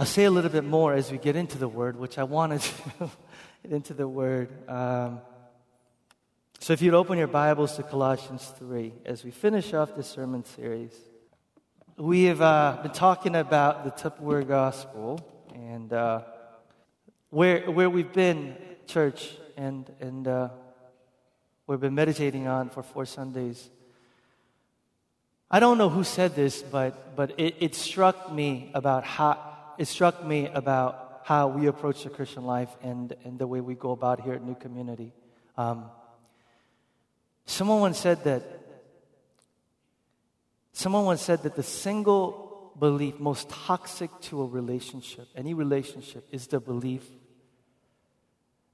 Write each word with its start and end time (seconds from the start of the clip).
I'll 0.00 0.06
say 0.06 0.24
a 0.24 0.30
little 0.30 0.48
bit 0.48 0.64
more 0.64 0.94
as 0.94 1.12
we 1.12 1.18
get 1.18 1.36
into 1.36 1.58
the 1.58 1.68
word, 1.68 1.94
which 1.94 2.16
I 2.16 2.22
wanted 2.22 2.62
to 2.62 3.10
get 3.62 3.72
into 3.72 3.92
the 3.92 4.08
word. 4.08 4.48
Um, 4.66 5.20
so 6.58 6.72
if 6.72 6.80
you'd 6.80 6.94
open 6.94 7.18
your 7.18 7.26
Bibles 7.26 7.76
to 7.76 7.82
Colossians 7.82 8.50
3 8.58 8.94
as 9.04 9.24
we 9.24 9.30
finish 9.30 9.74
off 9.74 9.94
this 9.94 10.08
sermon 10.08 10.42
series. 10.46 10.94
We 11.98 12.24
have 12.24 12.40
uh, 12.40 12.78
been 12.82 12.92
talking 12.92 13.36
about 13.36 13.84
the 13.84 13.90
Tupperware 13.90 14.48
gospel 14.48 15.20
and 15.54 15.92
uh, 15.92 16.22
where, 17.28 17.70
where 17.70 17.90
we've 17.90 18.10
been, 18.10 18.56
church, 18.86 19.34
and, 19.58 19.86
and 20.00 20.26
uh, 20.26 20.48
we've 21.66 21.78
been 21.78 21.94
meditating 21.94 22.46
on 22.46 22.70
for 22.70 22.82
four 22.82 23.04
Sundays. 23.04 23.68
I 25.50 25.60
don't 25.60 25.76
know 25.76 25.90
who 25.90 26.04
said 26.04 26.34
this, 26.34 26.62
but, 26.62 27.14
but 27.16 27.38
it, 27.38 27.56
it 27.60 27.74
struck 27.74 28.32
me 28.32 28.70
about 28.72 29.04
how, 29.04 29.49
it 29.80 29.88
struck 29.88 30.24
me 30.24 30.46
about 30.46 31.22
how 31.24 31.48
we 31.48 31.66
approach 31.66 32.04
the 32.04 32.10
Christian 32.10 32.44
life 32.44 32.68
and, 32.82 33.16
and 33.24 33.38
the 33.38 33.46
way 33.46 33.60
we 33.60 33.74
go 33.74 33.92
about 33.92 34.20
here 34.20 34.34
at 34.34 34.44
New 34.44 34.54
Community. 34.54 35.12
Um, 35.56 35.86
someone 37.46 37.80
once 37.80 37.98
said 37.98 38.22
that 38.24 38.42
Someone 40.72 41.04
once 41.04 41.20
said 41.20 41.42
that 41.42 41.56
the 41.56 41.62
single 41.62 42.72
belief 42.78 43.18
most 43.18 43.50
toxic 43.50 44.10
to 44.22 44.40
a 44.40 44.46
relationship, 44.46 45.28
any 45.36 45.52
relationship, 45.52 46.26
is 46.30 46.46
the 46.46 46.60
belief 46.60 47.04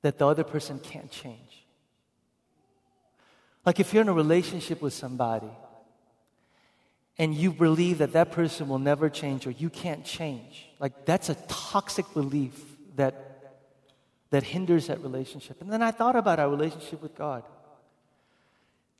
that 0.03 0.19
the 0.19 0.27
other 0.27 0.45
person 0.45 0.79
can't 0.79 1.11
change. 1.11 1.67
Like 3.65 3.81
if 3.81 3.93
you're 3.93 4.03
in 4.03 4.09
a 4.09 4.13
relationship 4.13 4.81
with 4.81 4.93
somebody 4.93 5.51
and 7.19 7.35
you 7.35 7.53
believe 7.53 7.99
that 7.99 8.13
that 8.13 8.33
person 8.33 8.69
will 8.69 8.79
never 8.79 9.09
change 9.09 9.47
or 9.47 9.51
you 9.51 9.71
can't 9.71 10.05
change, 10.05 10.69
like 10.79 11.07
that's 11.07 11.29
a 11.29 11.35
toxic 11.49 12.13
belief 12.13 12.53
that 12.97 13.27
that 14.31 14.43
hinders 14.43 14.89
that 14.89 15.01
relationship. 15.03 15.61
And 15.61 15.73
then 15.73 15.83
I 15.83 15.91
thought 15.91 16.17
about 16.17 16.39
our 16.39 16.49
relationship 16.49 17.01
with 17.03 17.15
God. 17.15 17.45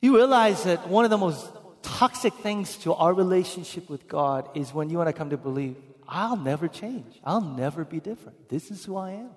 You 0.01 0.15
realize 0.15 0.63
that 0.63 0.87
one 0.87 1.03
of 1.05 1.11
the 1.11 1.17
most 1.17 1.51
toxic 1.81 2.33
things 2.35 2.77
to 2.77 2.93
our 2.93 3.13
relationship 3.13 3.89
with 3.89 4.07
God 4.07 4.49
is 4.55 4.73
when 4.73 4.89
you 4.89 4.99
and 4.99 5.09
I 5.09 5.11
come 5.11 5.31
to 5.31 5.37
believe, 5.37 5.75
I'll 6.07 6.37
never 6.37 6.67
change. 6.67 7.19
I'll 7.23 7.41
never 7.41 7.83
be 7.83 7.99
different. 7.99 8.49
This 8.49 8.71
is 8.71 8.85
who 8.85 8.95
I 8.95 9.11
am. 9.11 9.29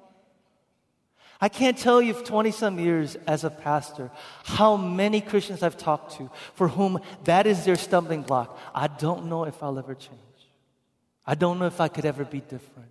I 1.41 1.49
can't 1.49 1.79
tell 1.79 2.03
you 2.03 2.13
20 2.13 2.51
some 2.51 2.79
years 2.79 3.17
as 3.27 3.45
a 3.45 3.51
pastor 3.51 4.11
how 4.45 4.77
many 4.77 5.21
Christians 5.21 5.63
I've 5.63 5.79
talked 5.79 6.19
to 6.19 6.31
for 6.55 6.69
whom 6.69 7.01
that 7.25 7.47
is 7.47 7.65
their 7.65 7.77
stumbling 7.77 8.23
block. 8.23 8.59
I 8.75 8.89
don't 8.89 9.27
know 9.27 9.45
if 9.45 9.63
I'll 9.63 9.79
ever 9.79 9.95
change. 9.95 10.21
I 11.27 11.35
don't 11.35 11.59
know 11.59 11.67
if 11.67 11.81
I 11.81 11.89
could 11.89 12.05
ever 12.05 12.25
be 12.25 12.41
different. 12.41 12.91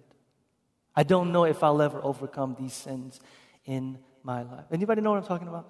I 0.95 1.03
don't 1.03 1.31
know 1.31 1.43
if 1.43 1.63
I'll 1.63 1.81
ever 1.81 1.99
overcome 2.03 2.55
these 2.59 2.73
sins 2.73 3.19
in 3.65 3.99
my 4.23 4.41
life. 4.41 4.65
Anybody 4.71 5.01
know 5.01 5.11
what 5.11 5.21
I'm 5.21 5.27
talking 5.27 5.47
about? 5.47 5.67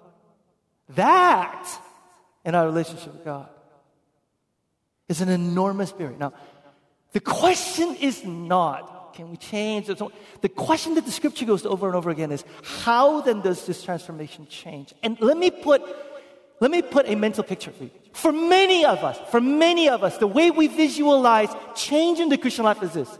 That 0.90 1.68
in 2.44 2.54
our 2.54 2.64
relationship 2.64 3.12
with 3.12 3.24
God 3.24 3.48
is 5.08 5.20
an 5.20 5.28
enormous 5.28 5.92
barrier. 5.92 6.16
Now, 6.16 6.32
the 7.12 7.20
question 7.20 7.96
is 7.96 8.24
not, 8.24 8.99
can 9.12 9.30
we 9.30 9.36
change? 9.36 9.86
The 9.86 10.48
question 10.48 10.94
that 10.94 11.04
the 11.04 11.10
scripture 11.10 11.44
goes 11.44 11.66
over 11.66 11.86
and 11.86 11.96
over 11.96 12.10
again 12.10 12.32
is, 12.32 12.44
how 12.62 13.20
then 13.20 13.40
does 13.40 13.66
this 13.66 13.82
transformation 13.82 14.46
change? 14.48 14.94
And 15.02 15.20
let 15.20 15.36
me 15.36 15.50
put, 15.50 15.82
let 16.60 16.70
me 16.70 16.82
put 16.82 17.08
a 17.08 17.14
mental 17.14 17.44
picture 17.44 17.70
for 17.70 17.84
you. 17.84 17.90
For 18.12 18.32
many 18.32 18.84
of 18.84 19.04
us, 19.04 19.18
for 19.30 19.40
many 19.40 19.88
of 19.88 20.02
us, 20.02 20.18
the 20.18 20.26
way 20.26 20.50
we 20.50 20.66
visualize 20.66 21.48
change 21.74 22.18
in 22.18 22.28
the 22.28 22.38
Christian 22.38 22.64
life 22.64 22.82
is 22.82 22.92
this. 22.92 23.18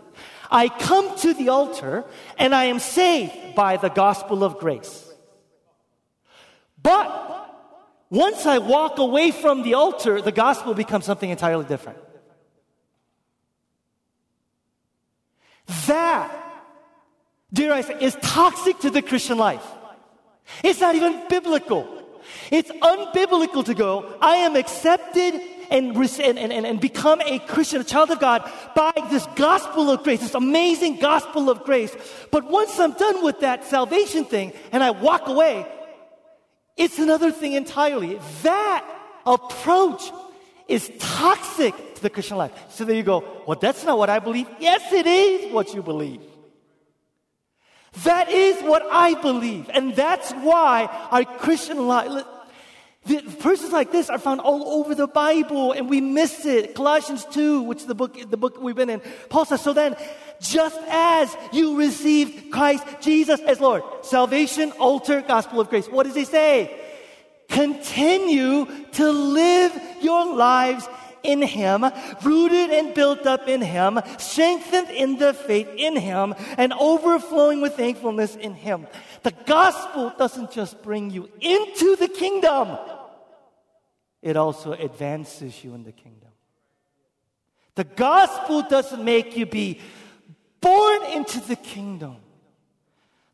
I 0.50 0.68
come 0.68 1.16
to 1.18 1.32
the 1.32 1.48
altar 1.48 2.04
and 2.36 2.54
I 2.54 2.64
am 2.64 2.80
saved 2.80 3.54
by 3.54 3.76
the 3.76 3.88
gospel 3.88 4.42
of 4.42 4.58
grace. 4.58 5.06
But 6.82 7.08
once 8.10 8.46
I 8.46 8.58
walk 8.58 8.98
away 8.98 9.30
from 9.30 9.62
the 9.62 9.74
altar, 9.74 10.20
the 10.20 10.32
gospel 10.32 10.74
becomes 10.74 11.04
something 11.04 11.30
entirely 11.30 11.64
different. 11.66 11.98
That, 15.86 16.30
dare 17.52 17.72
I 17.72 17.82
say, 17.82 17.96
is 18.00 18.16
toxic 18.22 18.78
to 18.80 18.90
the 18.90 19.02
Christian 19.02 19.38
life. 19.38 19.64
It's 20.64 20.80
not 20.80 20.94
even 20.94 21.22
biblical. 21.28 21.86
It's 22.50 22.70
unbiblical 22.70 23.64
to 23.64 23.74
go, 23.74 24.16
I 24.20 24.36
am 24.36 24.56
accepted 24.56 25.40
and, 25.70 25.96
and, 25.96 26.38
and, 26.38 26.66
and 26.66 26.80
become 26.80 27.20
a 27.20 27.38
Christian, 27.40 27.80
a 27.80 27.84
child 27.84 28.10
of 28.10 28.18
God, 28.18 28.50
by 28.74 28.92
this 29.10 29.26
gospel 29.36 29.90
of 29.90 30.02
grace, 30.02 30.20
this 30.20 30.34
amazing 30.34 30.98
gospel 30.98 31.48
of 31.48 31.62
grace. 31.62 31.94
But 32.30 32.50
once 32.50 32.78
I'm 32.78 32.92
done 32.92 33.22
with 33.22 33.40
that 33.40 33.64
salvation 33.64 34.24
thing 34.24 34.52
and 34.72 34.82
I 34.82 34.90
walk 34.90 35.28
away, 35.28 35.66
it's 36.76 36.98
another 36.98 37.30
thing 37.30 37.52
entirely. 37.52 38.18
That 38.42 38.84
approach 39.24 40.10
is 40.66 40.90
toxic 40.98 41.74
the 42.00 42.10
Christian 42.10 42.36
life. 42.36 42.52
So 42.70 42.84
there 42.84 42.96
you 42.96 43.02
go, 43.02 43.42
well, 43.46 43.58
that's 43.60 43.84
not 43.84 43.98
what 43.98 44.10
I 44.10 44.18
believe. 44.18 44.48
Yes, 44.58 44.92
it 44.92 45.06
is 45.06 45.52
what 45.52 45.74
you 45.74 45.82
believe. 45.82 46.22
That 48.04 48.30
is 48.30 48.60
what 48.62 48.82
I 48.90 49.14
believe. 49.20 49.68
And 49.72 49.94
that's 49.96 50.32
why 50.32 50.88
our 51.10 51.24
Christian 51.24 51.88
life, 51.88 52.24
the 53.06 53.20
verses 53.22 53.72
like 53.72 53.90
this 53.90 54.08
are 54.10 54.18
found 54.18 54.40
all 54.40 54.80
over 54.80 54.94
the 54.94 55.08
Bible 55.08 55.72
and 55.72 55.88
we 55.88 56.00
miss 56.00 56.46
it. 56.46 56.74
Colossians 56.74 57.24
2, 57.32 57.62
which 57.62 57.78
is 57.78 57.86
the 57.86 57.94
book, 57.94 58.16
the 58.30 58.36
book 58.36 58.60
we've 58.60 58.76
been 58.76 58.90
in. 58.90 59.02
Paul 59.28 59.44
says, 59.44 59.60
so 59.60 59.72
then, 59.72 59.96
just 60.40 60.80
as 60.88 61.36
you 61.52 61.78
received 61.78 62.52
Christ 62.52 62.84
Jesus 63.00 63.40
as 63.40 63.60
Lord. 63.60 63.82
Salvation, 64.02 64.70
altar, 64.72 65.22
gospel 65.22 65.60
of 65.60 65.68
grace. 65.68 65.88
What 65.88 66.06
does 66.06 66.14
he 66.14 66.24
say? 66.24 66.78
Continue 67.48 68.66
to 68.92 69.10
live 69.10 69.78
your 70.00 70.34
lives 70.34 70.88
in 71.22 71.42
Him, 71.42 71.84
rooted 72.22 72.70
and 72.70 72.94
built 72.94 73.26
up 73.26 73.48
in 73.48 73.62
Him, 73.62 74.00
strengthened 74.18 74.90
in 74.90 75.18
the 75.18 75.34
faith 75.34 75.68
in 75.76 75.96
Him, 75.96 76.34
and 76.56 76.72
overflowing 76.72 77.60
with 77.60 77.74
thankfulness 77.74 78.36
in 78.36 78.54
Him. 78.54 78.86
The 79.22 79.34
gospel 79.46 80.12
doesn't 80.16 80.50
just 80.50 80.82
bring 80.82 81.10
you 81.10 81.28
into 81.40 81.96
the 81.96 82.08
kingdom, 82.08 82.78
it 84.22 84.36
also 84.36 84.72
advances 84.72 85.64
you 85.64 85.74
in 85.74 85.84
the 85.84 85.92
kingdom. 85.92 86.28
The 87.74 87.84
gospel 87.84 88.62
doesn't 88.62 89.02
make 89.02 89.36
you 89.36 89.46
be 89.46 89.80
born 90.60 91.04
into 91.12 91.40
the 91.40 91.56
kingdom. 91.56 92.16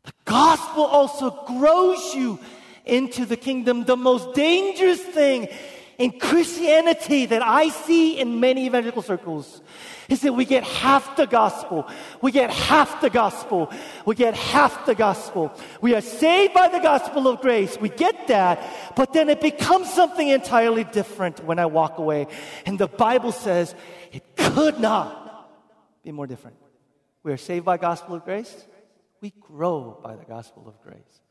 The 0.03 0.13
gospel 0.23 0.85
also 0.85 1.31
grows 1.45 2.15
you 2.15 2.39
into 2.85 3.25
the 3.25 3.35
kingdom. 3.35 3.83
The 3.83 3.97
most 3.97 4.33
dangerous 4.33 5.01
thing 5.01 5.49
in 5.97 6.19
Christianity 6.19 7.25
that 7.25 7.41
I 7.41 7.69
see 7.69 8.19
in 8.19 8.39
many 8.39 8.67
evangelical 8.67 9.01
circles 9.01 9.61
is 10.09 10.21
that 10.21 10.33
we 10.33 10.45
get 10.45 10.63
half 10.63 11.17
the 11.17 11.25
gospel. 11.25 11.87
We 12.21 12.31
get 12.31 12.51
half 12.51 13.01
the 13.01 13.09
gospel. 13.09 13.71
We 14.05 14.15
get 14.15 14.35
half 14.35 14.85
the 14.85 14.93
gospel. 14.93 15.51
We 15.81 15.95
are 15.95 16.01
saved 16.01 16.53
by 16.53 16.67
the 16.67 16.79
gospel 16.79 17.27
of 17.27 17.41
grace. 17.41 17.77
We 17.79 17.89
get 17.89 18.27
that, 18.27 18.95
but 18.95 19.13
then 19.13 19.27
it 19.29 19.41
becomes 19.41 19.91
something 19.91 20.27
entirely 20.27 20.83
different 20.83 21.43
when 21.43 21.57
I 21.57 21.65
walk 21.65 21.97
away. 21.97 22.27
And 22.65 22.77
the 22.77 22.87
Bible 22.87 23.31
says 23.31 23.73
it 24.11 24.23
could 24.37 24.79
not 24.79 25.49
be 26.03 26.11
more 26.11 26.27
different. 26.27 26.57
We 27.23 27.31
are 27.33 27.37
saved 27.37 27.65
by 27.65 27.77
gospel 27.77 28.15
of 28.15 28.23
grace. 28.23 28.55
We 29.19 29.33
grow 29.41 29.99
by 30.03 30.15
the 30.15 30.25
gospel 30.25 30.67
of 30.67 30.79
grace. 30.83 31.21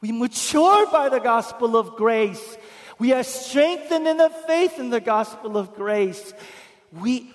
We 0.00 0.10
mature 0.10 0.90
by 0.90 1.08
the 1.08 1.20
gospel 1.20 1.76
of 1.76 1.94
grace. 1.94 2.58
We 2.98 3.12
are 3.12 3.22
strengthened 3.22 4.06
in 4.06 4.16
the 4.16 4.30
faith 4.46 4.78
in 4.78 4.90
the 4.90 5.00
gospel 5.00 5.56
of 5.56 5.74
grace. 5.74 6.34
We, 6.92 7.32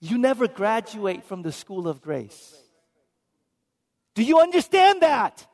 you 0.00 0.18
never 0.18 0.48
graduate 0.48 1.24
from 1.24 1.42
the 1.42 1.52
school 1.52 1.88
of 1.88 2.00
grace. 2.00 2.56
Do 4.14 4.22
you 4.22 4.40
understand 4.40 5.02
that? 5.02 5.46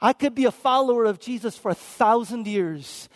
I 0.00 0.12
could 0.12 0.34
be 0.34 0.46
a 0.46 0.50
follower 0.50 1.04
of 1.04 1.20
Jesus 1.20 1.56
for 1.56 1.70
a 1.70 1.76
thousand 1.76 2.46
years 2.46 3.08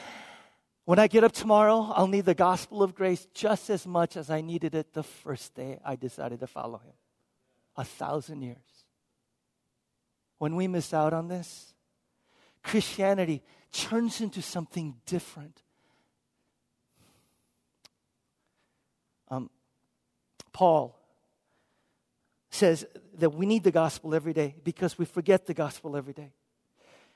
when 0.87 1.01
I 1.01 1.09
get 1.09 1.25
up 1.25 1.33
tomorrow, 1.33 1.93
I'll 1.93 2.07
need 2.07 2.27
the 2.27 2.35
gospel 2.35 2.81
of 2.81 2.95
grace 2.95 3.27
just 3.35 3.71
as 3.71 3.89
much 3.89 4.17
as 4.17 4.31
I 4.31 4.41
needed 4.41 4.73
it 4.77 4.93
the 4.93 5.03
first 5.03 5.53
day 5.53 5.81
I 5.85 5.97
decided 5.97 6.39
to 6.41 6.47
follow 6.47 6.79
him. 6.79 6.93
A 7.77 7.83
thousand 7.83 8.43
years. 8.43 8.76
When 10.39 10.57
we 10.57 10.69
miss 10.69 10.93
out 10.93 11.13
on 11.13 11.29
this, 11.29 11.75
Christianity 12.63 13.43
turns 13.73 14.21
into 14.21 14.43
something 14.43 14.97
different. 15.07 15.63
Um, 19.29 19.51
Paul 20.53 20.99
says 22.51 22.87
that 23.19 23.31
we 23.31 23.47
need 23.47 23.65
the 23.65 23.71
gospel 23.71 24.15
every 24.15 24.33
day 24.33 24.57
because 24.63 24.99
we 24.99 25.05
forget 25.05 25.47
the 25.47 25.55
gospel 25.55 25.97
every 25.97 26.13
day. 26.13 26.33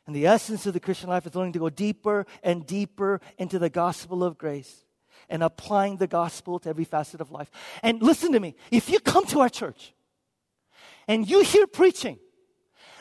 And 0.07 0.17
the 0.17 0.27
essence 0.27 0.67
of 0.67 0.75
the 0.75 0.81
Christian 0.81 1.09
life 1.09 1.27
is 1.27 1.35
learning 1.35 1.53
to 1.53 1.59
go 1.59 1.71
deeper 1.71 2.27
and 2.43 2.67
deeper 2.67 3.21
into 3.39 3.59
the 3.59 3.71
gospel 3.71 4.25
of 4.25 4.39
grace. 4.39 4.85
and 5.29 5.43
applying 5.43 5.97
the 5.97 6.07
gospel 6.07 6.59
to 6.59 6.69
every 6.69 6.85
facet 6.85 7.21
of 7.21 7.31
life. 7.31 7.51
And 7.83 8.03
listen 8.03 8.33
to 8.33 8.41
me 8.41 8.55
if 8.71 8.89
you 8.91 9.01
come 9.01 9.27
to 9.27 9.41
our 9.41 9.49
church 9.49 9.95
and 11.07 11.29
you 11.29 11.43
hear 11.43 11.67
preaching 11.67 12.19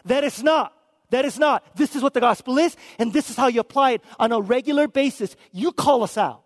that 0.05 0.23
is 0.23 0.43
not, 0.43 0.73
that 1.09 1.25
is 1.25 1.39
not, 1.39 1.63
this 1.75 1.95
is 1.95 2.03
what 2.03 2.13
the 2.13 2.19
gospel 2.19 2.57
is, 2.57 2.75
and 2.97 3.11
this 3.13 3.29
is 3.29 3.35
how 3.35 3.47
you 3.47 3.59
apply 3.59 3.91
it 3.91 4.01
on 4.19 4.31
a 4.31 4.39
regular 4.39 4.87
basis, 4.87 5.35
you 5.51 5.71
call 5.71 6.03
us 6.03 6.17
out. 6.17 6.43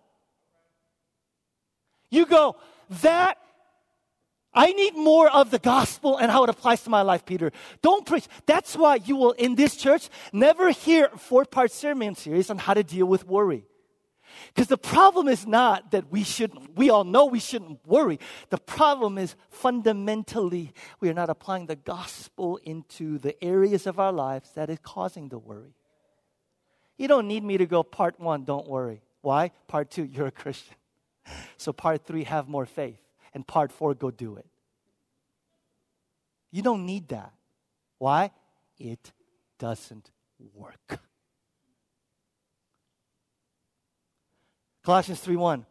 You 2.09 2.25
go, 2.25 2.55
that 3.01 3.37
I 4.53 4.71
need 4.73 4.95
more 4.95 5.29
of 5.29 5.49
the 5.49 5.59
gospel 5.59 6.17
and 6.17 6.31
how 6.31 6.43
it 6.43 6.49
applies 6.49 6.83
to 6.83 6.89
my 6.89 7.01
life, 7.01 7.25
Peter. 7.25 7.51
Don't 7.81 8.05
preach. 8.05 8.27
That's 8.45 8.75
why 8.75 8.95
you 8.95 9.15
will, 9.15 9.31
in 9.31 9.55
this 9.55 9.75
church, 9.75 10.09
never 10.31 10.69
hear 10.69 11.09
four 11.17 11.45
part 11.45 11.71
sermon 11.71 12.15
series 12.15 12.51
on 12.51 12.59
how 12.59 12.75
to 12.75 12.83
deal 12.83 13.07
with 13.07 13.27
worry. 13.27 13.65
Because 14.47 14.67
the 14.67 14.77
problem 14.77 15.27
is 15.27 15.45
not 15.45 15.91
that 15.91 16.11
we 16.11 16.23
shouldn't, 16.23 16.75
we 16.75 16.89
all 16.89 17.03
know 17.03 17.25
we 17.25 17.39
shouldn't 17.39 17.79
worry. 17.85 18.19
The 18.49 18.57
problem 18.57 19.17
is 19.17 19.35
fundamentally 19.49 20.73
we 20.99 21.09
are 21.09 21.13
not 21.13 21.29
applying 21.29 21.65
the 21.65 21.75
gospel 21.75 22.59
into 22.63 23.17
the 23.17 23.41
areas 23.43 23.87
of 23.87 23.99
our 23.99 24.11
lives 24.11 24.51
that 24.55 24.69
is 24.69 24.79
causing 24.83 25.29
the 25.29 25.39
worry. 25.39 25.75
You 26.97 27.07
don't 27.07 27.27
need 27.27 27.43
me 27.43 27.57
to 27.57 27.65
go 27.65 27.83
part 27.83 28.19
one, 28.19 28.43
don't 28.43 28.67
worry. 28.67 29.01
Why? 29.21 29.51
Part 29.67 29.89
two, 29.89 30.03
you're 30.03 30.27
a 30.27 30.31
Christian. 30.31 30.75
So 31.57 31.73
part 31.73 32.05
three, 32.05 32.25
have 32.25 32.47
more 32.47 32.65
faith 32.65 32.99
and 33.33 33.45
part 33.47 33.71
four, 33.71 33.93
go 33.93 34.11
do 34.11 34.35
it. 34.35 34.45
You 36.51 36.61
don't 36.61 36.85
need 36.85 37.07
that. 37.09 37.31
Why? 37.97 38.31
It 38.77 39.11
doesn't 39.57 40.11
work. 40.53 40.99
Colossians 44.83 45.21
3 45.21 45.37
1. 45.37 45.65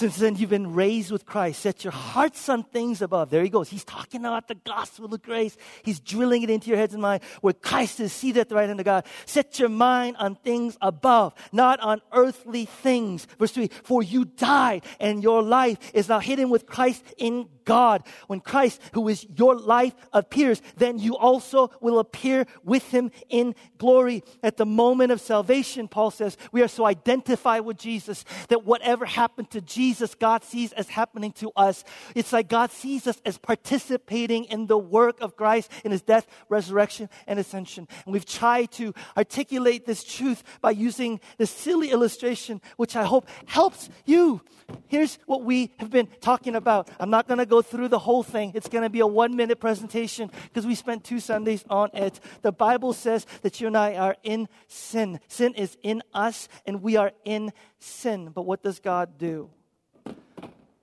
Since 0.00 0.16
then, 0.16 0.36
you've 0.36 0.48
been 0.48 0.72
raised 0.72 1.10
with 1.10 1.26
Christ. 1.26 1.60
Set 1.60 1.84
your 1.84 1.92
hearts 1.92 2.48
on 2.48 2.62
things 2.62 3.02
above. 3.02 3.28
There 3.28 3.42
he 3.42 3.50
goes. 3.50 3.68
He's 3.68 3.84
talking 3.84 4.24
about 4.24 4.48
the 4.48 4.54
gospel 4.54 5.12
of 5.12 5.20
grace. 5.20 5.58
He's 5.82 6.00
drilling 6.00 6.42
it 6.42 6.48
into 6.48 6.68
your 6.68 6.78
heads 6.78 6.94
and 6.94 7.02
mind 7.02 7.22
where 7.42 7.52
Christ 7.52 8.00
is 8.00 8.10
seated 8.10 8.40
at 8.40 8.48
the 8.48 8.54
right 8.54 8.66
hand 8.66 8.80
of 8.80 8.86
God. 8.86 9.04
Set 9.26 9.58
your 9.58 9.68
mind 9.68 10.16
on 10.18 10.36
things 10.36 10.78
above, 10.80 11.34
not 11.52 11.80
on 11.80 12.00
earthly 12.14 12.64
things. 12.64 13.26
Verse 13.38 13.52
3 13.52 13.68
For 13.84 14.02
you 14.02 14.24
died, 14.24 14.86
and 15.00 15.22
your 15.22 15.42
life 15.42 15.76
is 15.92 16.08
now 16.08 16.18
hidden 16.18 16.48
with 16.48 16.64
Christ 16.64 17.04
in 17.18 17.46
God. 17.64 18.02
When 18.26 18.40
Christ, 18.40 18.80
who 18.94 19.06
is 19.08 19.26
your 19.36 19.54
life, 19.54 19.94
appears, 20.12 20.60
then 20.76 20.98
you 20.98 21.16
also 21.16 21.70
will 21.80 21.98
appear 21.98 22.46
with 22.64 22.90
him 22.90 23.10
in 23.28 23.54
glory. 23.78 24.24
At 24.42 24.56
the 24.56 24.66
moment 24.66 25.12
of 25.12 25.20
salvation, 25.20 25.86
Paul 25.86 26.10
says, 26.10 26.36
we 26.52 26.62
are 26.62 26.68
so 26.68 26.84
identified 26.84 27.64
with 27.64 27.76
Jesus 27.76 28.24
that 28.48 28.64
whatever 28.64 29.04
happened 29.04 29.50
to 29.50 29.60
Jesus, 29.60 29.89
God 30.18 30.44
sees 30.44 30.72
as 30.72 30.88
happening 30.88 31.32
to 31.32 31.50
us. 31.56 31.84
It's 32.14 32.32
like 32.32 32.48
God 32.48 32.70
sees 32.70 33.06
us 33.06 33.20
as 33.24 33.38
participating 33.38 34.44
in 34.44 34.66
the 34.66 34.78
work 34.78 35.20
of 35.20 35.36
Christ 35.36 35.70
in 35.84 35.90
his 35.90 36.02
death, 36.02 36.26
resurrection, 36.48 37.08
and 37.26 37.38
ascension. 37.38 37.88
And 38.04 38.12
we've 38.12 38.26
tried 38.26 38.70
to 38.72 38.94
articulate 39.16 39.86
this 39.86 40.04
truth 40.04 40.42
by 40.60 40.72
using 40.72 41.20
this 41.38 41.50
silly 41.50 41.90
illustration, 41.90 42.60
which 42.76 42.96
I 42.96 43.04
hope 43.04 43.28
helps 43.46 43.88
you. 44.04 44.40
Here's 44.86 45.18
what 45.26 45.42
we 45.42 45.72
have 45.78 45.90
been 45.90 46.08
talking 46.20 46.54
about. 46.54 46.88
I'm 46.98 47.10
not 47.10 47.26
going 47.26 47.38
to 47.38 47.46
go 47.46 47.62
through 47.62 47.88
the 47.88 47.98
whole 47.98 48.22
thing. 48.22 48.52
It's 48.54 48.68
going 48.68 48.82
to 48.82 48.90
be 48.90 49.00
a 49.00 49.06
one 49.06 49.36
minute 49.36 49.60
presentation 49.60 50.30
because 50.44 50.66
we 50.66 50.74
spent 50.74 51.04
two 51.04 51.20
Sundays 51.20 51.64
on 51.68 51.90
it. 51.94 52.20
The 52.42 52.52
Bible 52.52 52.92
says 52.92 53.26
that 53.42 53.60
you 53.60 53.66
and 53.66 53.76
I 53.76 53.94
are 53.94 54.16
in 54.22 54.48
sin. 54.68 55.20
Sin 55.28 55.54
is 55.54 55.76
in 55.82 56.02
us 56.14 56.48
and 56.66 56.82
we 56.82 56.96
are 56.96 57.12
in 57.24 57.52
sin. 57.78 58.30
But 58.34 58.42
what 58.42 58.62
does 58.62 58.78
God 58.78 59.18
do? 59.18 59.50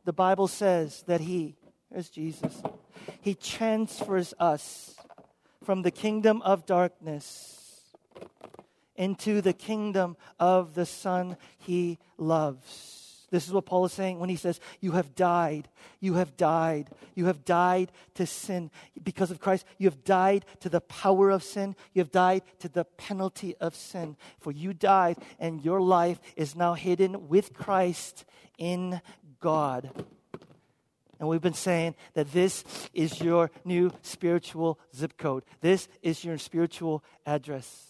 The 0.08 0.14
Bible 0.14 0.48
says 0.48 1.04
that 1.08 1.20
He, 1.20 1.58
there's 1.92 2.10
Jesus, 2.10 2.64
He 3.20 3.36
transfers 3.36 4.34
us 4.40 4.96
from 5.66 5.82
the 5.82 5.92
kingdom 5.92 6.42
of 6.44 6.66
darkness 6.66 7.82
into 8.96 9.42
the 9.42 9.52
kingdom 9.52 10.16
of 10.40 10.76
the 10.76 10.86
Son 10.86 11.36
He 11.58 11.98
loves. 12.18 13.26
This 13.32 13.48
is 13.48 13.54
what 13.54 13.66
Paul 13.66 13.84
is 13.84 13.92
saying 13.92 14.20
when 14.20 14.30
he 14.30 14.38
says, 14.38 14.62
You 14.80 14.94
have 14.94 15.14
died. 15.14 15.68
You 16.00 16.14
have 16.14 16.38
died. 16.38 16.90
You 17.14 17.26
have 17.26 17.44
died 17.44 17.92
to 18.16 18.26
sin. 18.26 18.72
Because 19.04 19.30
of 19.30 19.42
Christ, 19.42 19.66
you 19.78 19.90
have 19.90 20.06
died 20.06 20.46
to 20.62 20.70
the 20.70 20.80
power 20.80 21.30
of 21.30 21.44
sin. 21.44 21.76
You 21.94 22.00
have 22.00 22.12
died 22.14 22.44
to 22.60 22.70
the 22.70 22.86
penalty 22.86 23.58
of 23.58 23.76
sin. 23.76 24.16
For 24.40 24.52
you 24.52 24.74
died, 24.74 25.18
and 25.38 25.62
your 25.66 25.82
life 25.82 26.22
is 26.38 26.56
now 26.56 26.76
hidden 26.76 27.28
with 27.28 27.54
Christ 27.54 28.24
in 28.58 29.02
God. 29.40 29.90
And 31.20 31.28
we've 31.28 31.42
been 31.42 31.54
saying 31.54 31.96
that 32.14 32.32
this 32.32 32.64
is 32.94 33.22
your 33.22 33.50
new 33.66 33.92
spiritual 34.04 34.80
zip 34.96 35.18
code. 35.18 35.44
This 35.62 35.88
is 36.02 36.24
your 36.24 36.38
spiritual 36.38 37.04
address. 37.26 37.86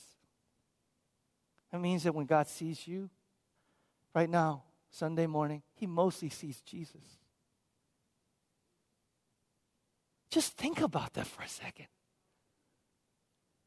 That 1.71 1.81
means 1.81 2.03
that 2.03 2.15
when 2.15 2.25
God 2.25 2.47
sees 2.47 2.87
you 2.87 3.09
right 4.13 4.29
now, 4.29 4.63
Sunday 4.89 5.27
morning, 5.27 5.61
he 5.75 5.85
mostly 5.85 6.29
sees 6.29 6.61
Jesus. 6.61 7.03
Just 10.29 10.53
think 10.53 10.81
about 10.81 11.13
that 11.13 11.27
for 11.27 11.43
a 11.43 11.49
second. 11.49 11.87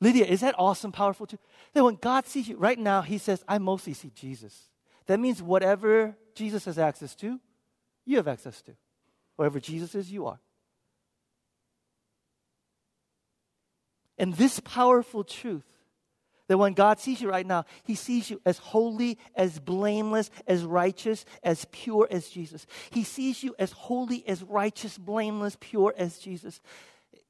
Lydia, 0.01 0.25
is 0.25 0.41
that 0.41 0.55
awesome, 0.59 0.93
powerful 0.93 1.27
too? 1.27 1.39
That 1.75 1.85
when 1.85 1.97
God 1.97 2.27
sees 2.27 2.49
you 2.49 2.57
right 2.57 2.79
now, 2.79 3.03
he 3.03 3.19
says, 3.19 3.45
I 3.47 3.59
mostly 3.59 3.93
see 3.93 4.11
Jesus. 4.15 4.71
That 5.07 5.21
means 5.21 5.43
whatever 5.43 6.17
Jesus 6.35 6.65
has 6.65 6.79
access 6.79 7.15
to, 7.17 7.39
you 8.11 8.17
have 8.17 8.29
access 8.29 8.61
to. 8.63 8.73
Wherever 9.37 9.61
Jesus 9.61 9.95
is, 9.95 10.11
you 10.11 10.27
are. 10.27 10.41
And 14.19 14.35
this 14.35 14.61
powerful 14.61 15.25
truth 15.25 15.65
that 16.49 16.59
when 16.59 16.73
God 16.73 16.99
sees 16.99 17.21
you 17.23 17.31
right 17.31 17.47
now, 17.47 17.65
He 17.85 17.95
sees 17.95 18.29
you 18.29 18.41
as 18.45 18.59
holy, 18.59 19.19
as 19.37 19.61
blameless, 19.61 20.31
as 20.49 20.65
righteous, 20.65 21.25
as 21.45 21.65
pure 21.71 22.09
as 22.11 22.29
Jesus. 22.29 22.67
He 22.91 23.05
sees 23.05 23.45
you 23.45 23.55
as 23.59 23.71
holy, 23.71 24.27
as 24.27 24.43
righteous, 24.43 24.99
blameless, 24.99 25.57
pure 25.61 25.95
as 25.97 26.19
Jesus. 26.19 26.61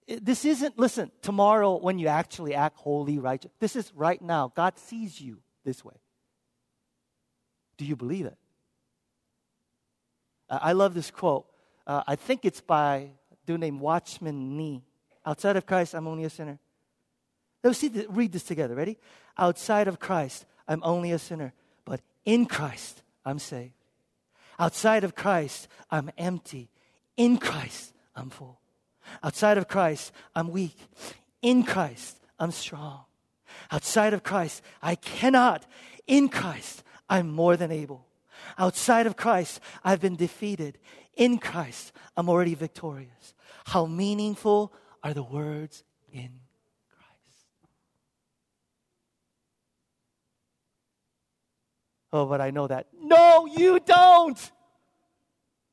This 0.09 0.47
isn't, 0.47 0.79
listen, 0.79 1.13
tomorrow 1.21 1.79
when 1.79 1.99
you 1.99 2.09
actually 2.09 2.55
act 2.55 2.79
holy, 2.79 3.19
righteous. 3.19 3.53
This 3.61 3.77
is 3.77 3.93
right 3.95 4.21
now. 4.21 4.51
God 4.57 4.79
sees 4.79 5.21
you 5.21 5.37
this 5.65 5.85
way. 5.85 6.01
Do 7.77 7.85
you 7.85 7.95
believe 7.95 8.25
it? 8.25 8.39
I 10.51 10.73
love 10.73 10.95
this 10.95 11.11
quote. 11.11 11.47
Uh, 11.87 12.03
I 12.07 12.17
think 12.17 12.45
it's 12.45 12.61
by 12.61 12.97
a 12.97 13.37
dude 13.47 13.61
named 13.61 13.81
Watchman 13.81 14.57
Nee. 14.57 14.83
Outside 15.25 15.57
of 15.57 15.67
Christ, 15.67 15.95
I'm 15.95 16.07
only 16.07 16.25
a 16.25 16.31
sinner. 16.31 16.59
Let's 17.63 17.79
see, 17.79 18.07
read 18.09 18.33
this 18.33 18.43
together. 18.43 18.75
Ready? 18.75 18.99
Outside 19.39 19.87
of 19.87 19.99
Christ, 19.99 20.47
I'm 20.67 20.83
only 20.83 21.13
a 21.13 21.19
sinner, 21.19 21.53
but 21.85 22.01
in 22.25 22.47
Christ, 22.47 23.03
I'm 23.25 23.39
saved. 23.39 23.75
Outside 24.59 25.05
of 25.05 25.15
Christ, 25.15 25.69
I'm 25.91 26.11
empty. 26.19 26.71
In 27.17 27.39
Christ, 27.39 27.93
I'm 28.15 28.31
full. 28.31 28.61
Outside 29.23 29.59
of 29.59 29.69
Christ, 29.69 30.13
I'm 30.35 30.51
weak. 30.51 30.77
In 31.43 31.65
Christ, 31.65 32.19
I'm 32.39 32.51
strong. 32.51 33.05
Outside 33.71 34.15
of 34.15 34.23
Christ, 34.23 34.63
I 34.83 34.95
cannot. 34.95 35.67
In 36.07 36.29
Christ, 36.29 36.83
I'm 37.09 37.31
more 37.31 37.57
than 37.57 37.71
able. 37.73 38.07
Outside 38.59 39.07
of 39.07 39.17
Christ, 39.17 39.61
I've 39.85 40.01
been 40.01 40.17
defeated. 40.17 40.79
In 41.17 41.39
Christ, 41.39 41.93
I'm 42.17 42.29
already 42.29 42.55
victorious. 42.55 43.35
How 43.67 43.87
meaningful 43.87 44.73
are 45.03 45.15
the 45.15 45.23
words 45.23 45.85
in 46.13 46.41
Christ? 46.89 47.47
Oh, 52.13 52.27
but 52.27 52.41
I 52.41 52.51
know 52.51 52.67
that. 52.67 52.87
No, 53.01 53.47
you 53.47 53.81
don't. 53.81 54.53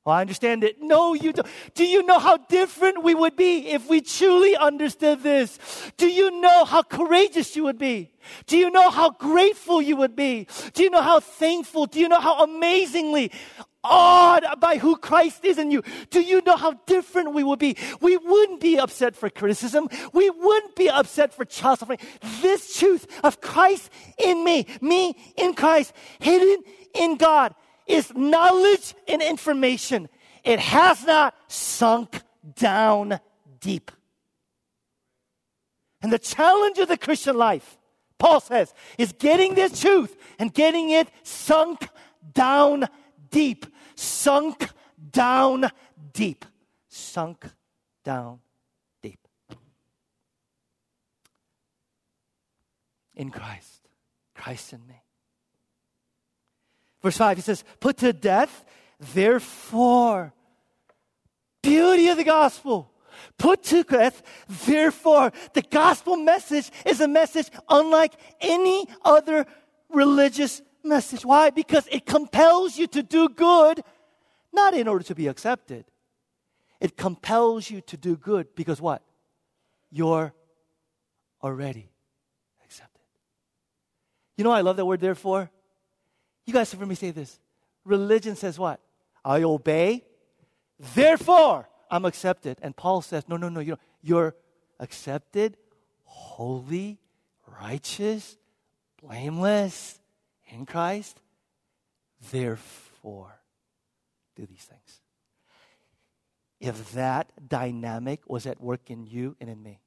Well, 0.08 0.16
I 0.16 0.22
understand 0.22 0.64
it. 0.64 0.82
No, 0.82 1.14
you 1.16 1.34
don't. 1.34 1.46
Do 1.74 1.86
you 1.86 2.02
know 2.02 2.18
how 2.18 2.38
different 2.38 3.04
we 3.04 3.14
would 3.14 3.36
be 3.36 3.72
if 3.72 3.90
we 3.90 4.00
truly 4.00 4.56
understood 4.56 5.22
this? 5.22 5.60
Do 5.98 6.08
you 6.08 6.40
know 6.40 6.64
how 6.64 6.82
courageous 6.82 7.58
you 7.58 7.66
would 7.66 7.78
be? 7.78 8.14
Do 8.46 8.56
you 8.56 8.72
know 8.72 8.90
how 8.90 9.10
grateful 9.10 9.82
you 9.82 9.98
would 9.98 10.16
be? 10.16 10.48
Do 10.72 10.84
you 10.84 10.90
know 10.90 11.02
how 11.02 11.20
thankful? 11.20 11.88
Do 11.88 12.00
you 12.00 12.08
know 12.08 12.22
how 12.22 12.42
amazingly 12.42 13.34
awed 13.84 14.46
by 14.62 14.78
who 14.78 14.96
Christ 14.96 15.44
is 15.44 15.58
in 15.58 15.72
you. 15.72 15.84
Do 16.10 16.22
you 16.22 16.42
know 16.46 16.56
how 16.56 16.74
different 16.86 17.34
we 17.34 17.44
would 17.44 17.60
be? 17.60 17.76
We 18.00 18.16
wouldn't 18.16 18.62
be 18.62 18.80
upset 18.80 19.16
for 19.16 19.30
criticism. 19.30 19.90
We 20.14 20.30
wouldn't 20.30 20.76
be 20.78 20.90
upset 20.90 21.34
for 21.34 21.44
child 21.44 21.80
suffering. 21.80 22.00
This 22.42 22.78
truth 22.78 23.08
of 23.24 23.42
Christ 23.42 23.90
in 24.18 24.44
me, 24.44 24.68
me 24.80 25.16
in 25.36 25.54
Christ, 25.54 25.94
hidden 26.20 26.64
in 26.94 27.18
God, 27.18 27.54
is 27.88 28.14
knowledge 28.16 28.94
and 29.08 29.22
information. 29.22 30.10
It 30.44 30.60
has 30.60 31.06
not 31.06 31.36
sunk 31.48 32.22
down 32.56 33.20
deep. 33.60 33.92
And 36.02 36.12
the 36.12 36.20
challenge 36.20 36.78
of 36.78 36.88
the 36.88 36.98
Christian 36.98 37.38
life, 37.38 37.78
Paul 38.20 38.40
says, 38.40 38.74
is 38.98 39.14
getting 39.14 39.56
this 39.56 39.80
truth 39.82 40.16
and 40.40 40.54
getting 40.54 40.90
it 40.90 41.10
sunk 41.24 41.90
down 42.34 42.88
deep. 43.30 43.66
Sunk 43.96 44.70
down 45.12 45.72
deep. 46.14 46.46
Sunk 46.88 47.46
down 48.04 48.40
deep. 49.02 49.28
In 53.16 53.32
Christ. 53.32 53.88
Christ 54.36 54.74
in 54.74 54.86
me. 54.88 55.02
Verse 57.08 57.16
5, 57.16 57.38
he 57.38 57.42
says, 57.42 57.64
Put 57.80 57.96
to 58.00 58.12
death, 58.12 58.66
therefore. 59.00 60.34
Beauty 61.64 62.10
of 62.10 62.18
the 62.18 62.26
gospel. 62.26 62.92
Put 63.38 63.64
to 63.64 63.84
death, 63.84 64.22
therefore. 64.66 65.32
The 65.54 65.62
gospel 65.62 66.18
message 66.18 66.70
is 66.86 67.00
a 67.00 67.08
message 67.08 67.50
unlike 67.70 68.12
any 68.42 68.90
other 69.06 69.46
religious 69.88 70.62
message. 70.84 71.24
Why? 71.24 71.50
Because 71.50 71.88
it 71.90 72.06
compels 72.06 72.78
you 72.78 72.88
to 72.88 73.02
do 73.02 73.30
good, 73.30 73.82
not 74.52 74.74
in 74.74 74.90
order 74.90 75.06
to 75.06 75.16
be 75.16 75.28
accepted. 75.28 75.86
It 76.82 76.98
compels 76.98 77.70
you 77.70 77.80
to 77.84 77.96
do 77.96 78.18
good 78.18 78.54
because 78.54 78.82
what? 78.82 79.02
You're 79.92 80.34
already 81.42 81.90
accepted. 82.66 83.00
You 84.36 84.44
know, 84.44 84.52
I 84.52 84.60
love 84.60 84.76
that 84.76 84.86
word, 84.86 85.00
therefore. 85.00 85.50
You 86.48 86.54
guys 86.54 86.72
have 86.72 86.80
heard 86.80 86.90
me 86.90 86.96
say 86.96 87.12
this. 87.12 87.40
Religion 87.84 88.36
says 88.36 88.58
what? 88.58 88.80
I 89.24 89.44
obey, 89.44 90.06
therefore 90.96 91.68
I'm 91.92 92.06
accepted. 92.06 92.58
And 92.62 92.76
Paul 92.76 93.02
says, 93.02 93.28
no, 93.28 93.36
no, 93.36 93.50
no, 93.50 93.60
you 93.60 93.78
you're 94.02 94.34
accepted, 94.80 95.58
holy, 96.06 97.00
righteous, 97.62 98.38
blameless 99.04 100.00
in 100.48 100.66
Christ. 100.66 101.20
Therefore, 102.32 103.42
do 104.36 104.46
these 104.46 104.64
things. 104.64 105.02
If 106.60 106.94
that 106.94 107.32
dynamic 107.48 108.22
was 108.28 108.48
at 108.48 108.62
work 108.62 108.90
in 108.90 109.06
you 109.06 109.36
and 109.42 109.50
in 109.50 109.62
me, 109.62 109.80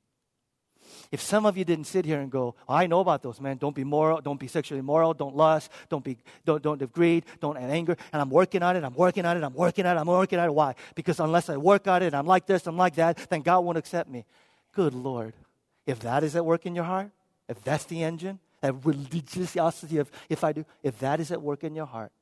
if 1.11 1.21
some 1.21 1.47
of 1.47 1.57
you 1.57 1.65
didn't 1.65 1.87
sit 1.87 2.05
here 2.05 2.21
and 2.21 2.31
go, 2.31 2.55
oh, 2.69 2.75
I 2.75 2.87
know 2.87 3.01
about 3.01 3.23
those, 3.23 3.41
man. 3.41 3.57
Don't 3.57 3.75
be 3.75 3.85
moral. 3.85 4.21
Don't 4.21 4.39
be 4.39 4.47
sexually 4.47 4.81
immoral. 4.81 5.15
Don't 5.15 5.37
lust. 5.37 5.71
Don't 5.89 6.05
be, 6.05 6.17
don't, 6.45 6.63
don't 6.63 6.81
have 6.81 6.93
greed. 6.93 7.25
Don't 7.41 7.57
have 7.57 7.71
anger. 7.71 7.97
And 8.13 8.23
I'm 8.23 8.31
working 8.31 8.63
on 8.63 8.77
it. 8.77 8.85
I'm 8.85 8.95
working 8.95 9.25
on 9.25 9.37
it. 9.37 9.43
I'm 9.43 9.55
working 9.55 9.87
on 9.87 9.97
it. 9.97 10.01
I'm 10.01 10.07
working 10.07 10.39
on 10.39 10.49
it. 10.49 10.53
Why? 10.53 10.75
Because 10.95 11.21
unless 11.21 11.49
I 11.49 11.57
work 11.57 11.89
on 11.89 12.03
it, 12.03 12.15
I'm 12.15 12.27
like 12.27 12.47
this, 12.47 12.67
I'm 12.67 12.77
like 12.77 12.95
that, 12.97 13.17
then 13.31 13.43
God 13.43 13.61
won't 13.61 13.79
accept 13.79 14.09
me. 14.09 14.25
Good 14.73 14.95
Lord. 14.95 15.35
If 15.87 16.01
that 16.01 16.23
is 16.23 16.37
at 16.37 16.45
work 16.45 16.67
in 16.67 16.75
your 16.75 16.85
heart, 16.85 17.11
if 17.49 17.63
that's 17.65 17.85
the 17.85 18.03
engine, 18.03 18.39
that 18.61 18.75
religiosity 18.85 19.99
of 19.99 20.11
if 20.29 20.45
I 20.45 20.53
do, 20.53 20.65
if 20.83 20.99
that 21.01 21.21
is 21.21 21.33
at 21.33 21.41
work 21.43 21.65
in 21.65 21.75
your 21.75 21.87
heart, 21.87 22.13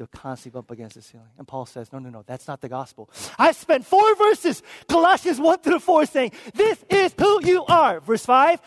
you'll 0.00 0.08
constantly 0.08 0.56
bump 0.56 0.70
against 0.70 0.96
the 0.96 1.02
ceiling. 1.02 1.28
And 1.36 1.46
Paul 1.46 1.66
says, 1.66 1.92
no, 1.92 1.98
no, 1.98 2.08
no, 2.08 2.22
that's 2.26 2.48
not 2.48 2.62
the 2.62 2.70
gospel. 2.70 3.10
I 3.38 3.52
spent 3.52 3.84
four 3.84 4.16
verses, 4.16 4.62
Colossians 4.88 5.38
1 5.38 5.58
through 5.58 5.80
4, 5.80 6.06
saying, 6.06 6.32
this 6.54 6.82
is 6.88 7.14
who 7.18 7.44
you 7.44 7.66
are. 7.66 8.00
Verse 8.00 8.24
5, 8.24 8.62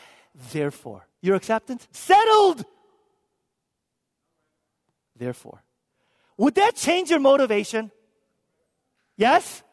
therefore, 0.51 1.07
your 1.21 1.35
acceptance 1.35 1.87
settled. 1.91 2.63
Therefore. 5.17 5.63
Would 6.37 6.53
that 6.55 6.75
change 6.75 7.09
your 7.09 7.19
motivation? 7.19 7.91
Yes? 9.17 9.63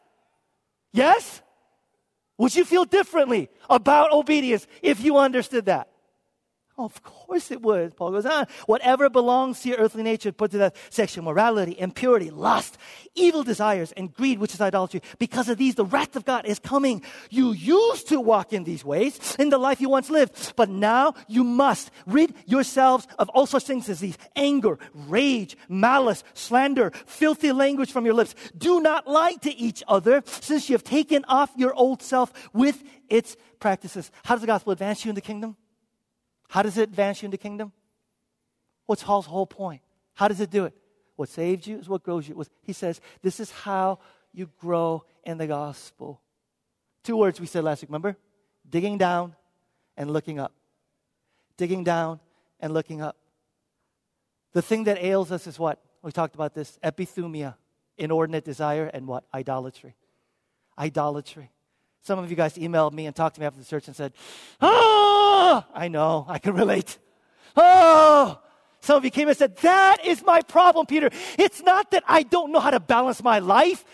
Yes? 0.91 1.43
Would 2.39 2.55
you 2.55 2.65
feel 2.65 2.85
differently 2.85 3.49
about 3.69 4.11
obedience 4.11 4.65
if 4.81 4.99
you 4.99 5.19
understood 5.19 5.65
that? 5.65 5.90
Of 6.77 7.03
course 7.03 7.51
it 7.51 7.61
would. 7.61 7.95
Paul 7.95 8.11
goes 8.11 8.25
on. 8.25 8.47
Whatever 8.65 9.09
belongs 9.09 9.61
to 9.61 9.69
your 9.69 9.77
earthly 9.77 10.03
nature, 10.03 10.31
put 10.31 10.51
to 10.51 10.57
death 10.57 10.87
sexual 10.89 11.23
morality, 11.23 11.75
impurity, 11.77 12.29
lust, 12.29 12.77
evil 13.13 13.43
desires, 13.43 13.91
and 13.91 14.13
greed, 14.13 14.39
which 14.39 14.53
is 14.53 14.61
idolatry. 14.61 15.01
Because 15.19 15.49
of 15.49 15.57
these, 15.57 15.75
the 15.75 15.85
wrath 15.85 16.15
of 16.15 16.25
God 16.25 16.45
is 16.45 16.59
coming. 16.59 17.03
You 17.29 17.51
used 17.51 18.07
to 18.07 18.19
walk 18.19 18.53
in 18.53 18.63
these 18.63 18.85
ways 18.85 19.35
in 19.37 19.49
the 19.49 19.57
life 19.57 19.81
you 19.81 19.89
once 19.89 20.09
lived, 20.09 20.53
but 20.55 20.69
now 20.69 21.13
you 21.27 21.43
must 21.43 21.91
rid 22.05 22.33
yourselves 22.45 23.05
of 23.19 23.29
all 23.29 23.45
such 23.45 23.65
things 23.65 23.89
as 23.89 23.99
these 23.99 24.17
anger, 24.35 24.79
rage, 24.93 25.57
malice, 25.67 26.23
slander, 26.33 26.91
filthy 27.05 27.51
language 27.51 27.91
from 27.91 28.05
your 28.05 28.13
lips. 28.13 28.33
Do 28.57 28.79
not 28.81 29.07
lie 29.07 29.33
to 29.41 29.53
each 29.55 29.83
other, 29.87 30.23
since 30.25 30.69
you 30.69 30.73
have 30.73 30.83
taken 30.83 31.25
off 31.25 31.51
your 31.57 31.73
old 31.73 32.01
self 32.01 32.31
with 32.53 32.81
its 33.09 33.35
practices. 33.59 34.09
How 34.23 34.35
does 34.35 34.41
the 34.41 34.47
gospel 34.47 34.71
advance 34.71 35.03
you 35.03 35.09
in 35.09 35.15
the 35.15 35.21
kingdom? 35.21 35.57
How 36.51 36.61
does 36.61 36.77
it 36.77 36.83
advance 36.83 37.21
you 37.21 37.27
into 37.27 37.37
kingdom? 37.37 37.71
What's 38.85 39.01
Paul's 39.01 39.25
whole 39.25 39.45
point? 39.45 39.79
How 40.15 40.27
does 40.27 40.41
it 40.41 40.49
do 40.49 40.65
it? 40.65 40.73
What 41.15 41.29
saves 41.29 41.65
you 41.65 41.79
is 41.79 41.87
what 41.87 42.03
grows 42.03 42.27
you. 42.27 42.43
He 42.61 42.73
says, 42.73 42.99
this 43.21 43.39
is 43.39 43.49
how 43.51 43.99
you 44.33 44.49
grow 44.59 45.05
in 45.23 45.37
the 45.37 45.47
gospel. 45.47 46.19
Two 47.05 47.15
words 47.15 47.39
we 47.39 47.45
said 47.45 47.63
last 47.63 47.81
week, 47.81 47.87
remember? 47.87 48.17
Digging 48.69 48.97
down 48.97 49.33
and 49.95 50.11
looking 50.11 50.39
up. 50.39 50.51
Digging 51.55 51.85
down 51.85 52.19
and 52.59 52.73
looking 52.73 53.01
up. 53.01 53.15
The 54.51 54.61
thing 54.61 54.83
that 54.83 55.01
ails 55.01 55.31
us 55.31 55.47
is 55.47 55.57
what? 55.57 55.79
We 56.01 56.11
talked 56.11 56.35
about 56.35 56.53
this 56.53 56.77
epithumia, 56.83 57.55
inordinate 57.97 58.43
desire, 58.43 58.91
and 58.93 59.07
what? 59.07 59.23
Idolatry. 59.33 59.95
Idolatry. 60.77 61.49
Some 62.03 62.19
of 62.19 62.29
you 62.29 62.35
guys 62.35 62.55
emailed 62.55 62.93
me 62.93 63.05
and 63.05 63.15
talked 63.15 63.35
to 63.35 63.41
me 63.41 63.47
after 63.47 63.59
the 63.59 63.65
church 63.65 63.87
and 63.87 63.95
said, 63.95 64.13
Oh, 64.59 65.63
I 65.73 65.87
know, 65.87 66.25
I 66.27 66.39
can 66.39 66.55
relate. 66.55 66.97
Oh, 67.55 68.39
some 68.79 68.97
of 68.97 69.05
you 69.05 69.11
came 69.11 69.27
and 69.27 69.37
said, 69.37 69.57
That 69.57 70.03
is 70.05 70.23
my 70.23 70.41
problem, 70.41 70.87
Peter. 70.87 71.09
It's 71.37 71.61
not 71.61 71.91
that 71.91 72.03
I 72.07 72.23
don't 72.23 72.51
know 72.51 72.59
how 72.59 72.71
to 72.71 72.79
balance 72.79 73.23
my 73.23 73.39
life. 73.39 73.85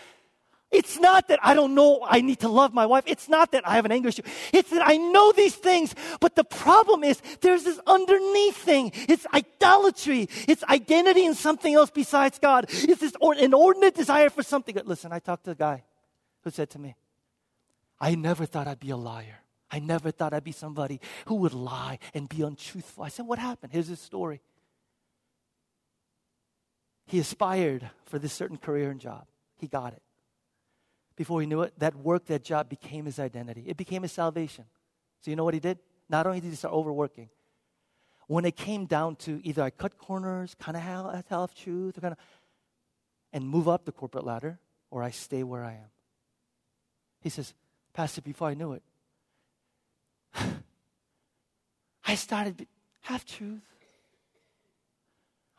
It's 0.70 0.98
not 0.98 1.28
that 1.28 1.38
I 1.42 1.54
don't 1.54 1.74
know 1.74 2.00
I 2.06 2.20
need 2.20 2.40
to 2.40 2.48
love 2.48 2.74
my 2.74 2.84
wife. 2.84 3.04
It's 3.06 3.28
not 3.28 3.52
that 3.52 3.66
I 3.66 3.76
have 3.76 3.86
an 3.86 3.92
anger 3.92 4.08
issue. 4.08 4.22
It's 4.52 4.68
that 4.70 4.82
I 4.84 4.98
know 4.98 5.32
these 5.32 5.54
things, 5.54 5.94
but 6.20 6.34
the 6.34 6.44
problem 6.44 7.04
is 7.04 7.22
there's 7.40 7.64
this 7.64 7.80
underneath 7.86 8.56
thing. 8.56 8.92
It's 8.94 9.26
idolatry. 9.32 10.28
It's 10.46 10.62
identity 10.64 11.24
in 11.24 11.34
something 11.34 11.74
else 11.74 11.90
besides 11.90 12.38
God. 12.38 12.66
It's 12.68 13.00
this 13.00 13.14
inordinate 13.38 13.94
desire 13.94 14.28
for 14.28 14.42
something. 14.42 14.76
Listen, 14.84 15.10
I 15.10 15.20
talked 15.20 15.44
to 15.44 15.52
a 15.52 15.54
guy 15.54 15.84
who 16.44 16.50
said 16.50 16.68
to 16.70 16.78
me, 16.78 16.96
I 18.00 18.14
never 18.14 18.46
thought 18.46 18.68
I'd 18.68 18.80
be 18.80 18.90
a 18.90 18.96
liar. 18.96 19.40
I 19.70 19.80
never 19.80 20.10
thought 20.10 20.32
I'd 20.32 20.44
be 20.44 20.52
somebody 20.52 21.00
who 21.26 21.36
would 21.36 21.52
lie 21.52 21.98
and 22.14 22.28
be 22.28 22.42
untruthful. 22.42 23.04
I 23.04 23.08
said, 23.08 23.26
What 23.26 23.38
happened? 23.38 23.72
Here's 23.72 23.88
his 23.88 24.00
story. 24.00 24.40
He 27.06 27.18
aspired 27.18 27.90
for 28.04 28.18
this 28.18 28.32
certain 28.32 28.58
career 28.58 28.90
and 28.90 29.00
job, 29.00 29.26
he 29.56 29.66
got 29.66 29.94
it. 29.94 30.02
Before 31.16 31.40
he 31.40 31.46
knew 31.46 31.62
it, 31.62 31.72
that 31.78 31.96
work, 31.96 32.26
that 32.26 32.44
job 32.44 32.68
became 32.68 33.06
his 33.06 33.18
identity, 33.18 33.64
it 33.66 33.76
became 33.76 34.02
his 34.02 34.12
salvation. 34.12 34.64
So, 35.20 35.30
you 35.30 35.36
know 35.36 35.44
what 35.44 35.54
he 35.54 35.60
did? 35.60 35.78
Not 36.08 36.26
only 36.26 36.40
did 36.40 36.50
he 36.50 36.54
start 36.54 36.72
overworking, 36.72 37.28
when 38.28 38.44
it 38.44 38.56
came 38.56 38.84
down 38.84 39.16
to 39.16 39.40
either 39.42 39.62
I 39.62 39.70
cut 39.70 39.98
corners, 39.98 40.54
kind 40.58 40.76
of 40.76 40.82
have 40.82 41.24
half 41.28 41.54
truth, 41.54 41.98
or 41.98 42.00
kind 42.02 42.12
of, 42.12 42.18
and 43.32 43.48
move 43.48 43.68
up 43.68 43.84
the 43.84 43.92
corporate 43.92 44.24
ladder, 44.24 44.60
or 44.90 45.02
I 45.02 45.10
stay 45.10 45.42
where 45.42 45.64
I 45.64 45.72
am. 45.72 45.90
He 47.20 47.30
says, 47.30 47.54
Pastor, 47.98 48.20
before 48.22 48.46
I 48.46 48.54
knew 48.54 48.74
it, 48.74 48.82
I 52.06 52.14
started 52.14 52.68
half 53.00 53.26
truth. 53.26 53.66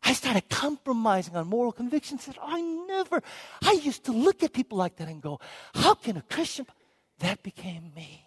I 0.02 0.14
started 0.14 0.48
compromising 0.48 1.36
on 1.36 1.48
moral 1.48 1.74
convictions 1.74 2.28
that 2.28 2.38
I 2.42 2.62
never, 2.62 3.22
I 3.62 3.74
used 3.84 4.06
to 4.06 4.14
look 4.14 4.42
at 4.42 4.54
people 4.54 4.78
like 4.78 4.96
that 4.96 5.10
and 5.10 5.22
go, 5.22 5.42
how 5.76 5.96
can 5.96 6.16
a 6.16 6.22
Christian? 6.22 6.66
That 7.18 7.44
became 7.44 7.92
me. 7.94 8.26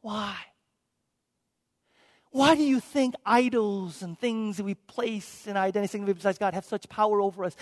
Why? 0.00 0.36
Why 2.30 2.54
do 2.54 2.62
you 2.62 2.80
think 2.80 3.16
idols 3.26 4.00
and 4.00 4.18
things 4.18 4.56
that 4.56 4.64
we 4.64 4.76
place 4.76 5.46
in 5.46 5.58
our 5.58 5.64
identity 5.64 6.10
besides 6.10 6.38
God 6.38 6.54
have 6.54 6.64
such 6.64 6.88
power 6.88 7.20
over 7.20 7.44
us? 7.44 7.54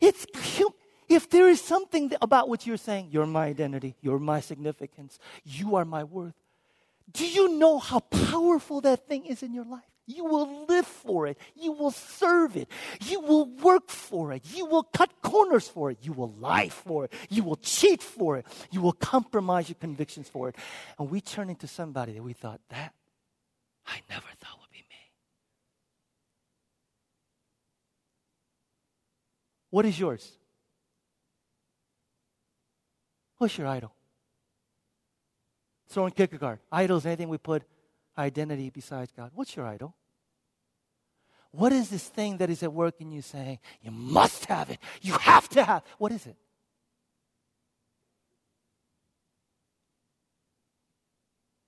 It's 0.00 0.26
if 1.12 1.28
there 1.28 1.48
is 1.48 1.60
something 1.60 2.12
about 2.20 2.48
what 2.48 2.66
you're 2.66 2.76
saying, 2.76 3.08
you're 3.10 3.26
my 3.26 3.46
identity, 3.46 3.96
you're 4.00 4.18
my 4.18 4.40
significance, 4.40 5.18
you 5.44 5.76
are 5.76 5.84
my 5.84 6.04
worth, 6.04 6.34
do 7.10 7.26
you 7.26 7.58
know 7.58 7.78
how 7.78 8.00
powerful 8.00 8.80
that 8.82 9.06
thing 9.06 9.26
is 9.26 9.42
in 9.42 9.52
your 9.52 9.64
life? 9.64 9.82
You 10.06 10.24
will 10.24 10.66
live 10.66 10.86
for 10.86 11.26
it. 11.26 11.38
You 11.54 11.72
will 11.72 11.92
serve 11.92 12.56
it. 12.56 12.68
You 13.02 13.20
will 13.20 13.46
work 13.46 13.88
for 13.88 14.32
it. 14.32 14.42
You 14.52 14.66
will 14.66 14.82
cut 14.82 15.10
corners 15.22 15.68
for 15.68 15.90
it. 15.90 15.98
You 16.02 16.12
will 16.12 16.32
lie 16.32 16.70
for 16.70 17.04
it. 17.04 17.12
You 17.28 17.44
will 17.44 17.56
cheat 17.56 18.02
for 18.02 18.38
it. 18.38 18.46
You 18.70 18.80
will 18.80 18.92
compromise 18.92 19.68
your 19.68 19.76
convictions 19.76 20.28
for 20.28 20.48
it. 20.48 20.56
And 20.98 21.08
we 21.10 21.20
turn 21.20 21.50
into 21.50 21.68
somebody 21.68 22.12
that 22.14 22.22
we 22.22 22.32
thought, 22.32 22.60
that 22.70 22.94
I 23.86 24.00
never 24.10 24.26
thought 24.40 24.58
would 24.60 24.70
be 24.70 24.78
me. 24.78 25.10
What 29.70 29.86
is 29.86 29.98
yours? 29.98 30.32
What's 33.42 33.58
your 33.58 33.66
idol? 33.66 33.92
Soren 35.88 36.12
Kierkegaard. 36.12 36.60
Idols, 36.70 37.04
anything 37.04 37.28
we 37.28 37.38
put 37.38 37.64
identity 38.16 38.70
besides 38.70 39.10
God. 39.10 39.32
What's 39.34 39.56
your 39.56 39.66
idol? 39.66 39.96
What 41.50 41.72
is 41.72 41.88
this 41.88 42.06
thing 42.06 42.36
that 42.36 42.50
is 42.50 42.62
at 42.62 42.72
work 42.72 43.00
in 43.00 43.10
you 43.10 43.20
saying, 43.20 43.58
you 43.80 43.90
must 43.90 44.44
have 44.44 44.70
it, 44.70 44.78
you 45.00 45.14
have 45.14 45.48
to 45.48 45.64
have? 45.64 45.82
What 45.98 46.12
is 46.12 46.24
it? 46.24 46.36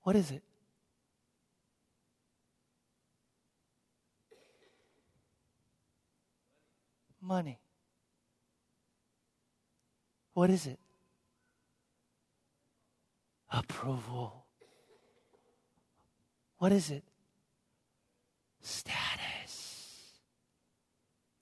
What 0.04 0.14
is 0.14 0.30
it? 0.30 0.44
Money. 7.20 7.58
What 10.34 10.50
is 10.50 10.68
it? 10.68 10.78
Approval. 13.54 14.46
What 16.58 16.72
is 16.72 16.90
it? 16.90 17.04
Status. 18.60 20.18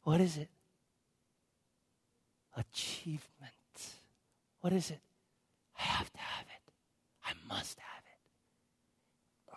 What 0.03 0.21
is 0.21 0.37
it? 0.37 0.51
Achievement. 2.55 3.23
What 4.61 4.75
is 4.75 4.91
it? 4.91 5.01
I 5.79 5.83
have 5.83 6.13
to 6.13 6.19
have 6.19 6.45
it. 6.45 6.73
I 7.25 7.33
must 7.49 7.79
have 7.79 8.05
it. 8.05 8.19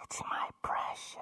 It's 0.06 0.22
my 0.22 0.50
precious. 0.62 1.18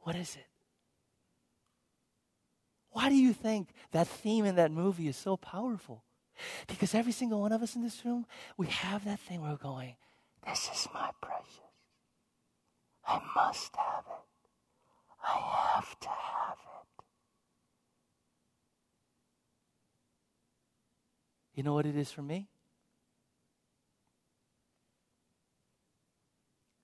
what 0.00 0.16
is 0.16 0.36
it? 0.36 0.51
Why 2.92 3.08
do 3.08 3.14
you 3.14 3.32
think 3.32 3.68
that 3.92 4.06
theme 4.06 4.44
in 4.44 4.56
that 4.56 4.70
movie 4.70 5.08
is 5.08 5.16
so 5.16 5.36
powerful? 5.36 6.04
Because 6.66 6.94
every 6.94 7.12
single 7.12 7.40
one 7.40 7.52
of 7.52 7.62
us 7.62 7.74
in 7.74 7.82
this 7.82 8.04
room, 8.04 8.26
we 8.56 8.66
have 8.66 9.04
that 9.04 9.20
thing 9.20 9.40
where 9.40 9.50
we're 9.50 9.56
going, 9.56 9.94
This 10.46 10.68
is 10.72 10.88
my 10.92 11.10
precious. 11.20 11.60
I 13.06 13.20
must 13.34 13.74
have 13.76 14.04
it. 14.06 14.48
I 15.24 15.74
have 15.74 15.98
to 16.00 16.08
have 16.08 16.56
it. 16.58 17.04
You 21.54 21.62
know 21.62 21.74
what 21.74 21.86
it 21.86 21.96
is 21.96 22.10
for 22.10 22.22
me? 22.22 22.48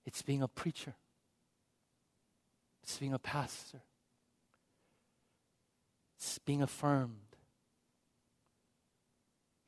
It's 0.05 0.21
being 0.21 0.41
a 0.41 0.47
preacher. 0.47 0.95
It's 2.83 2.97
being 2.97 3.13
a 3.13 3.19
pastor. 3.19 3.81
It's 6.19 6.37
being 6.39 6.61
affirmed. 6.61 7.15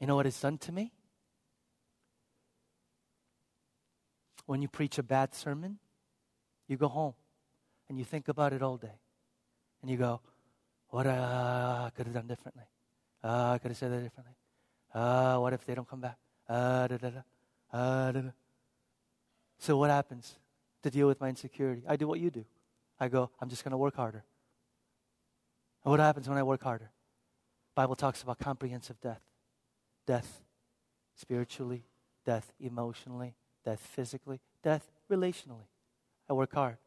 You 0.01 0.07
know 0.07 0.15
what 0.15 0.25
it's 0.25 0.41
done 0.41 0.57
to 0.57 0.71
me? 0.73 0.91
When 4.45 4.61
you 4.61 4.67
preach 4.67 4.97
a 4.97 5.03
bad 5.03 5.33
sermon, 5.33 5.79
you 6.67 6.75
go 6.75 6.89
home 6.89 7.13
and 7.87 7.97
you 7.97 8.03
think 8.03 8.27
about 8.27 8.51
it 8.51 8.61
all 8.61 8.75
day. 8.75 8.99
And 9.81 9.89
you 9.89 9.95
go, 9.95 10.19
what 10.89 11.07
uh, 11.07 11.83
I 11.85 11.89
could 11.95 12.07
have 12.07 12.15
done 12.15 12.27
differently. 12.27 12.65
Uh, 13.23 13.51
I 13.53 13.57
could 13.59 13.71
have 13.71 13.77
said 13.77 13.93
that 13.93 14.03
differently. 14.03 14.33
Uh, 14.93 15.37
what 15.37 15.53
if 15.53 15.65
they 15.65 15.73
don't 15.73 15.87
come 15.87 16.01
back? 16.01 16.17
Uh, 16.49 16.87
da, 16.87 16.97
da, 16.97 17.09
da, 17.11 17.77
uh, 17.77 18.11
da, 18.11 18.19
da. 18.19 18.29
So 19.57 19.77
what 19.77 19.89
happens 19.89 20.35
to 20.83 20.89
deal 20.89 21.07
with 21.07 21.21
my 21.21 21.29
insecurity? 21.29 21.83
I 21.87 21.95
do 21.95 22.07
what 22.07 22.19
you 22.19 22.29
do. 22.29 22.43
I 22.99 23.07
go, 23.07 23.29
I'm 23.39 23.47
just 23.47 23.63
going 23.63 23.71
to 23.71 23.77
work 23.77 23.95
harder. 23.95 24.25
And 25.83 25.91
what 25.91 25.99
happens 25.99 26.29
when 26.29 26.37
I 26.37 26.43
work 26.43 26.63
harder? 26.63 26.91
Bible 27.75 27.95
talks 27.95 28.21
about 28.21 28.39
comprehensive 28.39 28.99
death. 29.01 29.21
Death 30.05 30.43
spiritually, 31.15 31.85
death 32.25 32.53
emotionally, 32.59 33.35
death 33.63 33.79
physically, 33.79 34.39
death 34.63 34.91
relationally. 35.09 35.67
I 36.29 36.33
work 36.33 36.53
hard. 36.53 36.77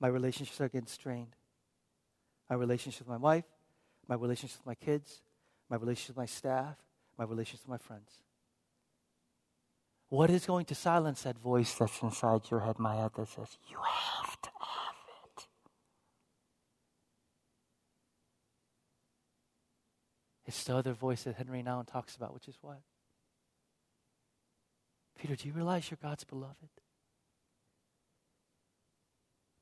My 0.00 0.08
relationships 0.08 0.60
are 0.60 0.68
getting 0.68 0.86
strained. 0.86 1.36
My 2.48 2.56
relationship 2.56 3.06
with 3.06 3.20
my 3.20 3.22
wife, 3.22 3.44
my 4.08 4.14
relationship 4.14 4.58
with 4.58 4.66
my 4.66 4.74
kids, 4.74 5.22
my 5.70 5.76
relationship 5.76 6.10
with 6.10 6.22
my 6.22 6.26
staff, 6.26 6.76
my 7.18 7.24
relationship 7.24 7.66
with 7.66 7.80
my 7.80 7.86
friends. 7.86 8.10
What 10.08 10.30
is 10.30 10.46
going 10.46 10.66
to 10.66 10.74
silence 10.74 11.22
that 11.22 11.38
voice 11.38 11.74
that's 11.74 12.02
inside 12.02 12.42
your 12.50 12.60
head, 12.60 12.78
my 12.78 12.96
head, 12.96 13.10
that 13.16 13.28
says, 13.28 13.56
You 13.68 13.78
have 13.82 14.33
It's 20.46 20.64
the 20.64 20.76
other 20.76 20.92
voice 20.92 21.24
that 21.24 21.36
Henri 21.36 21.62
Nouwen 21.62 21.86
talks 21.86 22.16
about, 22.16 22.34
which 22.34 22.48
is 22.48 22.58
what? 22.60 22.80
Peter, 25.18 25.36
do 25.36 25.48
you 25.48 25.54
realize 25.54 25.90
you're 25.90 25.98
God's 26.02 26.24
beloved? 26.24 26.68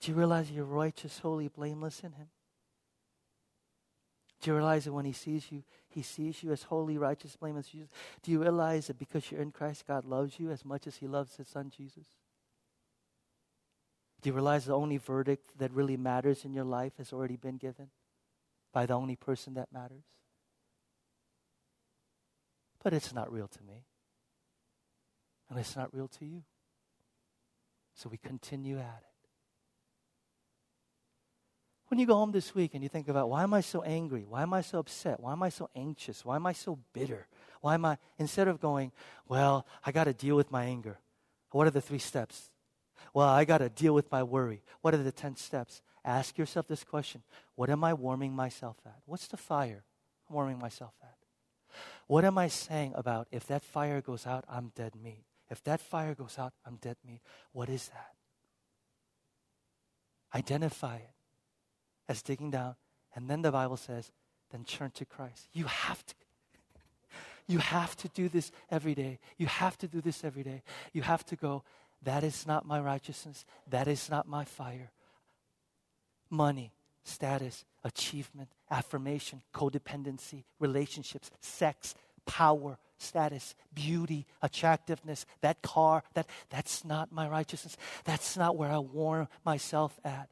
Do 0.01 0.11
you 0.11 0.17
realize 0.17 0.51
you're 0.51 0.65
righteous, 0.65 1.21
holy, 1.21 1.47
blameless 1.47 2.01
in 2.01 2.13
Him? 2.13 2.29
Do 4.41 4.51
you 4.51 4.57
realize 4.57 4.85
that 4.85 4.93
when 4.93 5.05
He 5.05 5.13
sees 5.13 5.53
you, 5.53 5.63
He 5.89 6.03
sees 6.03 6.43
you 6.43 6.51
as 6.51 6.65
holy, 6.65 6.99
righteous, 6.99 7.37
blameless? 7.37 7.69
Do 8.23 8.31
you 8.33 8.43
realize 8.43 8.89
that 8.89 8.99
because 8.99 9.31
you're 9.31 9.41
in 9.41 9.53
Christ, 9.53 9.87
God 9.87 10.05
loves 10.05 10.41
you 10.41 10.51
as 10.51 10.65
much 10.65 10.89
as 10.89 10.97
He 10.97 11.07
loves 11.07 11.37
His 11.37 11.47
Son, 11.47 11.71
Jesus? 11.71 12.07
Do 14.21 14.31
you 14.31 14.35
realize 14.35 14.65
the 14.65 14.75
only 14.75 14.97
verdict 14.97 15.59
that 15.59 15.73
really 15.73 15.97
matters 15.97 16.45
in 16.45 16.53
your 16.53 16.65
life 16.65 16.95
has 16.99 17.13
already 17.13 17.37
been 17.37 17.57
given 17.57 17.91
by 18.73 18.87
the 18.87 18.95
only 18.95 19.15
person 19.15 19.55
that 19.55 19.73
matters? 19.73 20.05
But 22.83 22.93
it's 22.93 23.15
not 23.15 23.33
real 23.33 23.49
to 23.49 23.63
me. 23.63 23.85
And 25.49 25.59
it's 25.59 25.77
not 25.77 25.95
real 25.95 26.09
to 26.09 26.25
you. 26.25 26.43
So 27.95 28.09
we 28.09 28.17
continue 28.17 28.79
at 28.79 29.03
it. 29.03 29.13
When 31.89 31.99
you 31.99 32.07
go 32.07 32.15
home 32.15 32.33
this 32.33 32.55
week 32.55 32.71
and 32.73 32.83
you 32.83 32.89
think 32.89 33.09
about 33.09 33.29
why 33.29 33.43
am 33.43 33.53
I 33.53 33.61
so 33.61 33.83
angry? 33.83 34.25
Why 34.27 34.43
am 34.43 34.55
I 34.55 34.63
so 34.63 34.79
upset? 34.79 35.21
Why 35.21 35.33
am 35.33 35.43
I 35.43 35.51
so 35.51 35.69
anxious? 35.77 36.25
Why 36.25 36.37
am 36.37 36.47
I 36.47 36.55
so 36.55 36.79
bitter? 36.95 37.27
Why 37.61 37.75
am 37.75 37.85
I, 37.85 37.99
instead 38.19 38.49
of 38.49 38.61
going, 38.61 38.93
well, 39.29 39.67
I 39.85 39.93
got 39.93 40.05
to 40.05 40.15
deal 40.15 40.35
with 40.35 40.51
my 40.51 40.65
anger. 40.65 40.99
What 41.51 41.67
are 41.67 41.71
the 41.71 41.83
three 41.83 41.99
steps? 41.99 42.51
Well, 43.13 43.29
I 43.29 43.45
got 43.45 43.59
to 43.59 43.69
deal 43.69 43.93
with 43.93 44.11
my 44.11 44.23
worry. 44.23 44.63
What 44.81 44.95
are 44.95 45.03
the 45.03 45.13
10 45.13 45.37
steps? 45.37 45.83
Ask 46.05 46.39
yourself 46.39 46.67
this 46.67 46.83
question 46.83 47.23
What 47.55 47.71
am 47.71 47.85
I 47.85 47.95
warming 47.95 48.33
myself 48.33 48.77
at? 48.87 48.97
What's 49.05 49.29
the 49.29 49.37
fire 49.37 49.85
I'm 50.29 50.35
warming 50.35 50.59
myself 50.59 50.95
at? 51.03 51.22
What 52.07 52.25
am 52.25 52.39
I 52.39 52.49
saying 52.49 52.93
about 52.95 53.29
if 53.31 53.47
that 53.47 53.63
fire 53.63 54.01
goes 54.01 54.27
out, 54.27 54.45
I'm 54.49 54.73
dead 54.75 54.95
meat? 54.95 55.25
If 55.51 55.63
that 55.65 55.81
fire 55.81 56.15
goes 56.15 56.39
out, 56.39 56.53
I'm 56.67 56.77
dead 56.77 56.97
meat. 57.07 57.21
What 57.53 57.69
is 57.69 57.89
that? 57.89 58.13
Identify 60.35 60.97
it 60.97 61.15
as 62.09 62.23
digging 62.23 62.51
down. 62.51 62.77
And 63.15 63.29
then 63.29 63.43
the 63.43 63.53
Bible 63.53 63.77
says, 63.77 64.11
then 64.51 64.65
turn 64.65 64.91
to 64.93 65.05
Christ. 65.05 65.49
You 65.53 65.65
have 65.65 66.05
to. 66.07 66.15
You 67.49 67.59
have 67.59 67.97
to 67.97 68.09
do 68.09 68.29
this 68.29 68.53
every 68.71 68.95
day. 68.95 69.19
You 69.37 69.47
have 69.47 69.77
to 69.79 69.89
do 69.89 70.01
this 70.01 70.23
every 70.23 70.45
day. 70.45 70.63
You 70.93 71.03
have 71.03 71.27
to 71.27 71.37
go, 71.37 71.65
that 72.03 72.23
is 72.23 72.47
not 72.47 72.65
my 72.65 72.81
righteousness. 72.81 73.45
That 73.69 73.89
is 73.89 74.09
not 74.09 74.29
my 74.29 74.45
fire. 74.45 74.93
Money, 76.31 76.73
status, 77.05 77.65
achievement, 77.85 78.49
affirmation, 78.71 79.43
codependency, 79.55 80.45
relationships, 80.59 81.31
sex, 81.41 81.95
power, 82.27 82.79
status, 82.99 83.55
beauty, 83.75 84.27
attractiveness, 84.41 85.27
that 85.41 85.63
car, 85.63 86.03
that 86.15 86.29
that's 86.51 86.85
not 86.85 87.13
my 87.13 87.29
righteousness. 87.29 87.77
That's 88.05 88.37
not 88.37 88.57
where 88.57 88.71
I 88.71 88.79
warm 88.79 89.29
myself 89.45 89.99
at. 90.05 90.29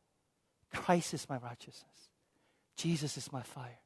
Christ 0.73 1.15
is 1.15 1.29
my 1.29 1.39
righteousness. 1.39 1.85
Jesus 2.77 3.17
is 3.17 3.33
my 3.33 3.43
fire. 3.43 3.81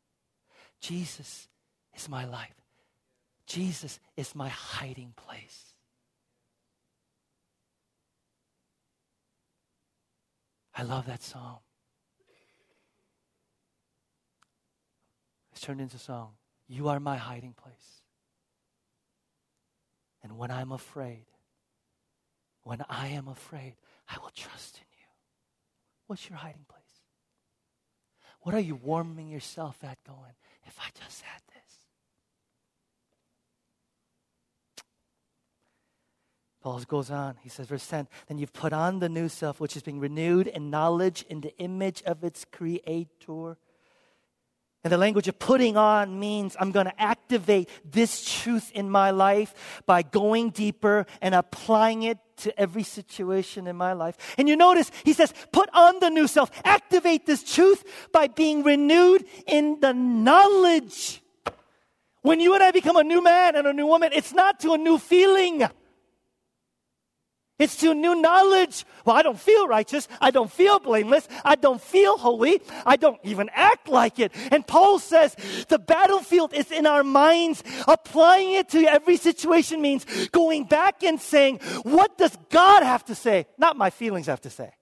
Jesus 0.81 1.49
is 1.95 2.09
my 2.09 2.25
life. 2.27 2.55
Jesus 3.47 3.99
is 4.17 4.35
my 4.35 4.49
hiding 4.49 5.15
place. 5.17 5.75
I 10.77 10.83
love 10.83 11.07
that 11.07 11.23
song. 11.23 11.59
Turned 15.65 15.81
into 15.81 15.99
song. 15.99 16.33
You 16.69 16.89
are 16.89 17.01
my 17.01 17.17
hiding 17.17 17.55
place. 17.55 18.03
And 20.23 20.37
when 20.37 20.51
I'm 20.51 20.73
afraid, 20.73 21.25
when 22.63 22.85
I 22.89 23.09
am 23.09 23.29
afraid, 23.29 23.75
I 24.09 24.19
will 24.19 24.31
trust 24.35 24.77
in 24.77 24.85
you. 24.93 25.07
What's 26.07 26.29
your 26.29 26.39
hiding 26.39 26.67
place? 26.69 26.83
What 28.43 28.55
are 28.55 28.61
you 28.61 28.75
warming 28.75 29.29
yourself 29.29 29.83
at 29.83 29.99
going, 30.07 30.35
if 30.67 30.79
I 30.79 30.89
just 31.03 31.23
had 31.23 31.41
this? 31.55 31.79
Paul 36.63 36.81
goes 36.81 37.11
on. 37.11 37.37
He 37.43 37.49
says, 37.49 37.67
verse 37.67 37.87
10 37.87 38.07
Then 38.29 38.37
you've 38.37 38.53
put 38.53 38.75
on 38.75 38.99
the 38.99 39.09
new 39.09 39.31
self, 39.31 39.61
which 39.61 39.77
is 39.77 39.83
being 39.83 40.01
renewed 40.01 40.47
in 40.47 40.69
knowledge 40.69 41.25
in 41.29 41.41
the 41.41 41.57
image 41.57 42.03
of 42.05 42.23
its 42.23 42.45
creator 42.45 43.57
And 44.85 44.93
the 44.93 44.99
language 44.99 45.29
of 45.29 45.39
putting 45.39 45.79
on 45.79 46.21
means 46.21 46.57
I'm 46.61 46.71
going 46.71 46.85
to 46.85 47.01
activate 47.01 47.71
this 47.91 48.23
truth 48.23 48.71
in 48.75 48.91
my 48.91 49.13
life 49.13 49.83
by 49.87 50.03
going 50.03 50.51
deeper 50.51 51.07
and 51.23 51.35
applying 51.35 52.03
it 52.03 52.19
to 52.37 52.61
every 52.61 52.83
situation 52.83 53.67
in 53.67 53.77
my 53.77 53.95
life. 53.95 54.35
And 54.37 54.47
you 54.47 54.57
notice 54.57 54.91
he 55.03 55.15
says, 55.15 55.33
put 55.53 55.71
on 55.73 56.01
the 56.01 56.11
new 56.11 56.27
self. 56.27 56.51
Activate 56.65 57.25
this 57.25 57.43
truth 57.43 57.83
by 58.13 58.29
being 58.29 58.63
renewed 58.63 59.25
in 59.47 59.81
the 59.81 59.95
knowledge. 59.95 61.23
When 62.21 62.39
you 62.39 62.53
and 62.53 62.63
I 62.63 62.71
become 62.71 62.97
a 62.97 63.05
new 63.05 63.23
man 63.23 63.57
and 63.57 63.67
a 63.67 63.73
new 63.73 63.87
woman, 63.87 64.11
it's 64.13 64.35
not 64.35 64.61
to 64.61 64.75
a 64.75 64.79
new 64.79 64.99
feeling. 64.99 65.67
It's 67.57 67.77
to 67.77 67.95
new 67.95 68.21
knowledge. 68.21 68.85
Well, 69.05 69.15
I 69.15 69.23
don't 69.23 69.39
feel 69.39 69.69
righteous. 69.69 70.09
I 70.21 70.33
don't 70.33 70.51
feel 70.51 70.81
blameless. 70.81 71.29
I 71.45 71.55
don't 71.55 71.81
feel 71.81 72.19
holy. 72.19 72.61
I 72.85 72.97
don't 72.97 73.21
even 73.23 73.49
act 73.55 73.89
like 73.89 74.19
it. 74.19 74.33
And 74.51 74.67
Paul 74.67 74.99
says 74.99 75.37
the 75.69 75.79
battlefield 75.79 76.53
is 76.53 76.73
in 76.73 76.85
our 76.85 77.05
minds. 77.05 77.63
Applying 77.87 78.55
it 78.55 78.69
to 78.71 78.81
every 78.81 79.17
situation 79.17 79.81
means 79.81 80.05
going 80.31 80.65
back 80.65 81.05
and 81.05 81.21
saying, 81.21 81.59
what 81.85 82.19
does 82.19 82.37
God 82.51 82.83
have 82.83 83.05
to 83.05 83.15
say? 83.15 83.47
Not 83.57 83.77
my 83.77 83.91
feelings 83.91 84.27
have 84.27 84.41
to 84.43 84.51
say. 84.51 84.73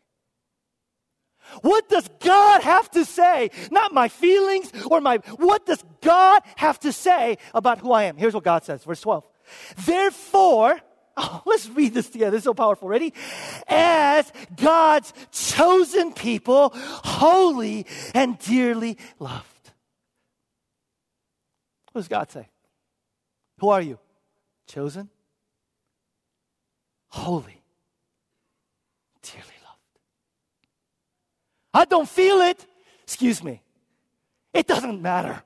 What 1.60 1.90
does 1.90 2.08
God 2.20 2.62
have 2.62 2.90
to 2.92 3.04
say? 3.04 3.50
Not 3.70 3.92
my 3.92 4.08
feelings 4.08 4.72
or 4.90 5.02
my, 5.02 5.18
what 5.36 5.66
does 5.66 5.84
God 6.00 6.40
have 6.56 6.80
to 6.80 6.92
say 6.92 7.36
about 7.52 7.80
who 7.80 7.92
I 7.92 8.04
am? 8.04 8.16
Here's 8.16 8.32
what 8.32 8.44
God 8.44 8.64
says, 8.64 8.82
verse 8.84 9.02
12. 9.02 9.24
Therefore, 9.84 10.80
Oh, 11.16 11.42
let's 11.44 11.68
read 11.68 11.94
this 11.94 12.08
together. 12.08 12.36
It's 12.36 12.44
so 12.44 12.54
powerful. 12.54 12.88
Ready? 12.88 13.12
As 13.68 14.32
God's 14.56 15.12
chosen 15.30 16.12
people, 16.12 16.72
holy 16.74 17.86
and 18.14 18.38
dearly 18.38 18.98
loved. 19.18 19.46
What 21.92 22.00
does 22.00 22.08
God 22.08 22.30
say? 22.30 22.48
Who 23.58 23.68
are 23.68 23.82
you? 23.82 23.98
Chosen, 24.66 25.10
holy, 27.08 27.62
dearly 29.22 29.44
loved. 29.44 29.98
I 31.74 31.84
don't 31.84 32.08
feel 32.08 32.40
it. 32.40 32.64
Excuse 33.02 33.42
me. 33.42 33.60
It 34.54 34.66
doesn't 34.66 35.02
matter. 35.02 35.42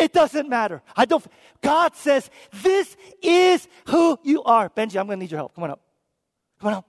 It 0.00 0.14
doesn't 0.14 0.48
matter. 0.48 0.80
I 0.96 1.04
don't. 1.04 1.22
God 1.60 1.94
says, 1.94 2.30
This 2.62 2.96
is 3.22 3.68
who 3.88 4.18
you 4.22 4.42
are. 4.44 4.70
Benji, 4.70 4.98
I'm 4.98 5.06
going 5.06 5.18
to 5.18 5.22
need 5.22 5.30
your 5.30 5.38
help. 5.38 5.54
Come 5.54 5.64
on 5.64 5.70
up. 5.72 5.80
Come 6.58 6.68
on 6.68 6.74
up. 6.78 6.86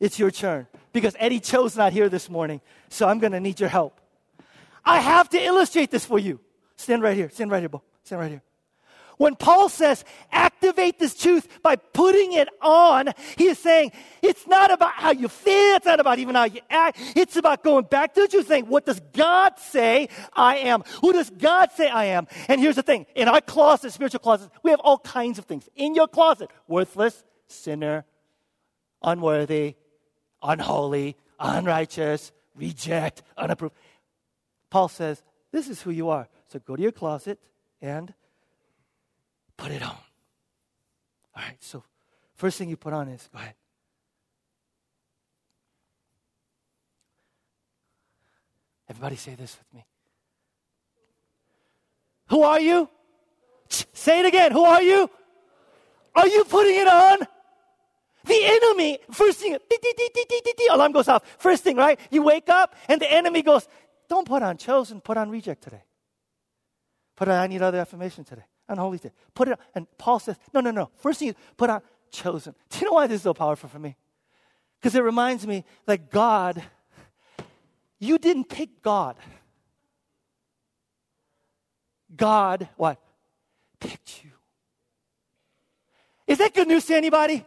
It's 0.00 0.18
your 0.18 0.30
turn 0.30 0.66
because 0.94 1.14
Eddie 1.18 1.40
chose 1.40 1.76
not 1.76 1.92
here 1.92 2.08
this 2.08 2.30
morning, 2.30 2.62
so 2.88 3.06
I'm 3.06 3.18
going 3.18 3.32
to 3.32 3.40
need 3.40 3.60
your 3.60 3.68
help. 3.68 4.00
I 4.82 5.00
have 5.00 5.28
to 5.28 5.38
illustrate 5.38 5.90
this 5.90 6.06
for 6.06 6.18
you. 6.18 6.40
Stand 6.76 7.02
right 7.02 7.14
here. 7.14 7.28
Stand 7.28 7.50
right 7.50 7.60
here, 7.60 7.68
Bo. 7.68 7.82
Stand 8.02 8.20
right 8.22 8.30
here. 8.30 8.42
When 9.20 9.36
Paul 9.36 9.68
says 9.68 10.02
activate 10.32 10.98
this 10.98 11.14
truth 11.14 11.46
by 11.62 11.76
putting 11.76 12.32
it 12.32 12.48
on, 12.62 13.10
he 13.36 13.48
is 13.48 13.58
saying 13.58 13.92
it's 14.22 14.46
not 14.46 14.70
about 14.70 14.92
how 14.92 15.10
you 15.10 15.28
feel, 15.28 15.76
it's 15.76 15.84
not 15.84 16.00
about 16.00 16.18
even 16.18 16.34
how 16.34 16.44
you 16.44 16.62
act, 16.70 16.98
it's 17.14 17.36
about 17.36 17.62
going 17.62 17.84
back 17.84 18.14
to 18.14 18.22
the 18.22 18.28
truth, 18.28 18.46
saying, 18.46 18.64
what 18.64 18.86
does 18.86 18.98
God 19.12 19.58
say 19.58 20.08
I 20.32 20.56
am? 20.56 20.84
Who 21.02 21.12
does 21.12 21.28
God 21.28 21.70
say 21.72 21.90
I 21.90 22.06
am? 22.06 22.28
And 22.48 22.62
here's 22.62 22.76
the 22.76 22.82
thing 22.82 23.04
in 23.14 23.28
our 23.28 23.42
closet, 23.42 23.92
spiritual 23.92 24.20
closet, 24.20 24.50
we 24.62 24.70
have 24.70 24.80
all 24.80 24.96
kinds 24.96 25.38
of 25.38 25.44
things. 25.44 25.68
In 25.76 25.94
your 25.94 26.08
closet, 26.08 26.48
worthless, 26.66 27.22
sinner, 27.46 28.06
unworthy, 29.02 29.74
unholy, 30.42 31.14
unrighteous, 31.38 32.32
reject, 32.54 33.22
unapproved. 33.36 33.74
Paul 34.70 34.88
says, 34.88 35.22
This 35.52 35.68
is 35.68 35.82
who 35.82 35.90
you 35.90 36.08
are. 36.08 36.26
So 36.48 36.58
go 36.58 36.74
to 36.74 36.80
your 36.80 36.90
closet 36.90 37.38
and 37.82 38.14
put 39.60 39.70
it 39.72 39.82
on. 39.82 39.88
All 39.90 41.42
right, 41.42 41.56
so 41.60 41.84
first 42.34 42.58
thing 42.58 42.68
you 42.68 42.76
put 42.76 42.92
on 42.92 43.08
is 43.08 43.28
go 43.32 43.38
ahead. 43.38 43.54
Everybody 48.88 49.16
say 49.16 49.34
this 49.34 49.56
with 49.58 49.74
me. 49.74 49.86
Who 52.28 52.42
are 52.42 52.60
you? 52.60 52.88
Say 53.68 54.20
it 54.20 54.26
again. 54.26 54.50
Who 54.50 54.64
are 54.64 54.82
you? 54.82 55.08
Are 56.14 56.26
you 56.26 56.44
putting 56.44 56.74
it 56.76 56.88
on? 56.88 57.18
The 58.24 58.40
enemy, 58.44 58.98
first 59.12 59.38
thing, 59.38 59.56
alarm 60.70 60.92
goes 60.92 61.08
off. 61.08 61.22
First 61.38 61.64
thing, 61.64 61.76
right? 61.76 61.98
You 62.10 62.22
wake 62.22 62.48
up 62.48 62.74
and 62.88 63.00
the 63.00 63.10
enemy 63.10 63.42
goes, 63.42 63.66
Don't 64.08 64.26
put 64.26 64.42
on 64.42 64.56
chosen, 64.56 65.00
put 65.00 65.16
on 65.16 65.30
reject 65.30 65.62
today. 65.62 65.82
Put 67.16 67.28
on 67.28 67.36
I 67.36 67.46
need 67.46 67.62
other 67.62 67.78
affirmation 67.78 68.24
today 68.24 68.44
unholy 68.70 68.98
thing. 68.98 69.12
Put 69.34 69.48
it 69.48 69.52
on. 69.52 69.58
And 69.74 69.86
Paul 69.98 70.18
says, 70.18 70.36
no, 70.54 70.60
no, 70.60 70.70
no. 70.70 70.90
First 70.96 71.18
thing 71.18 71.28
you 71.28 71.34
put 71.56 71.70
on 71.70 71.82
chosen. 72.10 72.54
Do 72.70 72.78
you 72.78 72.86
know 72.86 72.92
why 72.92 73.06
this 73.06 73.16
is 73.16 73.22
so 73.22 73.34
powerful 73.34 73.68
for 73.68 73.78
me? 73.78 73.96
Because 74.80 74.94
it 74.94 75.02
reminds 75.02 75.46
me 75.46 75.64
that 75.86 76.10
God, 76.10 76.62
you 77.98 78.18
didn't 78.18 78.48
pick 78.48 78.82
God. 78.82 79.16
God, 82.16 82.68
what? 82.76 82.98
Picked 83.78 84.24
you. 84.24 84.30
Is 86.26 86.38
that 86.38 86.54
good 86.54 86.68
news 86.68 86.86
to 86.86 86.96
anybody? 86.96 87.44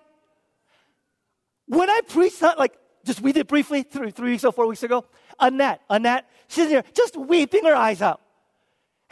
When 1.67 1.89
I 1.89 2.01
preached 2.07 2.41
that, 2.41 2.59
like, 2.59 2.73
just 3.05 3.21
we 3.21 3.31
did 3.31 3.47
briefly 3.47 3.83
three, 3.83 4.11
three 4.11 4.31
weeks 4.31 4.43
or 4.43 4.51
four 4.51 4.67
weeks 4.67 4.83
ago, 4.83 5.05
Annette, 5.39 5.81
Annette, 5.89 6.29
she's 6.47 6.69
here 6.69 6.83
just 6.93 7.17
weeping 7.17 7.65
her 7.65 7.75
eyes 7.75 8.01
out. 8.01 8.21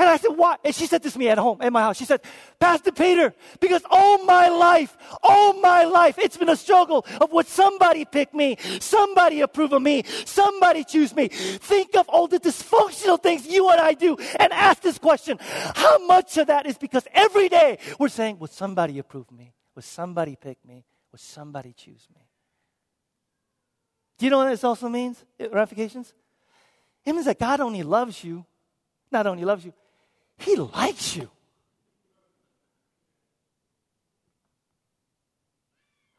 And 0.01 0.09
I 0.09 0.17
said, 0.17 0.29
why? 0.29 0.55
And 0.63 0.73
she 0.73 0.87
said 0.87 1.03
this 1.03 1.13
to 1.13 1.19
me 1.19 1.29
at 1.29 1.37
home, 1.37 1.61
at 1.61 1.71
my 1.71 1.81
house. 1.81 1.95
She 1.95 2.05
said, 2.05 2.21
Pastor 2.59 2.91
Peter, 2.91 3.35
because 3.59 3.83
all 3.87 4.25
my 4.25 4.49
life, 4.49 4.97
all 5.21 5.53
my 5.61 5.83
life, 5.83 6.17
it's 6.17 6.37
been 6.37 6.49
a 6.49 6.55
struggle 6.55 7.05
of 7.21 7.31
what 7.31 7.45
somebody 7.45 8.03
pick 8.05 8.33
me, 8.33 8.57
somebody 8.79 9.41
approve 9.41 9.73
of 9.73 9.81
me, 9.83 10.01
somebody 10.25 10.83
choose 10.83 11.15
me. 11.15 11.27
Think 11.27 11.95
of 11.95 12.09
all 12.09 12.27
the 12.27 12.39
dysfunctional 12.39 13.21
things 13.21 13.45
you 13.45 13.69
and 13.69 13.79
I 13.79 13.93
do 13.93 14.17
and 14.39 14.51
ask 14.51 14.81
this 14.81 14.97
question. 14.97 15.37
How 15.39 16.03
much 16.07 16.35
of 16.39 16.47
that 16.47 16.65
is 16.65 16.79
because 16.79 17.05
every 17.13 17.47
day 17.47 17.77
we're 17.99 18.09
saying, 18.09 18.39
would 18.39 18.49
somebody 18.49 18.97
approve 18.97 19.31
me? 19.31 19.53
Would 19.75 19.83
somebody 19.83 20.35
pick 20.35 20.57
me? 20.65 20.83
Would 21.11 21.21
somebody 21.21 21.73
choose 21.73 22.07
me? 22.15 22.21
Do 24.17 24.25
you 24.25 24.31
know 24.31 24.39
what 24.39 24.49
this 24.49 24.63
also 24.63 24.89
means? 24.89 25.23
Ramifications? 25.39 26.11
It 27.05 27.13
means 27.13 27.25
that 27.25 27.37
God 27.37 27.59
only 27.59 27.83
loves 27.83 28.23
you, 28.23 28.43
not 29.11 29.27
only 29.27 29.45
loves 29.45 29.63
you, 29.63 29.73
he 30.41 30.55
likes 30.55 31.15
you. 31.15 31.29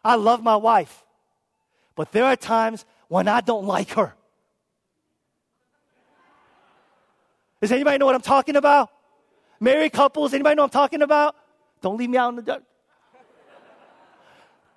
I 0.05 0.17
love 0.17 0.43
my 0.43 0.57
wife, 0.57 1.05
but 1.95 2.11
there 2.13 2.25
are 2.25 2.37
times 2.37 2.85
when 3.09 3.29
I 3.29 3.41
don't 3.41 3.67
like 3.67 3.91
her. 3.91 4.15
Does 7.61 7.71
anybody 7.71 7.99
know 7.99 8.07
what 8.07 8.17
I'm 8.17 8.21
talking 8.21 8.57
about? 8.57 8.91
Married 9.61 9.93
couples, 9.93 10.35
anybody 10.35 10.57
know 10.57 10.63
what 10.63 10.75
I'm 10.75 10.81
talking 10.81 11.03
about? 11.03 11.37
Don't 11.81 11.97
leave 11.97 12.11
me 12.11 12.19
out 12.19 12.31
in 12.31 12.37
the 12.37 12.43
dark. 12.43 12.63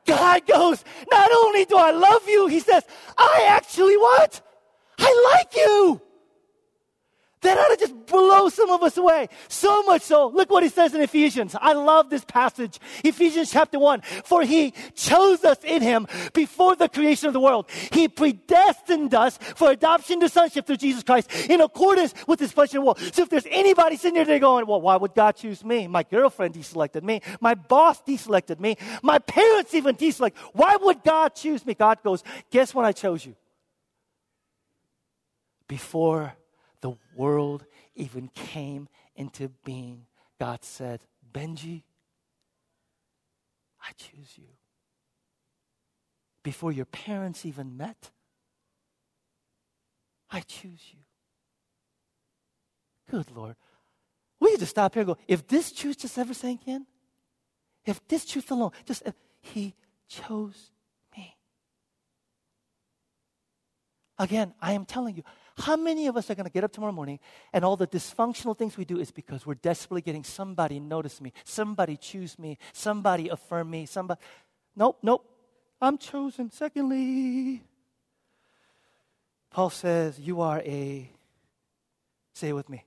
God 0.06 0.46
goes, 0.46 0.84
not 1.10 1.32
only 1.32 1.66
do 1.66 1.78
I 1.78 1.90
love 1.90 2.30
you, 2.30 2.46
he 2.46 2.60
says, 2.60 2.84
I 3.18 3.46
actually 3.50 3.98
what? 3.98 4.42
I 5.00 5.34
like 5.34 5.56
you. 5.56 6.02
That 7.46 7.60
ought 7.60 7.68
to 7.68 7.78
just 7.78 8.06
blow 8.08 8.50
some 8.50 8.72
of 8.72 8.82
us 8.82 8.98
away. 8.98 9.30
So 9.50 9.84
much 9.84 10.02
so. 10.02 10.30
Look 10.30 10.50
what 10.50 10.64
he 10.64 10.70
says 10.70 10.96
in 10.96 11.02
Ephesians. 11.02 11.56
I 11.62 11.74
love 11.74 12.10
this 12.10 12.26
passage. 12.26 12.80
Ephesians 13.04 13.52
chapter 13.52 13.78
1. 13.78 14.02
For 14.02 14.42
he 14.42 14.74
chose 14.96 15.44
us 15.44 15.60
in 15.64 15.84
him 15.84 16.08
before 16.34 16.76
the 16.76 16.90
creation 16.90 17.28
of 17.28 17.34
the 17.34 17.40
world. 17.40 17.70
He 17.92 18.08
predestined 18.08 19.14
us 19.14 19.38
for 19.38 19.70
adoption 19.70 20.20
to 20.22 20.30
sonship 20.30 20.66
through 20.66 20.78
Jesus 20.78 21.04
Christ 21.04 21.30
in 21.48 21.62
accordance 21.62 22.16
with 22.28 22.40
his 22.40 22.52
pleasure 22.52 22.82
will. 22.82 22.96
So 22.96 23.22
if 23.22 23.30
there's 23.30 23.48
anybody 23.52 23.98
sitting 23.98 24.24
there 24.24 24.40
going, 24.40 24.66
well, 24.66 24.82
why 24.82 24.96
would 24.96 25.14
God 25.14 25.34
choose 25.34 25.64
me? 25.64 25.88
My 25.88 26.02
girlfriend 26.02 26.56
deselected 26.56 27.04
me. 27.04 27.22
My 27.42 27.54
boss 27.54 28.02
deselected 28.02 28.60
me. 28.60 28.76
My 29.04 29.20
parents 29.20 29.76
even 29.76 29.96
deselected. 29.96 30.38
Why 30.54 30.78
would 30.78 31.04
God 31.04 31.36
choose 31.36 31.64
me? 31.64 31.76
God 31.76 32.00
goes, 32.04 32.24
guess 32.50 32.74
when 32.74 32.88
I 32.88 32.92
chose 32.92 33.24
you? 33.24 33.36
Before 35.68 36.34
the 36.86 36.96
world 37.16 37.66
even 37.96 38.28
came 38.28 38.88
into 39.16 39.50
being, 39.64 40.06
God 40.40 40.64
said, 40.64 41.02
Benji, 41.34 41.82
I 43.82 43.90
choose 43.98 44.38
you. 44.38 44.50
Before 46.44 46.72
your 46.72 46.86
parents 46.86 47.44
even 47.44 47.76
met, 47.76 48.12
I 50.30 50.42
choose 50.42 50.92
you. 50.94 51.00
Good 53.10 53.32
Lord. 53.36 53.56
We 54.40 54.52
need 54.52 54.60
to 54.60 54.68
stop 54.68 54.94
here 54.94 55.02
and 55.02 55.08
go, 55.08 55.18
if 55.28 55.48
this 55.48 55.72
truth 55.72 55.98
just 55.98 56.20
ever 56.20 56.36
sank 56.36 56.68
in, 56.68 56.86
if 57.84 58.08
this 58.08 58.26
truth 58.26 58.52
alone, 58.52 58.74
just, 58.86 59.02
He 59.42 59.74
chose 60.08 60.70
me. 61.18 61.36
Again, 64.20 64.54
I 64.62 64.74
am 64.74 64.86
telling 64.86 65.16
you, 65.16 65.24
How 65.58 65.78
many 65.78 66.08
of 66.08 66.18
us 66.18 66.30
are 66.30 66.36
going 66.36 66.46
to 66.46 66.52
get 66.52 66.64
up 66.66 66.72
tomorrow 66.74 66.92
morning 66.92 67.20
and 67.54 67.64
all 67.64 67.78
the 67.78 67.88
dysfunctional 67.88 68.58
things 68.58 68.78
we 68.78 68.84
do 68.84 69.00
is 69.00 69.12
because 69.12 69.46
we're 69.46 69.54
desperately 69.54 70.02
getting 70.02 70.24
somebody 70.24 70.80
notice 70.80 71.22
me, 71.22 71.32
somebody 71.46 71.96
choose 71.96 72.38
me, 72.38 72.58
somebody 72.74 73.30
affirm 73.30 73.70
me, 73.70 73.86
somebody. 73.86 74.20
Nope, 74.76 74.98
nope. 75.02 75.26
I'm 75.82 75.98
chosen. 75.98 76.52
Secondly, 76.52 77.64
Paul 79.50 79.70
says, 79.70 80.20
You 80.20 80.42
are 80.42 80.60
a, 80.60 81.10
say 82.34 82.50
it 82.50 82.54
with 82.54 82.68
me. 82.68 82.84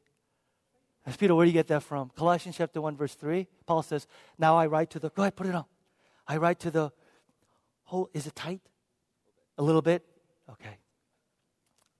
As 1.07 1.16
Peter, 1.16 1.35
where 1.35 1.46
do 1.46 1.48
you 1.48 1.54
get 1.54 1.68
that 1.68 1.83
from? 1.83 2.11
Colossians 2.14 2.59
chapter 2.59 2.83
1, 2.83 2.96
verse 2.96 3.14
3. 3.14 3.46
Paul 3.64 3.83
says, 3.83 4.07
Now 4.38 4.59
I 4.59 4.66
write 4.66 4.90
to 4.90 4.98
the, 4.98 5.09
go 5.09 5.22
ahead, 5.22 5.37
put 5.37 5.46
it 5.46 5.54
on. 5.54 5.64
I 6.26 6.37
write 6.37 6.61
to 6.61 6.70
the 6.70 6.92
whole, 7.85 8.11
is 8.12 8.26
it 8.26 8.37
tight? 8.37 8.61
A 9.57 9.62
little 9.62 9.81
bit? 9.81 10.04
Okay. 10.50 10.76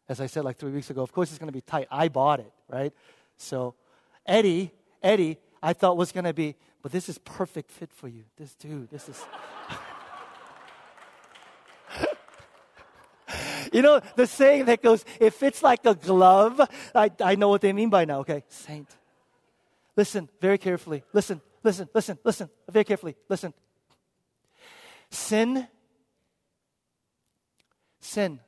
As 0.09 0.21
I 0.21 0.27
said 0.27 0.44
like 0.44 0.57
three 0.57 0.73
weeks 0.73 0.90
ago, 0.90 1.03
of 1.03 1.12
course 1.12 1.31
it's 1.31 1.38
going 1.38 1.49
to 1.49 1.53
be 1.53 1.61
tight. 1.61 1.87
I 1.90 2.09
bought 2.09 2.40
it, 2.40 2.53
right? 2.68 2.92
So, 3.37 3.75
Eddie, 4.27 4.73
Eddie, 5.03 5.38
I 5.62 5.73
thought 5.73 5.97
was 5.97 6.12
going 6.12 6.25
to 6.25 6.33
be, 6.33 6.57
but 6.83 6.92
this 6.92 7.09
is 7.09 7.18
perfect 7.18 7.71
fit 7.71 7.92
for 7.92 8.09
you. 8.09 8.25
This 8.37 8.55
dude, 8.55 8.90
this 8.90 9.09
is. 9.09 9.23
you 13.73 13.83
know, 13.83 14.01
the 14.16 14.27
saying 14.27 14.64
that 14.66 14.83
goes, 14.83 15.05
it 15.21 15.35
fits 15.35 15.62
like 15.62 15.85
a 15.85 15.94
glove. 15.94 16.61
I, 16.94 17.11
I 17.21 17.35
know 17.35 17.49
what 17.49 17.61
they 17.61 17.73
mean 17.73 17.90
by 17.90 18.05
now, 18.05 18.21
okay? 18.21 18.44
Saint. 18.49 18.88
Listen 19.97 20.29
very 20.40 20.59
carefully. 20.59 21.03
Listen, 21.12 21.40
listen, 21.62 21.88
listen, 21.92 22.18
listen, 22.25 22.49
very 22.71 22.85
carefully. 22.85 23.16
Listen. 23.29 23.53
Sin, 25.11 25.66
sin 28.01 28.38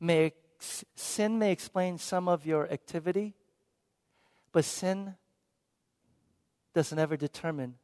may, 0.00 0.32
sin 0.58 1.38
may 1.38 1.52
explain 1.52 1.98
some 1.98 2.28
of 2.28 2.46
your 2.46 2.70
activity, 2.70 3.34
but 4.52 4.64
sin 4.64 5.14
doesn't 6.74 6.98
ever 6.98 7.16
determine 7.16 7.74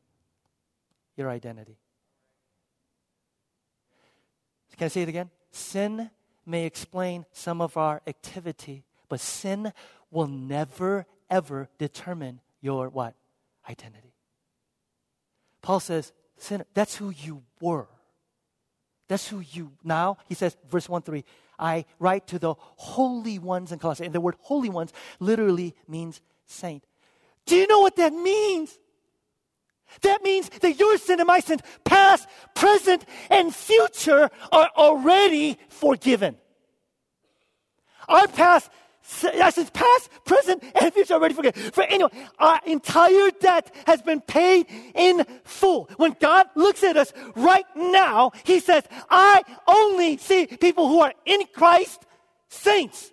your 1.16 1.30
identity. 1.30 1.78
Can 4.76 4.86
I 4.86 4.88
say 4.88 5.02
it 5.02 5.08
again? 5.08 5.30
Sin 5.50 6.10
may 6.46 6.64
explain 6.64 7.26
some 7.32 7.60
of 7.60 7.76
our 7.76 8.00
activity, 8.06 8.84
but 9.08 9.20
sin 9.20 9.72
will 10.10 10.26
never, 10.26 11.06
ever 11.28 11.68
determine 11.78 12.40
your 12.60 12.88
what? 12.88 13.14
Identity. 13.68 14.14
Paul 15.60 15.80
says, 15.80 16.12
sinner, 16.38 16.64
that's 16.72 16.96
who 16.96 17.10
you 17.10 17.42
were. 17.60 17.88
That's 19.10 19.26
who 19.26 19.40
you 19.40 19.72
now. 19.82 20.18
He 20.28 20.36
says, 20.36 20.56
verse 20.70 20.88
1 20.88 21.02
3, 21.02 21.24
I 21.58 21.84
write 21.98 22.28
to 22.28 22.38
the 22.38 22.54
holy 22.76 23.40
ones 23.40 23.72
in 23.72 23.80
Colossae. 23.80 24.04
And 24.04 24.14
the 24.14 24.20
word 24.20 24.36
holy 24.38 24.68
ones 24.68 24.92
literally 25.18 25.74
means 25.88 26.20
saint. 26.46 26.84
Do 27.44 27.56
you 27.56 27.66
know 27.66 27.80
what 27.80 27.96
that 27.96 28.12
means? 28.12 28.78
That 30.02 30.22
means 30.22 30.48
that 30.60 30.78
your 30.78 30.96
sin 30.96 31.18
and 31.18 31.26
my 31.26 31.40
sins, 31.40 31.60
past, 31.84 32.28
present, 32.54 33.04
and 33.30 33.52
future, 33.52 34.30
are 34.52 34.70
already 34.76 35.58
forgiven. 35.68 36.36
Our 38.06 38.28
past, 38.28 38.70
sins, 39.10 39.70
past, 39.70 40.10
present, 40.24 40.62
and 40.80 40.92
future 40.94 41.14
already 41.14 41.34
forgiven. 41.34 41.70
For 41.72 41.84
anyone, 41.84 42.10
our 42.38 42.60
entire 42.66 43.30
debt 43.40 43.74
has 43.86 44.02
been 44.02 44.20
paid 44.20 44.66
in 44.94 45.24
full. 45.44 45.90
When 45.96 46.16
God 46.18 46.46
looks 46.54 46.82
at 46.82 46.96
us 46.96 47.12
right 47.34 47.64
now, 47.76 48.32
He 48.44 48.60
says, 48.60 48.84
I 49.08 49.42
only 49.66 50.16
see 50.16 50.46
people 50.46 50.88
who 50.88 51.00
are 51.00 51.12
in 51.26 51.42
Christ, 51.52 52.06
saints, 52.48 53.10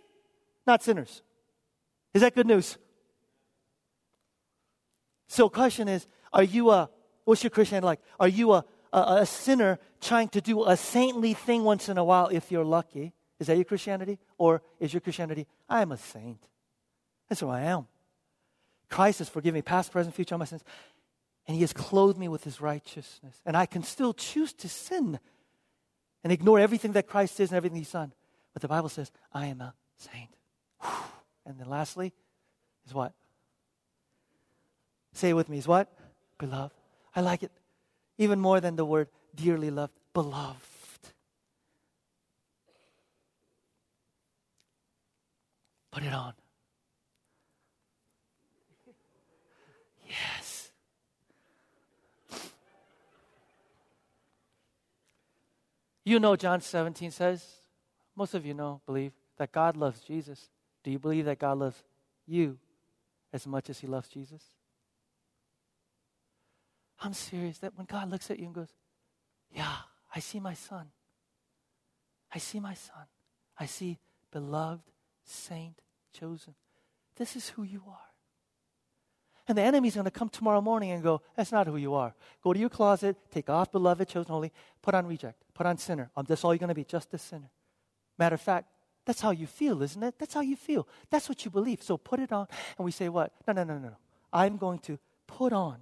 not 0.66 0.84
sinners. 0.84 1.22
Is 2.14 2.22
that 2.22 2.36
good 2.36 2.48
news? 2.48 2.78
So, 5.28 5.50
question 5.50 5.88
is, 5.88 6.08
are 6.32 6.44
you 6.44 6.72
a, 6.72 6.90
what's 7.26 7.44
your 7.44 7.50
Christianity 7.50 7.86
like? 7.86 8.00
Are 8.20 8.28
you 8.28 8.54
a, 8.54 8.66
a, 8.94 9.00
a 9.22 9.26
sinner 9.26 9.80
trying 10.00 10.30
to 10.30 10.42
do 10.42 10.64
a 10.66 10.78
saintly 10.78 11.34
thing 11.34 11.64
once 11.64 11.90
in 11.90 11.98
a 11.98 12.04
while 12.04 12.28
if 12.28 12.52
you're 12.52 12.64
lucky? 12.64 13.14
Is 13.39 13.47
that 13.47 13.56
your 13.56 13.65
Christianity? 13.65 14.19
Or 14.38 14.62
is 14.80 14.93
your 14.93 15.02
Christianity, 15.02 15.47
I 15.69 15.82
am 15.82 15.91
a 15.91 15.97
saint? 15.97 16.41
That's 17.30 17.41
who 17.41 17.50
I 17.50 17.62
am. 17.62 17.88
Christ 18.89 19.19
has 19.19 19.30
forgiven 19.30 19.56
me 19.56 19.62
past, 19.62 19.91
present, 19.91 20.15
future, 20.15 20.36
all 20.36 20.39
my 20.39 20.45
sins. 20.45 20.63
And 21.47 21.56
he 21.56 21.62
has 21.62 21.73
clothed 21.73 22.17
me 22.17 22.28
with 22.28 22.43
his 22.43 22.62
righteousness. 22.62 23.41
And 23.45 23.56
I 23.56 23.65
can 23.65 23.84
still 23.84 24.13
choose 24.13 24.54
to 24.54 24.69
sin 24.69 25.19
and 26.23 26.34
ignore 26.34 26.60
everything 26.60 26.93
that 26.93 27.08
Christ 27.08 27.39
is 27.39 27.50
and 27.52 27.58
everything 27.58 27.78
he's 27.78 27.91
done. 27.91 28.13
But 28.54 28.62
the 28.62 28.67
Bible 28.67 28.89
says, 28.89 29.12
I 29.34 29.47
am 29.47 29.62
a 29.62 29.73
saint. 29.97 30.30
And 31.45 31.60
then 31.60 31.69
lastly, 31.69 32.13
is 32.86 32.93
what? 32.93 33.13
Say 35.13 35.30
it 35.30 35.34
with 35.34 35.47
me, 35.47 35.58
is 35.58 35.67
what? 35.67 35.89
beloved. 36.38 36.76
I 37.15 37.21
like 37.21 37.43
it 37.43 37.52
even 38.17 38.39
more 38.39 38.60
than 38.60 38.76
the 38.76 38.86
word 38.86 39.10
dearly 39.36 39.69
loved, 39.69 39.93
beloved. 40.13 40.62
Put 45.98 46.06
it 46.06 46.14
on. 46.14 46.34
Yes. 50.08 50.70
You 56.06 56.20
know, 56.20 56.36
John 56.36 56.62
17 56.62 57.10
says, 57.10 57.44
most 58.16 58.36
of 58.36 58.46
you 58.46 58.54
know, 58.54 58.80
believe, 58.86 59.12
that 59.40 59.52
God 59.52 59.76
loves 59.76 60.02
Jesus. 60.02 60.52
Do 60.84 60.92
you 60.92 61.00
believe 61.00 61.26
that 61.26 61.40
God 61.40 61.58
loves 61.58 61.82
you 62.28 62.60
as 63.34 63.48
much 63.48 63.68
as 63.72 63.80
he 63.80 63.88
loves 63.88 64.08
Jesus? 64.08 64.44
I'm 67.00 67.14
serious. 67.14 67.58
That 67.58 67.76
when 67.76 67.88
God 67.88 68.12
looks 68.12 68.30
at 68.30 68.38
you 68.38 68.46
and 68.46 68.54
goes, 68.54 68.70
Yeah, 69.52 69.74
I 70.14 70.20
see 70.20 70.40
my 70.40 70.54
son. 70.54 70.92
I 72.32 72.38
see 72.38 72.60
my 72.60 72.76
son. 72.76 73.06
I 73.60 73.66
see 73.66 73.98
beloved, 74.32 74.84
saint, 75.24 75.82
chosen. 76.20 76.56
This 77.16 77.36
is 77.36 77.50
who 77.50 77.64
you 77.64 77.84
are. 77.88 78.00
And 79.48 79.58
the 79.58 79.62
enemy's 79.62 79.96
going 79.96 80.06
to 80.06 80.12
come 80.12 80.30
tomorrow 80.30 80.62
morning 80.62 80.92
and 80.92 81.02
go, 81.02 81.22
That's 81.36 81.52
not 81.52 81.68
who 81.68 81.78
you 81.78 81.94
are. 81.94 82.14
Go 82.44 82.54
to 82.54 82.60
your 82.60 82.70
closet, 82.70 83.16
take 83.32 83.50
off 83.50 83.72
beloved, 83.72 84.08
chosen, 84.10 84.32
holy, 84.32 84.52
put 84.82 84.94
on 84.94 85.08
reject, 85.08 85.44
put 85.54 85.66
on 85.66 85.78
sinner. 85.78 86.12
Um, 86.16 86.26
that's 86.28 86.44
all 86.44 86.54
you're 86.54 86.60
going 86.60 86.70
to 86.70 86.76
be, 86.76 86.84
just 86.84 87.14
a 87.14 87.18
sinner. 87.18 87.50
Matter 88.18 88.36
of 88.36 88.42
fact, 88.42 88.68
that's 89.06 89.22
how 89.22 89.32
you 89.32 89.48
feel, 89.48 89.82
isn't 89.82 90.04
it? 90.04 90.16
That's 90.20 90.34
how 90.34 90.42
you 90.42 90.58
feel. 90.58 90.88
That's 91.10 91.30
what 91.30 91.46
you 91.46 91.52
believe. 91.52 91.82
So 91.82 91.98
put 91.98 92.20
it 92.20 92.32
on. 92.32 92.48
And 92.78 92.84
we 92.86 92.92
say, 92.92 93.10
What? 93.10 93.32
No, 93.48 93.54
no, 93.54 93.64
no, 93.64 93.78
no, 93.78 93.90
no. 93.90 93.98
I'm 94.34 94.58
going 94.58 94.80
to 94.80 95.00
put 95.28 95.54
on 95.54 95.78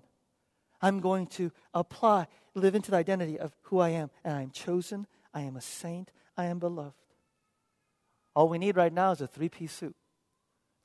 I'm 0.85 0.99
going 0.99 1.25
to 1.27 1.51
apply, 1.73 2.27
live 2.53 2.75
into 2.75 2.91
the 2.91 2.97
identity 2.97 3.39
of 3.39 3.55
who 3.63 3.79
I 3.79 3.89
am. 3.89 4.11
And 4.23 4.35
I 4.35 4.41
am 4.43 4.51
chosen, 4.51 5.07
I 5.33 5.41
am 5.41 5.55
a 5.55 5.61
saint, 5.61 6.11
I 6.37 6.45
am 6.45 6.59
beloved. 6.59 6.93
All 8.35 8.49
we 8.49 8.59
need 8.59 8.75
right 8.75 8.93
now 8.93 9.11
is 9.11 9.21
a 9.21 9.27
three 9.27 9.49
piece 9.49 9.73
suit. 9.73 9.95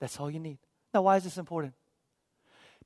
That's 0.00 0.18
all 0.18 0.30
you 0.30 0.40
need. 0.40 0.58
Now, 0.92 1.02
why 1.02 1.16
is 1.16 1.24
this 1.24 1.38
important? 1.38 1.74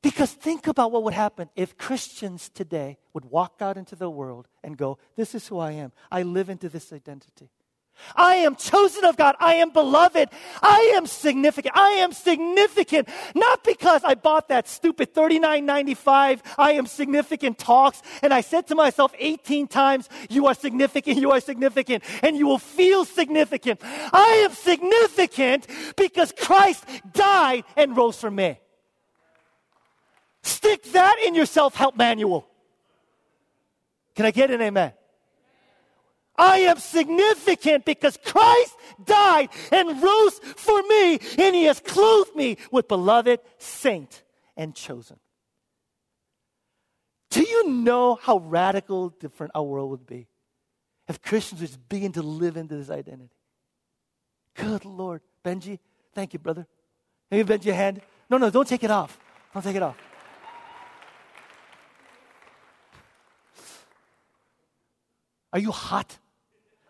Because 0.02 0.32
think 0.32 0.66
about 0.66 0.92
what 0.92 1.02
would 1.04 1.14
happen 1.14 1.48
if 1.56 1.78
Christians 1.78 2.50
today 2.50 2.98
would 3.14 3.24
walk 3.24 3.54
out 3.60 3.78
into 3.78 3.96
the 3.96 4.10
world 4.10 4.48
and 4.62 4.76
go, 4.76 4.98
This 5.16 5.34
is 5.34 5.48
who 5.48 5.58
I 5.58 5.72
am. 5.72 5.92
I 6.10 6.22
live 6.22 6.50
into 6.50 6.68
this 6.68 6.92
identity. 6.92 7.48
I 8.16 8.36
am 8.36 8.56
chosen 8.56 9.04
of 9.04 9.16
God. 9.16 9.36
I 9.40 9.54
am 9.54 9.70
beloved. 9.70 10.28
I 10.62 10.94
am 10.96 11.06
significant. 11.06 11.76
I 11.76 11.90
am 11.90 12.12
significant. 12.12 13.08
Not 13.34 13.64
because 13.64 14.02
I 14.04 14.14
bought 14.14 14.48
that 14.48 14.68
stupid 14.68 15.14
$39.95 15.14 16.40
I 16.58 16.72
am 16.72 16.86
significant 16.86 17.58
talks 17.58 18.02
and 18.22 18.32
I 18.32 18.40
said 18.40 18.66
to 18.68 18.74
myself 18.74 19.14
18 19.18 19.68
times, 19.68 20.08
you 20.28 20.46
are 20.46 20.54
significant, 20.54 21.18
you 21.18 21.30
are 21.32 21.40
significant, 21.40 22.04
and 22.22 22.36
you 22.36 22.46
will 22.46 22.58
feel 22.58 23.04
significant. 23.04 23.80
I 23.84 24.44
am 24.44 24.52
significant 24.52 25.66
because 25.96 26.32
Christ 26.32 26.84
died 27.12 27.64
and 27.76 27.96
rose 27.96 28.18
for 28.18 28.30
me. 28.30 28.58
Stick 30.42 30.84
that 30.92 31.16
in 31.24 31.34
your 31.34 31.46
self-help 31.46 31.96
manual. 31.96 32.46
Can 34.14 34.26
I 34.26 34.30
get 34.30 34.50
an 34.50 34.60
amen? 34.60 34.92
I 36.36 36.60
am 36.60 36.78
significant 36.78 37.84
because 37.84 38.18
Christ 38.24 38.76
died 39.04 39.50
and 39.70 40.02
rose 40.02 40.38
for 40.38 40.82
me, 40.82 41.18
and 41.38 41.54
He 41.54 41.64
has 41.64 41.80
clothed 41.80 42.34
me 42.34 42.56
with 42.72 42.88
beloved, 42.88 43.40
saint, 43.58 44.22
and 44.56 44.74
chosen. 44.74 45.18
Do 47.30 47.42
you 47.42 47.68
know 47.68 48.16
how 48.16 48.38
radical 48.38 49.08
different 49.10 49.52
our 49.54 49.62
world 49.62 49.90
would 49.90 50.06
be 50.06 50.28
if 51.08 51.20
Christians 51.20 51.60
would 51.60 51.68
just 51.68 51.88
begin 51.88 52.12
to 52.12 52.22
live 52.22 52.56
into 52.56 52.76
this 52.76 52.90
identity? 52.90 53.30
Good 54.54 54.84
Lord. 54.84 55.20
Benji, 55.44 55.78
thank 56.14 56.32
you, 56.32 56.38
brother. 56.38 56.66
Maybe 57.30 57.42
bend 57.42 57.64
your 57.64 57.74
hand. 57.74 58.00
No, 58.30 58.38
no, 58.38 58.50
don't 58.50 58.68
take 58.68 58.84
it 58.84 58.90
off. 58.90 59.18
Don't 59.52 59.62
take 59.62 59.76
it 59.76 59.82
off. 59.82 59.96
Are 65.52 65.58
you 65.58 65.70
hot? 65.70 66.18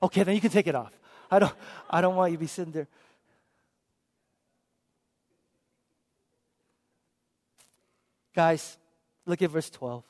Okay, 0.04 0.22
then 0.22 0.34
you 0.34 0.40
can 0.42 0.50
take 0.50 0.66
it 0.66 0.74
off. 0.74 0.92
I 1.30 1.38
don't, 1.38 1.54
I 1.88 2.02
don't 2.02 2.14
want 2.14 2.30
you 2.30 2.36
to 2.36 2.40
be 2.40 2.46
sitting 2.46 2.74
there. 2.74 2.86
Guys, 8.34 8.76
look 9.24 9.40
at 9.40 9.48
verse 9.48 9.70
12. 9.70 10.04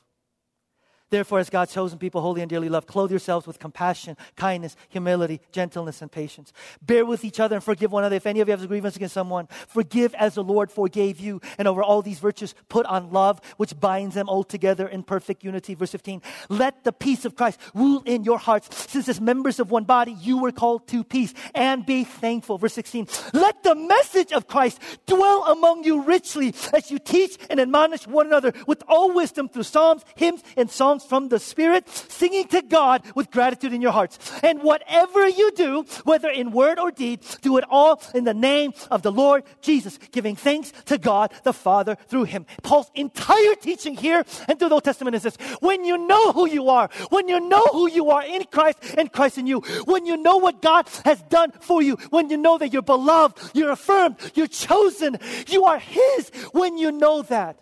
Therefore, 1.10 1.38
as 1.38 1.50
God's 1.50 1.72
chosen 1.72 1.98
people, 1.98 2.20
holy 2.20 2.40
and 2.40 2.50
dearly 2.50 2.68
loved, 2.68 2.88
clothe 2.88 3.10
yourselves 3.10 3.46
with 3.46 3.58
compassion, 3.58 4.16
kindness, 4.36 4.74
humility, 4.88 5.40
gentleness, 5.52 6.02
and 6.02 6.10
patience. 6.10 6.52
Bear 6.82 7.04
with 7.04 7.24
each 7.24 7.38
other 7.38 7.54
and 7.54 7.62
forgive 7.62 7.92
one 7.92 8.02
another. 8.02 8.16
If 8.16 8.26
any 8.26 8.40
of 8.40 8.48
you 8.48 8.52
has 8.52 8.64
a 8.64 8.66
grievance 8.66 8.96
against 8.96 9.14
someone, 9.14 9.46
forgive 9.68 10.14
as 10.14 10.34
the 10.34 10.42
Lord 10.42 10.72
forgave 10.72 11.20
you. 11.20 11.40
And 11.58 11.68
over 11.68 11.82
all 11.82 12.02
these 12.02 12.18
virtues, 12.18 12.54
put 12.68 12.84
on 12.86 13.12
love, 13.12 13.40
which 13.58 13.78
binds 13.78 14.14
them 14.14 14.28
all 14.28 14.42
together 14.42 14.88
in 14.88 15.02
perfect 15.02 15.44
unity. 15.44 15.74
Verse 15.74 15.92
15. 15.92 16.20
Let 16.48 16.82
the 16.84 16.92
peace 16.92 17.24
of 17.24 17.36
Christ 17.36 17.60
rule 17.74 18.02
in 18.06 18.24
your 18.24 18.38
hearts, 18.38 18.90
since 18.90 19.08
as 19.08 19.20
members 19.20 19.60
of 19.60 19.70
one 19.70 19.84
body, 19.84 20.16
you 20.20 20.38
were 20.38 20.52
called 20.52 20.88
to 20.88 21.04
peace, 21.04 21.32
and 21.54 21.86
be 21.86 22.04
thankful. 22.04 22.58
Verse 22.58 22.74
16. 22.74 23.06
Let 23.32 23.62
the 23.62 23.74
message 23.74 24.32
of 24.32 24.48
Christ 24.48 24.80
dwell 25.06 25.44
among 25.44 25.84
you 25.84 26.02
richly 26.02 26.54
as 26.72 26.90
you 26.90 26.98
teach 26.98 27.36
and 27.50 27.60
admonish 27.60 28.06
one 28.06 28.26
another 28.26 28.52
with 28.66 28.82
all 28.88 29.12
wisdom 29.12 29.48
through 29.48 29.62
psalms, 29.62 30.04
hymns, 30.16 30.42
and 30.56 30.70
songs 30.70 31.03
from 31.04 31.28
the 31.28 31.38
Spirit, 31.38 31.88
singing 31.88 32.46
to 32.48 32.62
God 32.62 33.02
with 33.14 33.30
gratitude 33.30 33.72
in 33.72 33.80
your 33.80 33.92
hearts. 33.92 34.18
And 34.42 34.62
whatever 34.62 35.28
you 35.28 35.52
do, 35.52 35.84
whether 36.04 36.28
in 36.28 36.50
word 36.50 36.78
or 36.78 36.90
deed, 36.90 37.20
do 37.42 37.56
it 37.58 37.64
all 37.68 38.02
in 38.14 38.24
the 38.24 38.34
name 38.34 38.72
of 38.90 39.02
the 39.02 39.12
Lord 39.12 39.44
Jesus, 39.60 39.98
giving 40.10 40.36
thanks 40.36 40.72
to 40.86 40.98
God 40.98 41.32
the 41.44 41.52
Father 41.52 41.96
through 42.08 42.24
Him. 42.24 42.46
Paul's 42.62 42.90
entire 42.94 43.54
teaching 43.54 43.96
here 43.96 44.24
and 44.48 44.58
through 44.58 44.68
the 44.68 44.74
Old 44.74 44.84
Testament 44.84 45.16
is 45.16 45.22
this. 45.22 45.36
When 45.60 45.84
you 45.84 45.98
know 45.98 46.32
who 46.32 46.48
you 46.48 46.68
are, 46.68 46.88
when 47.10 47.28
you 47.28 47.40
know 47.40 47.64
who 47.72 47.88
you 47.90 48.10
are 48.10 48.24
in 48.24 48.44
Christ 48.44 48.78
and 48.96 49.12
Christ 49.12 49.38
in 49.38 49.46
you, 49.46 49.60
when 49.84 50.06
you 50.06 50.16
know 50.16 50.38
what 50.38 50.62
God 50.62 50.88
has 51.04 51.22
done 51.22 51.52
for 51.52 51.82
you, 51.82 51.96
when 52.10 52.30
you 52.30 52.36
know 52.36 52.58
that 52.58 52.72
you're 52.72 52.82
beloved, 52.82 53.38
you're 53.54 53.72
affirmed, 53.72 54.16
you're 54.34 54.46
chosen, 54.46 55.18
you 55.48 55.64
are 55.64 55.78
His, 55.78 56.30
when 56.52 56.78
you 56.78 56.92
know 56.92 57.22
that 57.22 57.58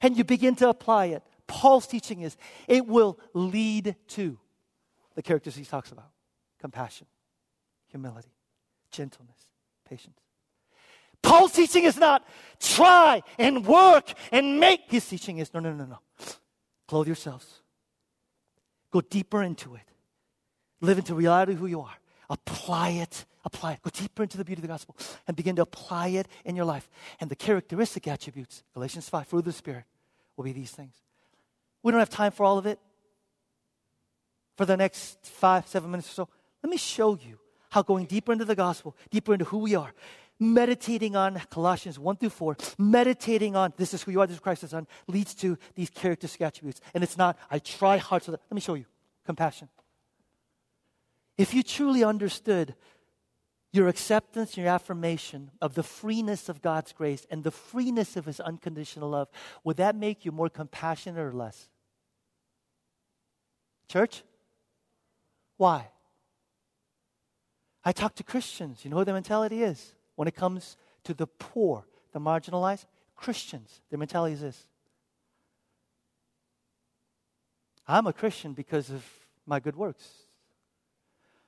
and 0.00 0.16
you 0.16 0.24
begin 0.24 0.54
to 0.56 0.68
apply 0.68 1.06
it, 1.06 1.22
Paul's 1.46 1.86
teaching 1.86 2.22
is 2.22 2.36
it 2.68 2.86
will 2.86 3.18
lead 3.32 3.96
to 4.08 4.38
the 5.14 5.22
characters 5.22 5.54
he 5.54 5.64
talks 5.64 5.92
about 5.92 6.10
compassion, 6.58 7.06
humility, 7.88 8.32
gentleness, 8.90 9.46
patience. 9.88 10.18
Paul's 11.22 11.52
teaching 11.52 11.84
is 11.84 11.96
not 11.96 12.26
try 12.60 13.22
and 13.38 13.66
work 13.66 14.12
and 14.30 14.60
make. 14.60 14.82
His 14.88 15.08
teaching 15.08 15.38
is 15.38 15.52
no, 15.54 15.60
no, 15.60 15.72
no, 15.72 15.86
no. 15.86 15.98
Clothe 16.86 17.06
yourselves. 17.06 17.60
Go 18.90 19.00
deeper 19.00 19.42
into 19.42 19.74
it. 19.74 19.82
Live 20.80 20.98
into 20.98 21.14
reality 21.14 21.52
of 21.52 21.58
who 21.58 21.66
you 21.66 21.80
are. 21.80 21.94
Apply 22.28 22.90
it. 22.90 23.24
Apply 23.44 23.72
it. 23.72 23.82
Go 23.82 23.90
deeper 23.90 24.22
into 24.22 24.36
the 24.36 24.44
beauty 24.44 24.60
of 24.60 24.62
the 24.62 24.68
gospel 24.68 24.96
and 25.26 25.36
begin 25.36 25.56
to 25.56 25.62
apply 25.62 26.08
it 26.08 26.28
in 26.44 26.56
your 26.56 26.66
life. 26.66 26.88
And 27.20 27.30
the 27.30 27.36
characteristic 27.36 28.06
attributes, 28.06 28.62
Galatians 28.74 29.08
5, 29.08 29.26
fruit 29.26 29.38
of 29.40 29.44
the 29.46 29.52
Spirit, 29.52 29.84
will 30.36 30.44
be 30.44 30.52
these 30.52 30.70
things 30.70 30.94
we 31.84 31.92
don't 31.92 32.00
have 32.00 32.10
time 32.10 32.32
for 32.32 32.44
all 32.44 32.58
of 32.58 32.66
it 32.66 32.80
for 34.56 34.64
the 34.64 34.76
next 34.76 35.24
five, 35.24 35.68
seven 35.68 35.90
minutes 35.90 36.10
or 36.10 36.14
so. 36.14 36.28
Let 36.62 36.70
me 36.70 36.78
show 36.78 37.16
you 37.16 37.38
how 37.70 37.82
going 37.82 38.06
deeper 38.06 38.32
into 38.32 38.44
the 38.44 38.56
gospel, 38.56 38.96
deeper 39.10 39.34
into 39.34 39.44
who 39.44 39.58
we 39.58 39.74
are, 39.74 39.92
meditating 40.40 41.14
on 41.14 41.40
Colossians 41.50 41.98
1 41.98 42.16
through 42.16 42.30
4, 42.30 42.56
meditating 42.78 43.54
on 43.54 43.74
this 43.76 43.92
is 43.92 44.02
who 44.02 44.12
you 44.12 44.20
are, 44.20 44.26
this 44.26 44.36
is 44.36 44.40
Christ's 44.40 44.70
Son, 44.70 44.86
leads 45.06 45.34
to 45.36 45.58
these 45.74 45.90
characteristic 45.90 46.40
attributes. 46.40 46.80
And 46.94 47.04
it's 47.04 47.18
not, 47.18 47.38
I 47.50 47.58
try 47.58 47.98
hard 47.98 48.22
so 48.22 48.32
that, 48.32 48.40
let 48.50 48.54
me 48.54 48.60
show 48.60 48.74
you 48.74 48.86
compassion. 49.26 49.68
If 51.36 51.52
you 51.52 51.62
truly 51.62 52.02
understood 52.02 52.74
your 53.72 53.88
acceptance, 53.88 54.56
your 54.56 54.68
affirmation 54.68 55.50
of 55.60 55.74
the 55.74 55.82
freeness 55.82 56.48
of 56.48 56.62
God's 56.62 56.92
grace 56.92 57.26
and 57.28 57.42
the 57.42 57.50
freeness 57.50 58.16
of 58.16 58.24
His 58.24 58.38
unconditional 58.38 59.10
love, 59.10 59.28
would 59.64 59.76
that 59.78 59.96
make 59.96 60.24
you 60.24 60.30
more 60.30 60.48
compassionate 60.48 61.18
or 61.18 61.32
less? 61.32 61.68
Church? 63.88 64.22
Why? 65.56 65.88
I 67.84 67.92
talk 67.92 68.14
to 68.16 68.22
Christians. 68.22 68.84
You 68.84 68.90
know 68.90 68.98
who 68.98 69.04
their 69.04 69.14
mentality 69.14 69.62
is 69.62 69.94
when 70.16 70.28
it 70.28 70.34
comes 70.34 70.76
to 71.04 71.14
the 71.14 71.26
poor, 71.26 71.84
the 72.12 72.20
marginalized? 72.20 72.86
Christians, 73.16 73.80
their 73.90 73.98
mentality 73.98 74.34
is 74.34 74.40
this 74.40 74.66
I'm 77.86 78.06
a 78.06 78.12
Christian 78.12 78.54
because 78.54 78.90
of 78.90 79.04
my 79.46 79.60
good 79.60 79.76
works. 79.76 80.08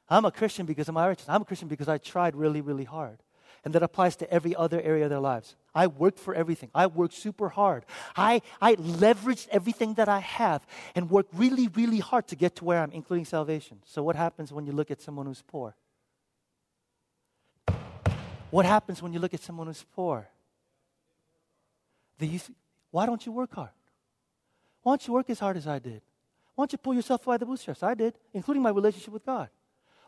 I'm 0.09 0.25
a 0.25 0.31
Christian 0.31 0.67
because 0.67 0.89
of 0.89 0.95
my 0.95 1.09
righteousness. 1.09 1.35
I'm 1.35 1.43
a 1.43 1.45
Christian 1.45 1.69
because 1.69 1.89
I 1.89 1.99
tried 1.99 2.37
really, 2.37 2.61
really 2.61 2.85
hard. 2.85 3.19
And 3.67 3.75
that 3.75 3.83
applies 3.83 4.15
to 4.19 4.31
every 4.33 4.55
other 4.55 4.81
area 4.81 5.03
of 5.07 5.11
their 5.11 5.19
lives. 5.19 5.57
I 5.75 5.89
worked 5.89 6.21
for 6.21 6.33
everything. 6.33 6.71
I 6.73 6.87
worked 6.87 7.15
super 7.15 7.49
hard. 7.49 7.85
I, 8.15 8.41
I 8.63 8.77
leveraged 8.77 9.49
everything 9.49 9.95
that 9.95 10.09
I 10.09 10.21
have 10.21 10.65
and 10.95 11.11
worked 11.11 11.35
really, 11.35 11.67
really 11.67 11.99
hard 11.99 12.29
to 12.29 12.37
get 12.37 12.55
to 12.57 12.65
where 12.65 12.81
I'm, 12.81 12.93
including 12.93 13.25
salvation. 13.25 13.79
So, 13.85 14.05
what 14.05 14.15
happens 14.15 14.53
when 14.53 14.67
you 14.67 14.73
look 14.73 14.93
at 14.93 15.03
someone 15.03 15.27
who's 15.27 15.43
poor? 15.43 15.75
What 18.51 18.67
happens 18.67 19.03
when 19.03 19.13
you 19.13 19.19
look 19.19 19.35
at 19.35 19.41
someone 19.41 19.67
who's 19.67 19.85
poor? 19.97 20.29
The, 22.21 22.39
why 22.93 23.05
don't 23.05 23.27
you 23.27 23.33
work 23.33 23.53
hard? 23.53 23.71
Why 24.85 24.93
don't 24.93 25.05
you 25.09 25.13
work 25.13 25.29
as 25.29 25.41
hard 25.41 25.57
as 25.57 25.67
I 25.67 25.81
did? 25.81 26.03
Why 26.55 26.63
don't 26.63 26.71
you 26.73 26.79
pull 26.79 26.95
yourself 26.95 27.25
by 27.25 27.37
the 27.37 27.45
bootstraps? 27.45 27.83
I 27.83 27.95
did, 27.95 28.15
including 28.33 28.63
my 28.63 28.71
relationship 28.71 29.13
with 29.13 29.27
God. 29.27 29.49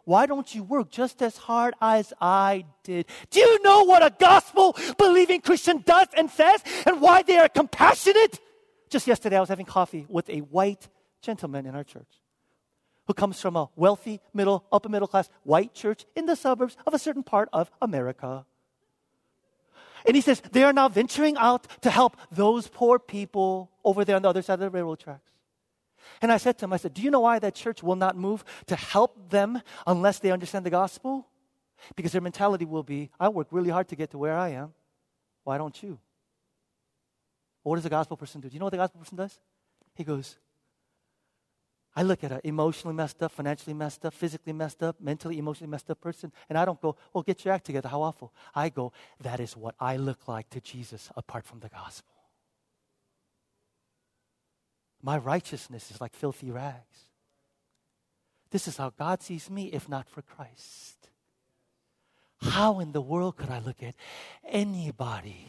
Why 0.09 0.25
don't 0.25 0.55
you 0.55 0.63
work 0.63 0.89
just 0.89 1.21
as 1.21 1.37
hard 1.37 1.75
as 1.83 2.15
I 2.19 2.65
did? 2.83 3.05
Do 3.29 3.41
you 3.41 3.63
know 3.63 3.83
what 3.83 4.03
a 4.03 4.09
gospel 4.09 4.75
believing 4.97 5.43
Christian 5.43 5.83
does 5.85 6.07
and 6.17 6.31
says 6.31 6.63
and 6.87 7.03
why 7.03 7.21
they 7.21 7.37
are 7.37 7.51
compassionate? 7.51 8.41
Just 8.89 9.07
yesterday, 9.07 9.37
I 9.37 9.41
was 9.41 9.51
having 9.51 9.67
coffee 9.67 10.07
with 10.09 10.31
a 10.31 10.39
white 10.39 10.89
gentleman 11.21 11.67
in 11.67 11.75
our 11.75 11.85
church 11.85 12.09
who 13.07 13.13
comes 13.13 13.39
from 13.39 13.55
a 13.55 13.69
wealthy, 13.77 14.23
middle, 14.33 14.65
upper 14.73 14.89
middle 14.89 15.09
class 15.09 15.29
white 15.43 15.75
church 15.75 16.07
in 16.17 16.25
the 16.25 16.37
suburbs 16.37 16.79
of 16.87 16.95
a 16.95 16.99
certain 16.99 17.23
part 17.23 17.51
of 17.53 17.71
America. 17.83 18.47
And 20.07 20.17
he 20.17 20.23
says 20.23 20.41
they 20.53 20.65
are 20.65 20.73
now 20.73 20.89
venturing 20.89 21.37
out 21.37 21.67
to 21.83 21.91
help 21.91 22.17
those 22.31 22.67
poor 22.67 22.99
people 22.99 23.71
over 23.85 24.07
there 24.07 24.17
on 24.17 24.23
the 24.23 24.31
other 24.31 24.41
side 24.41 24.55
of 24.55 24.61
the 24.61 24.71
railroad 24.71 25.01
tracks. 25.01 25.33
And 26.23 26.33
I 26.33 26.37
said 26.37 26.59
to 26.59 26.65
him, 26.65 26.73
I 26.73 26.77
said, 26.77 26.95
Do 26.95 27.03
you 27.03 27.11
know 27.11 27.21
why 27.21 27.39
that 27.39 27.55
church 27.55 27.83
will 27.83 27.97
not 27.97 28.17
move 28.17 28.45
to 28.67 28.77
help 28.77 29.31
them 29.31 29.61
unless 29.87 30.19
they 30.19 30.31
understand 30.31 30.67
the 30.67 30.71
gospel? 30.71 31.27
Because 31.95 32.13
their 32.13 32.21
mentality 32.21 32.65
will 32.65 32.83
be, 32.83 33.11
I 33.21 33.29
work 33.29 33.49
really 33.51 33.71
hard 33.71 33.89
to 33.89 33.97
get 33.97 34.11
to 34.11 34.19
where 34.19 34.37
I 34.37 34.51
am. 34.51 34.75
Why 35.45 35.59
don't 35.59 35.81
you? 35.83 35.99
what 37.69 37.77
does 37.77 37.85
the 37.85 37.91
gospel 37.91 38.17
person 38.17 38.41
do? 38.41 38.49
Do 38.49 38.55
you 38.55 38.61
know 38.61 38.67
what 38.67 38.71
the 38.71 38.79
gospel 38.79 39.01
person 39.01 39.17
does? 39.17 39.39
He 39.95 40.05
goes, 40.05 40.39
I 41.95 42.03
look 42.03 42.23
at 42.25 42.33
an 42.33 42.41
emotionally 42.45 42.95
messed 42.95 43.23
up, 43.23 43.33
financially 43.33 43.75
messed 43.75 44.05
up, 44.05 44.15
physically 44.15 44.53
messed 44.53 44.83
up, 44.83 45.01
mentally, 45.01 45.39
emotionally 45.39 45.71
messed 45.71 45.91
up 45.91 46.01
person, 46.01 46.33
and 46.49 46.57
I 46.57 46.65
don't 46.65 46.81
go, 46.81 46.97
well, 47.13 47.23
get 47.23 47.45
your 47.45 47.53
act 47.53 47.67
together. 47.67 47.89
How 47.89 48.03
awful. 48.03 48.33
I 48.55 48.69
go, 48.69 48.93
that 49.21 49.41
is 49.41 49.57
what 49.57 49.75
I 49.81 49.97
look 49.97 50.29
like 50.29 50.49
to 50.51 50.61
Jesus 50.61 51.11
apart 51.17 51.45
from 51.45 51.61
the 51.61 51.69
gospel. 51.69 52.18
My 55.03 55.17
righteousness 55.17 55.91
is 55.91 56.01
like 56.01 56.15
filthy 56.15 56.51
rags. 56.51 57.05
This 58.51 58.67
is 58.67 58.77
how 58.77 58.91
God 58.91 59.23
sees 59.23 59.51
me, 59.51 59.67
if 59.67 59.89
not 59.89 60.09
for 60.09 60.23
Christ. 60.23 61.09
How 62.41 62.81
in 62.81 62.93
the 62.93 63.01
world 63.01 63.37
could 63.37 63.51
I 63.51 63.59
look 63.59 63.83
at 63.83 63.95
anybody 64.49 65.47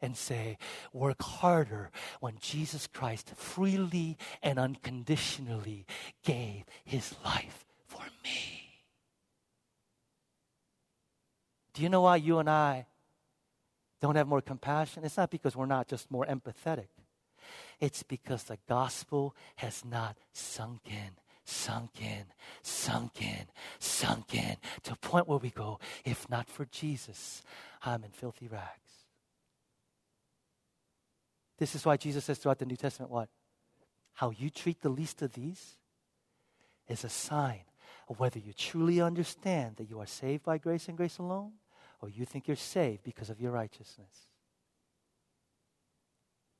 and 0.00 0.16
say, 0.16 0.58
work 0.92 1.22
harder 1.22 1.90
when 2.20 2.34
Jesus 2.40 2.86
Christ 2.86 3.32
freely 3.36 4.18
and 4.42 4.58
unconditionally 4.58 5.86
gave 6.24 6.64
his 6.84 7.14
life 7.24 7.64
for 7.86 8.04
me? 8.22 8.62
Do 11.74 11.82
you 11.82 11.88
know 11.88 12.02
why 12.02 12.16
you 12.16 12.38
and 12.38 12.50
I 12.50 12.86
don't 14.00 14.16
have 14.16 14.28
more 14.28 14.42
compassion? 14.42 15.04
It's 15.04 15.16
not 15.16 15.30
because 15.30 15.56
we're 15.56 15.66
not 15.66 15.88
just 15.88 16.10
more 16.10 16.26
empathetic. 16.26 16.88
It's 17.82 18.04
because 18.04 18.44
the 18.44 18.58
gospel 18.68 19.34
has 19.56 19.84
not 19.84 20.16
sunk 20.32 20.82
in, 20.86 21.16
sunk 21.44 22.00
in, 22.00 22.26
sunk 22.62 23.20
in, 23.20 23.46
sunk 23.80 24.36
in 24.36 24.56
to 24.84 24.92
a 24.92 24.96
point 24.96 25.26
where 25.26 25.40
we 25.40 25.50
go, 25.50 25.80
if 26.04 26.30
not 26.30 26.48
for 26.48 26.64
Jesus, 26.66 27.42
I'm 27.84 28.04
in 28.04 28.12
filthy 28.12 28.46
rags. 28.46 28.68
This 31.58 31.74
is 31.74 31.84
why 31.84 31.96
Jesus 31.96 32.24
says 32.24 32.38
throughout 32.38 32.60
the 32.60 32.66
New 32.66 32.76
Testament 32.76 33.10
what? 33.10 33.28
How 34.14 34.30
you 34.30 34.48
treat 34.48 34.80
the 34.80 34.88
least 34.88 35.20
of 35.20 35.32
these 35.32 35.74
is 36.86 37.02
a 37.02 37.08
sign 37.08 37.64
of 38.08 38.20
whether 38.20 38.38
you 38.38 38.52
truly 38.52 39.00
understand 39.00 39.74
that 39.78 39.90
you 39.90 39.98
are 39.98 40.06
saved 40.06 40.44
by 40.44 40.56
grace 40.56 40.86
and 40.86 40.96
grace 40.96 41.18
alone, 41.18 41.54
or 42.00 42.08
you 42.08 42.26
think 42.26 42.46
you're 42.46 42.56
saved 42.56 43.02
because 43.02 43.28
of 43.28 43.40
your 43.40 43.50
righteousness. 43.50 44.28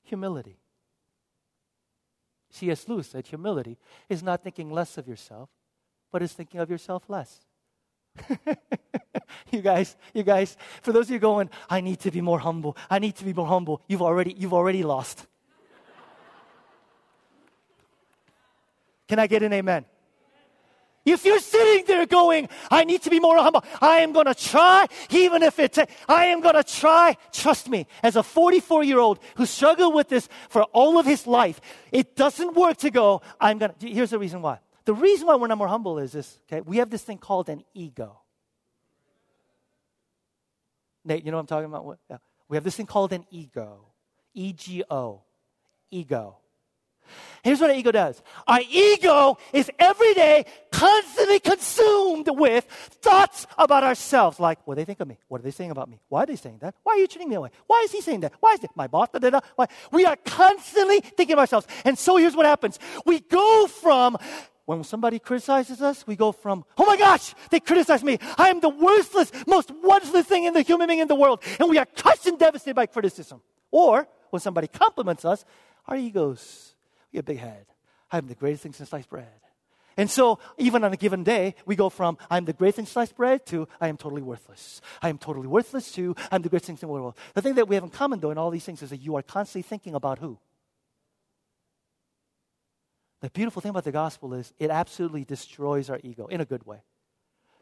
Humility. 0.03 0.62
C.S. 2.53 2.87
Lewis 2.87 3.07
said 3.07 3.25
humility 3.25 3.77
is 4.09 4.21
not 4.21 4.43
thinking 4.43 4.69
less 4.71 4.99
of 4.99 5.07
yourself, 5.07 5.49
but 6.11 6.21
is 6.21 6.33
thinking 6.33 6.59
of 6.59 6.69
yourself 6.69 7.03
less. 7.07 7.39
you 9.51 9.59
guys, 9.61 9.95
you 10.13 10.21
guys, 10.21 10.55
for 10.83 10.91
those 10.91 11.07
of 11.07 11.11
you 11.11 11.19
going, 11.19 11.49
I 11.67 11.81
need 11.81 11.99
to 12.01 12.11
be 12.11 12.21
more 12.21 12.37
humble. 12.37 12.77
I 12.91 12.99
need 12.99 13.15
to 13.15 13.25
be 13.25 13.33
more 13.33 13.47
humble. 13.47 13.81
You've 13.87 14.03
already, 14.03 14.35
you've 14.37 14.53
already 14.53 14.83
lost. 14.83 15.25
Can 19.07 19.17
I 19.17 19.25
get 19.25 19.41
an 19.41 19.51
amen? 19.53 19.85
If 21.05 21.25
you're 21.25 21.39
sitting 21.39 21.85
there 21.85 22.05
going, 22.05 22.47
I 22.71 22.85
need 22.85 23.01
to 23.01 23.09
be 23.09 23.19
more 23.19 23.37
humble, 23.37 23.63
I 23.81 23.99
am 23.99 24.13
going 24.13 24.27
to 24.27 24.33
try, 24.33 24.87
even 25.09 25.43
if 25.43 25.59
it's, 25.59 25.77
I 26.07 26.25
am 26.25 26.39
going 26.39 26.55
to 26.55 26.63
try. 26.63 27.17
Trust 27.33 27.67
me, 27.69 27.87
as 28.01 28.15
a 28.15 28.23
44 28.23 28.83
year 28.83 28.99
old 28.99 29.19
who 29.35 29.45
struggled 29.45 29.93
with 29.93 30.07
this 30.07 30.29
for 30.49 30.63
all 30.71 30.97
of 30.97 31.05
his 31.05 31.27
life, 31.27 31.59
it 31.91 32.15
doesn't 32.15 32.55
work 32.55 32.77
to 32.77 32.89
go, 32.89 33.21
I'm 33.39 33.57
going 33.57 33.73
to, 33.77 33.89
here's 33.89 34.11
the 34.11 34.19
reason 34.19 34.41
why. 34.41 34.59
The 34.85 34.93
reason 34.93 35.27
why 35.27 35.35
we're 35.35 35.47
not 35.47 35.57
more 35.57 35.67
humble 35.67 35.99
is 35.99 36.13
this, 36.13 36.39
okay? 36.47 36.61
We 36.61 36.77
have 36.77 36.89
this 36.89 37.03
thing 37.03 37.17
called 37.17 37.49
an 37.49 37.63
ego. 37.73 38.19
Nate, 41.05 41.25
you 41.25 41.31
know 41.31 41.37
what 41.37 41.41
I'm 41.41 41.47
talking 41.47 41.65
about? 41.65 41.99
We 42.47 42.57
have 42.57 42.63
this 42.63 42.75
thing 42.75 42.85
called 42.85 43.11
an 43.11 43.25
ego. 43.29 43.87
E 44.33 44.53
G 44.53 44.83
O. 44.89 45.21
Ego. 45.91 46.37
Here's 47.43 47.59
what 47.59 47.69
our 47.69 47.75
ego 47.75 47.91
does. 47.91 48.21
Our 48.47 48.61
ego 48.69 49.37
is 49.51 49.69
every 49.77 50.13
day 50.13 50.45
constantly 50.71 51.39
consumed 51.39 52.27
with 52.29 52.65
thoughts 52.65 53.45
about 53.57 53.83
ourselves. 53.83 54.39
Like, 54.39 54.65
what 54.65 54.75
do 54.75 54.81
they 54.81 54.85
think 54.85 54.99
of 54.99 55.07
me? 55.07 55.17
What 55.27 55.41
are 55.41 55.43
they 55.43 55.51
saying 55.51 55.71
about 55.71 55.89
me? 55.89 55.99
Why 56.09 56.23
are 56.23 56.25
they 56.25 56.35
saying 56.35 56.59
that? 56.61 56.75
Why 56.83 56.93
are 56.93 56.97
you 56.97 57.07
treating 57.07 57.29
me 57.29 57.35
that 57.35 57.41
way? 57.41 57.49
Why 57.67 57.81
is 57.85 57.91
he 57.91 58.01
saying 58.01 58.21
that? 58.21 58.33
Why 58.39 58.53
is 58.53 58.63
it 58.63 58.71
my 58.75 58.87
boss? 58.87 59.09
Da, 59.11 59.19
da, 59.19 59.29
da. 59.29 59.39
Why? 59.55 59.67
We 59.91 60.05
are 60.05 60.15
constantly 60.25 61.01
thinking 61.01 61.33
of 61.33 61.39
ourselves. 61.39 61.67
And 61.85 61.97
so 61.97 62.17
here's 62.17 62.35
what 62.35 62.45
happens. 62.45 62.79
We 63.05 63.19
go 63.19 63.67
from 63.67 64.17
when 64.65 64.83
somebody 64.83 65.19
criticizes 65.19 65.81
us, 65.81 66.07
we 66.07 66.15
go 66.15 66.31
from, 66.31 66.63
oh 66.77 66.85
my 66.85 66.97
gosh, 66.97 67.35
they 67.49 67.59
criticize 67.59 68.03
me. 68.03 68.17
I 68.37 68.49
am 68.49 68.61
the 68.61 68.69
worthless, 68.69 69.31
most 69.45 69.71
worthless 69.83 70.25
thing 70.25 70.45
in 70.45 70.53
the 70.53 70.61
human 70.61 70.87
being 70.87 70.99
in 70.99 71.07
the 71.07 71.15
world. 71.15 71.43
And 71.59 71.69
we 71.69 71.77
are 71.77 71.85
crushed 71.85 72.27
and 72.27 72.39
devastated 72.39 72.75
by 72.75 72.85
criticism. 72.85 73.41
Or 73.71 74.07
when 74.29 74.39
somebody 74.39 74.67
compliments 74.67 75.25
us, 75.25 75.43
our 75.85 75.97
egos, 75.97 76.72
a 77.19 77.23
big 77.23 77.39
head. 77.39 77.65
I 78.11 78.17
am 78.17 78.27
the 78.27 78.35
greatest 78.35 78.63
thing 78.63 78.73
since 78.73 78.89
sliced 78.89 79.09
bread. 79.09 79.27
And 79.95 80.09
so, 80.09 80.39
even 80.57 80.83
on 80.83 80.91
a 80.91 80.97
given 80.97 81.23
day, 81.23 81.55
we 81.65 81.75
go 81.75 81.89
from 81.89 82.17
I'm 82.29 82.45
the 82.45 82.53
greatest 82.53 82.77
thing 82.77 82.85
since 82.85 82.93
sliced 82.93 83.15
bread 83.15 83.45
to 83.47 83.67
I 83.79 83.87
am 83.87 83.97
totally 83.97 84.21
worthless. 84.21 84.81
I 85.01 85.09
am 85.09 85.17
totally 85.17 85.47
worthless 85.47 85.91
to 85.93 86.15
I'm 86.31 86.41
the 86.41 86.49
greatest 86.49 86.67
thing 86.67 86.77
in 86.81 86.87
the 86.87 86.87
world. 86.87 87.15
The 87.33 87.41
thing 87.41 87.55
that 87.55 87.67
we 87.67 87.75
have 87.75 87.83
in 87.83 87.89
common, 87.89 88.19
though, 88.19 88.31
in 88.31 88.37
all 88.37 88.49
these 88.49 88.65
things 88.65 88.81
is 88.81 88.89
that 88.89 88.97
you 88.97 89.15
are 89.15 89.21
constantly 89.21 89.67
thinking 89.67 89.93
about 89.93 90.19
who? 90.19 90.39
The 93.21 93.29
beautiful 93.29 93.61
thing 93.61 93.69
about 93.69 93.85
the 93.85 93.91
gospel 93.91 94.33
is 94.33 94.51
it 94.59 94.69
absolutely 94.69 95.23
destroys 95.23 95.89
our 95.89 95.99
ego 96.03 96.27
in 96.27 96.41
a 96.41 96.45
good 96.45 96.65
way. 96.65 96.83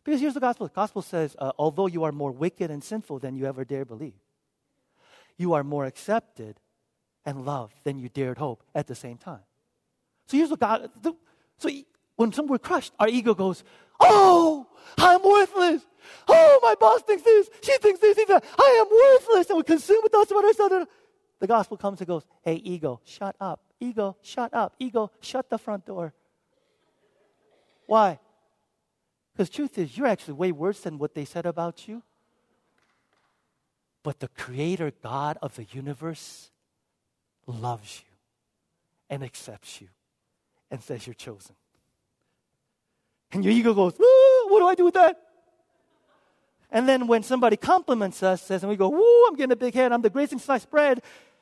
Because 0.04 0.20
here's 0.20 0.34
the 0.34 0.40
gospel 0.40 0.68
the 0.68 0.74
gospel 0.74 1.02
says, 1.02 1.36
uh, 1.38 1.52
although 1.58 1.88
you 1.88 2.04
are 2.04 2.12
more 2.12 2.32
wicked 2.32 2.72
and 2.72 2.84
sinful 2.84 3.20
than 3.20 3.36
you 3.36 3.46
ever 3.46 3.64
dare 3.64 3.86
believe, 3.86 4.20
you 5.38 5.54
are 5.54 5.64
more 5.64 5.86
accepted 5.86 6.60
and 7.26 7.46
love 7.46 7.72
than 7.84 7.98
you 7.98 8.10
dared 8.10 8.38
hope 8.38 8.64
at 8.74 8.88
the 8.88 8.96
same 8.96 9.18
time. 9.18 9.42
So 10.28 10.38
here's 10.38 10.50
what 10.50 10.60
God, 10.60 10.90
the, 11.02 11.14
so 11.58 11.70
when 12.16 12.32
some 12.32 12.48
we're 12.48 12.60
crushed, 12.60 12.94
our 13.00 13.08
ego 13.08 13.34
goes, 13.34 13.64
Oh, 14.00 14.68
I'm 14.98 15.22
worthless. 15.24 15.86
Oh, 16.28 16.60
my 16.64 16.76
boss 16.76 17.02
thinks 17.04 17.24
this. 17.24 17.50
She 17.62 17.78
thinks 17.78 18.00
this. 18.00 18.18
He 18.18 18.26
said, 18.26 18.44
I 18.58 18.86
am 18.86 18.88
worthless. 18.92 19.50
And 19.50 19.58
we 19.58 19.64
consume 19.64 20.00
with 20.02 20.12
thoughts 20.12 20.32
about 20.32 20.46
ourselves. 20.46 20.88
The 21.40 21.48
gospel 21.48 21.78
comes 21.78 22.00
and 22.00 22.08
goes, 22.08 22.26
Hey, 22.42 22.56
ego, 22.56 23.02
shut 23.04 23.36
up. 23.40 23.62
Ego, 23.80 24.16
shut 24.22 24.54
up. 24.54 24.76
Ego, 24.80 25.12
shut 25.20 25.50
the 25.50 25.58
front 25.58 25.86
door. 25.86 26.14
Why? 27.88 28.20
Because 29.34 29.50
truth 29.50 29.78
is, 29.78 29.98
you're 29.98 30.08
actually 30.08 30.34
way 30.34 30.52
worse 30.52 30.82
than 30.82 30.98
what 30.98 31.14
they 31.14 31.26
said 31.26 31.46
about 31.46 31.88
you. 31.88 32.04
But 34.04 34.20
the 34.20 34.28
creator 34.30 34.92
God 35.04 35.38
of 35.42 35.56
the 35.56 35.66
universe 35.72 36.52
loves 37.52 38.02
you 38.04 38.16
and 39.10 39.24
accepts 39.24 39.82
you 39.82 39.88
and 40.70 40.82
says 40.82 41.06
you're 41.06 41.14
chosen. 41.14 41.56
And 43.32 43.44
your 43.44 43.54
ego 43.54 43.74
goes, 43.74 43.94
what 44.48 44.60
do 44.60 44.68
I 44.68 44.76
do 44.76 44.86
with 44.86 44.96
that? 44.96 45.18
And 46.72 46.88
then 46.88 47.08
when 47.08 47.24
somebody 47.24 47.58
compliments 47.58 48.24
us, 48.24 48.42
says, 48.42 48.64
and 48.64 48.70
we 48.70 48.78
go, 48.78 48.90
woo, 48.90 49.26
I'm 49.28 49.36
getting 49.36 49.52
a 49.52 49.58
big 49.58 49.74
head, 49.74 49.92
I'm 49.92 50.02
the 50.02 50.10
greatest 50.10 50.46
sliced 50.46 50.70
bread, 50.70 51.02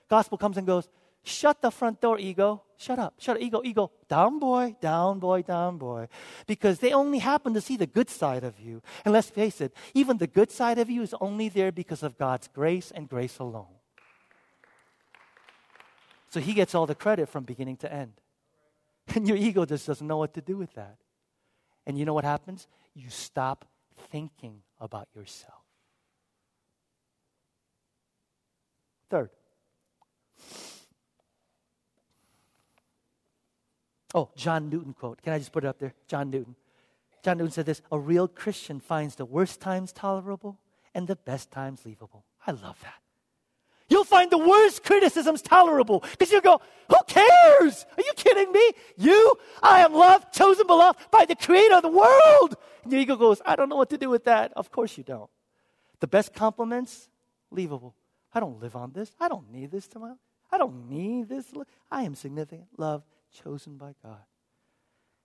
gospel 0.10 0.38
comes 0.38 0.57
and 0.57 0.66
goes, 0.66 0.88
Shut 1.24 1.62
the 1.62 1.72
front 1.72 2.01
door, 2.01 2.18
ego. 2.18 2.64
Shut 2.78 2.97
up. 2.97 3.14
Shut 3.20 3.36
up, 3.36 3.41
ego, 3.41 3.62
ego. 3.64 3.91
Down, 4.07 4.39
boy, 4.39 4.76
down, 4.80 5.20
boy, 5.20 5.41
down, 5.41 5.78
boy. 5.78 6.07
Because 6.47 6.80
they 6.80 6.93
only 6.93 7.20
happen 7.20 7.53
to 7.53 7.62
see 7.62 7.76
the 7.76 7.86
good 7.86 8.10
side 8.10 8.43
of 8.43 8.60
you. 8.60 8.82
And 9.03 9.14
let's 9.14 9.30
face 9.30 9.60
it, 9.60 9.74
even 9.93 10.18
the 10.18 10.28
good 10.28 10.49
side 10.49 10.80
of 10.80 10.89
you 10.89 11.01
is 11.01 11.14
only 11.20 11.49
there 11.49 11.72
because 11.72 12.03
of 12.03 12.18
God's 12.18 12.47
grace 12.47 12.91
and 12.91 13.10
grace 13.10 13.38
alone. 13.38 13.78
So 16.30 16.39
he 16.39 16.53
gets 16.53 16.75
all 16.75 16.86
the 16.86 16.95
credit 16.95 17.27
from 17.30 17.43
beginning 17.43 17.77
to 17.77 17.91
end. 17.91 18.13
And 19.15 19.27
your 19.27 19.38
ego 19.38 19.65
just 19.65 19.88
doesn't 19.88 20.05
know 20.05 20.17
what 20.17 20.36
to 20.36 20.41
do 20.41 20.55
with 20.55 20.71
that. 20.75 20.97
And 21.88 21.97
you 21.97 22.05
know 22.05 22.13
what 22.13 22.25
happens? 22.25 22.67
You 22.93 23.09
stop 23.09 23.65
thinking 24.11 24.61
about 24.80 25.07
yourself. 25.15 25.63
Third, 29.09 29.32
Oh, 34.13 34.30
John 34.36 34.69
Newton 34.69 34.93
quote. 34.93 35.21
Can 35.21 35.34
I 35.34 35.38
just 35.38 35.51
put 35.51 35.63
it 35.63 35.67
up 35.67 35.80
there? 35.80 35.93
John 36.07 36.30
Newton. 36.30 36.55
John 37.23 37.38
Newton 37.38 37.51
said 37.51 37.65
this 37.65 37.82
A 37.91 37.99
real 37.99 38.27
Christian 38.27 38.80
finds 38.80 39.15
the 39.15 39.25
worst 39.25 39.61
times 39.61 39.91
tolerable 39.91 40.59
and 40.95 41.07
the 41.07 41.15
best 41.15 41.51
times 41.51 41.82
leavable. 41.86 42.23
I 42.45 42.51
love 42.51 42.80
that. 42.82 43.01
You'll 43.89 44.03
find 44.03 44.31
the 44.31 44.37
worst 44.37 44.83
criticisms 44.83 45.41
tolerable 45.41 46.01
because 46.11 46.31
you 46.31 46.41
go, 46.41 46.61
Who 46.89 46.95
cares? 47.07 47.85
Are 47.97 48.03
you 48.03 48.13
kidding 48.15 48.51
me? 48.51 48.71
You, 48.97 49.35
I 49.63 49.81
am 49.81 49.93
loved, 49.93 50.33
chosen, 50.33 50.67
beloved 50.67 50.99
by 51.11 51.25
the 51.25 51.35
creator 51.35 51.75
of 51.75 51.81
the 51.81 51.89
world. 51.89 52.55
And 52.83 52.91
your 52.91 53.01
ego 53.01 53.15
goes, 53.15 53.41
I 53.45 53.55
don't 53.55 53.69
know 53.69 53.75
what 53.75 53.89
to 53.89 53.97
do 53.97 54.09
with 54.09 54.25
that. 54.25 54.53
Of 54.55 54.71
course 54.71 54.97
you 54.97 55.03
don't. 55.03 55.29
The 55.99 56.07
best 56.07 56.33
compliments, 56.33 57.09
leavable. 57.53 57.93
I 58.33 58.39
don't 58.39 58.61
live 58.61 58.75
on 58.75 58.91
this. 58.93 59.11
I 59.19 59.27
don't 59.27 59.51
need 59.51 59.71
this 59.71 59.87
tomorrow. 59.87 60.17
I 60.51 60.57
don't 60.57 60.89
need 60.89 61.29
this. 61.29 61.45
I 61.91 62.03
am 62.03 62.15
significant, 62.15 62.67
loved, 62.77 63.05
chosen 63.43 63.77
by 63.77 63.95
God. 64.03 64.19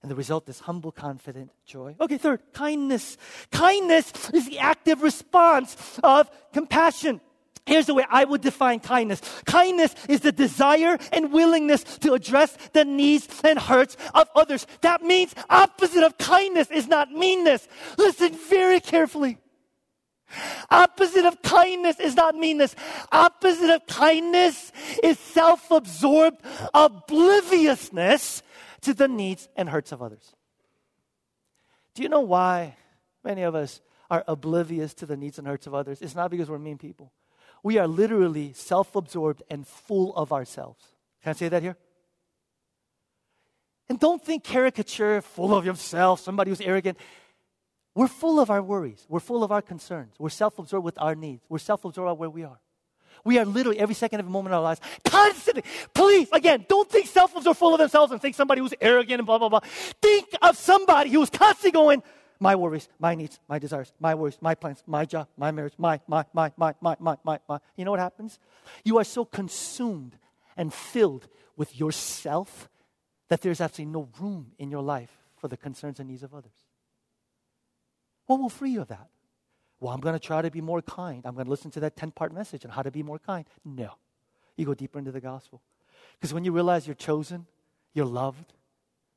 And 0.02 0.10
the 0.10 0.16
result 0.16 0.48
is 0.50 0.60
humble, 0.60 0.92
confident 0.92 1.50
joy. 1.64 1.96
Okay, 1.98 2.18
third, 2.18 2.40
kindness. 2.52 3.16
Kindness 3.50 4.12
is 4.34 4.46
the 4.46 4.58
active 4.58 5.02
response 5.02 5.98
of 6.02 6.30
compassion. 6.52 7.22
Here's 7.66 7.86
the 7.86 7.94
way 7.94 8.04
I 8.10 8.24
would 8.24 8.42
define 8.42 8.80
kindness. 8.80 9.22
Kindness 9.46 9.94
is 10.08 10.20
the 10.20 10.32
desire 10.32 10.98
and 11.12 11.32
willingness 11.32 11.82
to 12.00 12.12
address 12.12 12.56
the 12.74 12.84
needs 12.84 13.26
and 13.42 13.58
hurts 13.58 13.96
of 14.12 14.28
others. 14.34 14.66
That 14.82 15.02
means 15.02 15.34
opposite 15.48 16.04
of 16.04 16.18
kindness 16.18 16.70
is 16.70 16.88
not 16.88 17.10
meanness. 17.10 17.66
Listen 17.96 18.36
very 18.50 18.80
carefully. 18.80 19.38
Opposite 20.70 21.24
of 21.24 21.40
kindness 21.42 22.00
is 22.00 22.14
not 22.16 22.34
meanness. 22.34 22.74
Opposite 23.12 23.70
of 23.70 23.86
kindness 23.86 24.72
is 25.02 25.18
self 25.18 25.70
absorbed 25.70 26.42
obliviousness 26.74 28.42
to 28.82 28.92
the 28.92 29.08
needs 29.08 29.48
and 29.56 29.68
hurts 29.68 29.92
of 29.92 30.02
others. 30.02 30.34
Do 31.94 32.02
you 32.02 32.08
know 32.08 32.20
why 32.20 32.76
many 33.22 33.42
of 33.42 33.54
us 33.54 33.80
are 34.10 34.24
oblivious 34.28 34.92
to 34.94 35.06
the 35.06 35.16
needs 35.16 35.38
and 35.38 35.46
hurts 35.46 35.66
of 35.66 35.74
others? 35.74 36.02
It's 36.02 36.14
not 36.14 36.30
because 36.30 36.50
we're 36.50 36.58
mean 36.58 36.76
people. 36.76 37.12
We 37.64 37.78
are 37.78 37.88
literally 37.88 38.52
self 38.52 38.94
absorbed 38.94 39.42
and 39.50 39.66
full 39.66 40.14
of 40.14 40.32
ourselves. 40.32 40.84
Can 41.22 41.30
I 41.30 41.32
say 41.32 41.48
that 41.48 41.62
here? 41.62 41.76
And 43.88 43.98
don't 43.98 44.22
think 44.22 44.44
caricature, 44.44 45.22
full 45.22 45.54
of 45.54 45.64
yourself, 45.64 46.20
somebody 46.20 46.50
who's 46.50 46.60
arrogant. 46.60 46.98
We're 47.94 48.08
full 48.08 48.38
of 48.38 48.50
our 48.50 48.60
worries. 48.60 49.06
We're 49.08 49.20
full 49.20 49.42
of 49.42 49.50
our 49.50 49.62
concerns. 49.62 50.14
We're 50.18 50.28
self 50.28 50.58
absorbed 50.58 50.84
with 50.84 50.98
our 51.00 51.14
needs. 51.14 51.42
We're 51.48 51.58
self 51.58 51.84
absorbed 51.86 52.06
about 52.06 52.18
where 52.18 52.28
we 52.28 52.44
are. 52.44 52.60
We 53.24 53.38
are 53.38 53.46
literally 53.46 53.78
every 53.78 53.94
second 53.94 54.20
of 54.20 54.26
a 54.26 54.30
moment 54.30 54.52
of 54.52 54.58
our 54.58 54.64
lives 54.64 54.82
constantly. 55.04 55.64
Please, 55.94 56.28
again, 56.32 56.66
don't 56.68 56.90
think 56.90 57.06
self 57.06 57.34
absorbed 57.34 57.58
full 57.58 57.72
of 57.72 57.78
themselves 57.78 58.12
and 58.12 58.20
think 58.20 58.34
somebody 58.34 58.60
who's 58.60 58.74
arrogant 58.78 59.20
and 59.20 59.26
blah, 59.26 59.38
blah, 59.38 59.48
blah. 59.48 59.60
Think 60.02 60.26
of 60.42 60.58
somebody 60.58 61.10
who's 61.10 61.30
constantly 61.30 61.70
going, 61.70 62.02
my 62.44 62.54
worries, 62.54 62.90
my 62.98 63.14
needs, 63.14 63.40
my 63.48 63.58
desires, 63.58 63.90
my 63.98 64.14
worries, 64.14 64.36
my 64.42 64.54
plans, 64.54 64.82
my 64.86 65.06
job, 65.06 65.28
my 65.38 65.50
marriage, 65.50 65.72
my, 65.78 65.98
my, 66.06 66.26
my, 66.34 66.52
my, 66.58 66.74
my, 66.82 66.94
my, 67.00 67.16
my, 67.24 67.38
my. 67.48 67.58
You 67.74 67.86
know 67.86 67.90
what 67.90 68.00
happens? 68.00 68.38
You 68.84 68.98
are 68.98 69.04
so 69.04 69.24
consumed 69.24 70.18
and 70.54 70.72
filled 70.72 71.26
with 71.56 71.74
yourself 71.74 72.68
that 73.28 73.40
there's 73.40 73.62
absolutely 73.62 73.92
no 73.92 74.08
room 74.20 74.52
in 74.58 74.70
your 74.70 74.82
life 74.82 75.10
for 75.38 75.48
the 75.48 75.56
concerns 75.56 75.98
and 76.00 76.10
needs 76.10 76.22
of 76.22 76.34
others. 76.34 76.52
What 78.26 78.38
will 78.40 78.50
free 78.50 78.72
you 78.72 78.82
of 78.82 78.88
that? 78.88 79.08
Well, 79.80 79.94
I'm 79.94 80.00
going 80.00 80.14
to 80.14 80.20
try 80.20 80.42
to 80.42 80.50
be 80.50 80.60
more 80.60 80.82
kind. 80.82 81.24
I'm 81.24 81.34
going 81.34 81.46
to 81.46 81.50
listen 81.50 81.70
to 81.72 81.80
that 81.80 81.96
10 81.96 82.10
part 82.10 82.34
message 82.34 82.66
on 82.66 82.70
how 82.70 82.82
to 82.82 82.90
be 82.90 83.02
more 83.02 83.18
kind. 83.18 83.46
No. 83.64 83.94
You 84.56 84.66
go 84.66 84.74
deeper 84.74 84.98
into 84.98 85.12
the 85.12 85.20
gospel. 85.20 85.62
Because 86.12 86.34
when 86.34 86.44
you 86.44 86.52
realize 86.52 86.86
you're 86.86 86.94
chosen, 86.94 87.46
you're 87.94 88.04
loved, 88.04 88.52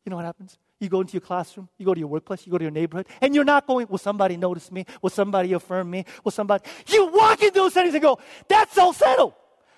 you 0.05 0.09
know 0.11 0.15
what 0.15 0.25
happens? 0.25 0.57
You 0.79 0.89
go 0.89 1.01
into 1.01 1.13
your 1.13 1.21
classroom, 1.21 1.69
you 1.77 1.85
go 1.85 1.93
to 1.93 1.99
your 1.99 2.07
workplace, 2.07 2.45
you 2.45 2.51
go 2.51 2.57
to 2.57 2.63
your 2.63 2.71
neighborhood, 2.71 3.07
and 3.21 3.33
you're 3.33 3.43
not 3.43 3.65
going, 3.65 3.87
will 3.89 3.97
somebody 3.97 4.37
notice 4.37 4.71
me? 4.71 4.85
Will 5.01 5.09
somebody 5.09 5.53
affirm 5.53 5.89
me? 5.89 6.05
Will 6.23 6.31
somebody. 6.31 6.63
You 6.87 7.07
walk 7.07 7.41
into 7.41 7.55
those 7.55 7.73
settings 7.73 7.95
and 7.95 8.03
go, 8.03 8.19
that's 8.47 8.77
all 8.77 8.93
settled. 8.93 9.33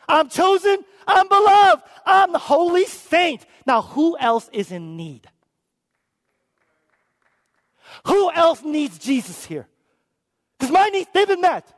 I'm 0.10 0.28
chosen, 0.28 0.84
I'm 1.08 1.28
beloved, 1.28 1.84
I'm 2.06 2.34
the 2.34 2.40
holy 2.40 2.86
saint. 2.86 3.46
Now, 3.66 3.82
who 3.82 4.18
else 4.18 4.50
is 4.52 4.72
in 4.72 4.98
need? 4.98 5.28
Who 8.08 8.32
else 8.32 8.64
needs 8.64 8.98
Jesus 8.98 9.46
here? 9.46 9.68
Because 10.58 10.74
my 10.74 10.90
needs, 10.90 11.10
they've 11.14 11.28
been 11.28 11.42
met. 11.42 11.72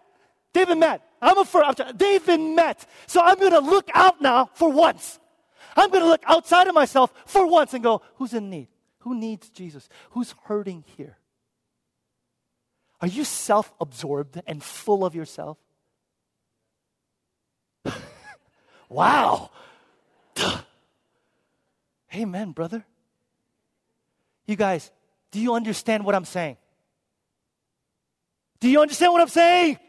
They've 0.53 0.67
been 0.67 0.79
met. 0.79 1.01
I'm 1.21 1.37
a 1.37 1.45
firm, 1.45 1.73
they've 1.95 2.25
been 2.25 2.55
met. 2.55 2.87
So 3.05 3.21
I'm 3.21 3.37
going 3.37 3.51
to 3.51 3.59
look 3.59 3.89
out 3.93 4.21
now 4.21 4.49
for 4.53 4.71
once. 4.71 5.19
I'm 5.75 5.89
going 5.89 6.01
to 6.01 6.09
look 6.09 6.23
outside 6.25 6.67
of 6.67 6.73
myself 6.73 7.13
for 7.25 7.45
once 7.45 7.73
and 7.73 7.83
go, 7.83 8.01
who's 8.15 8.33
in 8.33 8.49
need? 8.49 8.67
Who 9.01 9.15
needs 9.15 9.49
Jesus? 9.49 9.89
Who's 10.11 10.33
hurting 10.45 10.83
here? 10.97 11.17
Are 13.01 13.07
you 13.07 13.23
self 13.23 13.73
absorbed 13.79 14.41
and 14.45 14.63
full 14.63 15.03
of 15.03 15.15
yourself? 15.15 15.57
wow. 18.89 19.49
Amen, 22.15 22.51
brother. 22.51 22.85
You 24.45 24.55
guys, 24.55 24.91
do 25.31 25.39
you 25.39 25.55
understand 25.55 26.05
what 26.05 26.13
I'm 26.13 26.25
saying? 26.25 26.57
Do 28.59 28.69
you 28.69 28.81
understand 28.81 29.13
what 29.13 29.21
I'm 29.21 29.29
saying? 29.29 29.79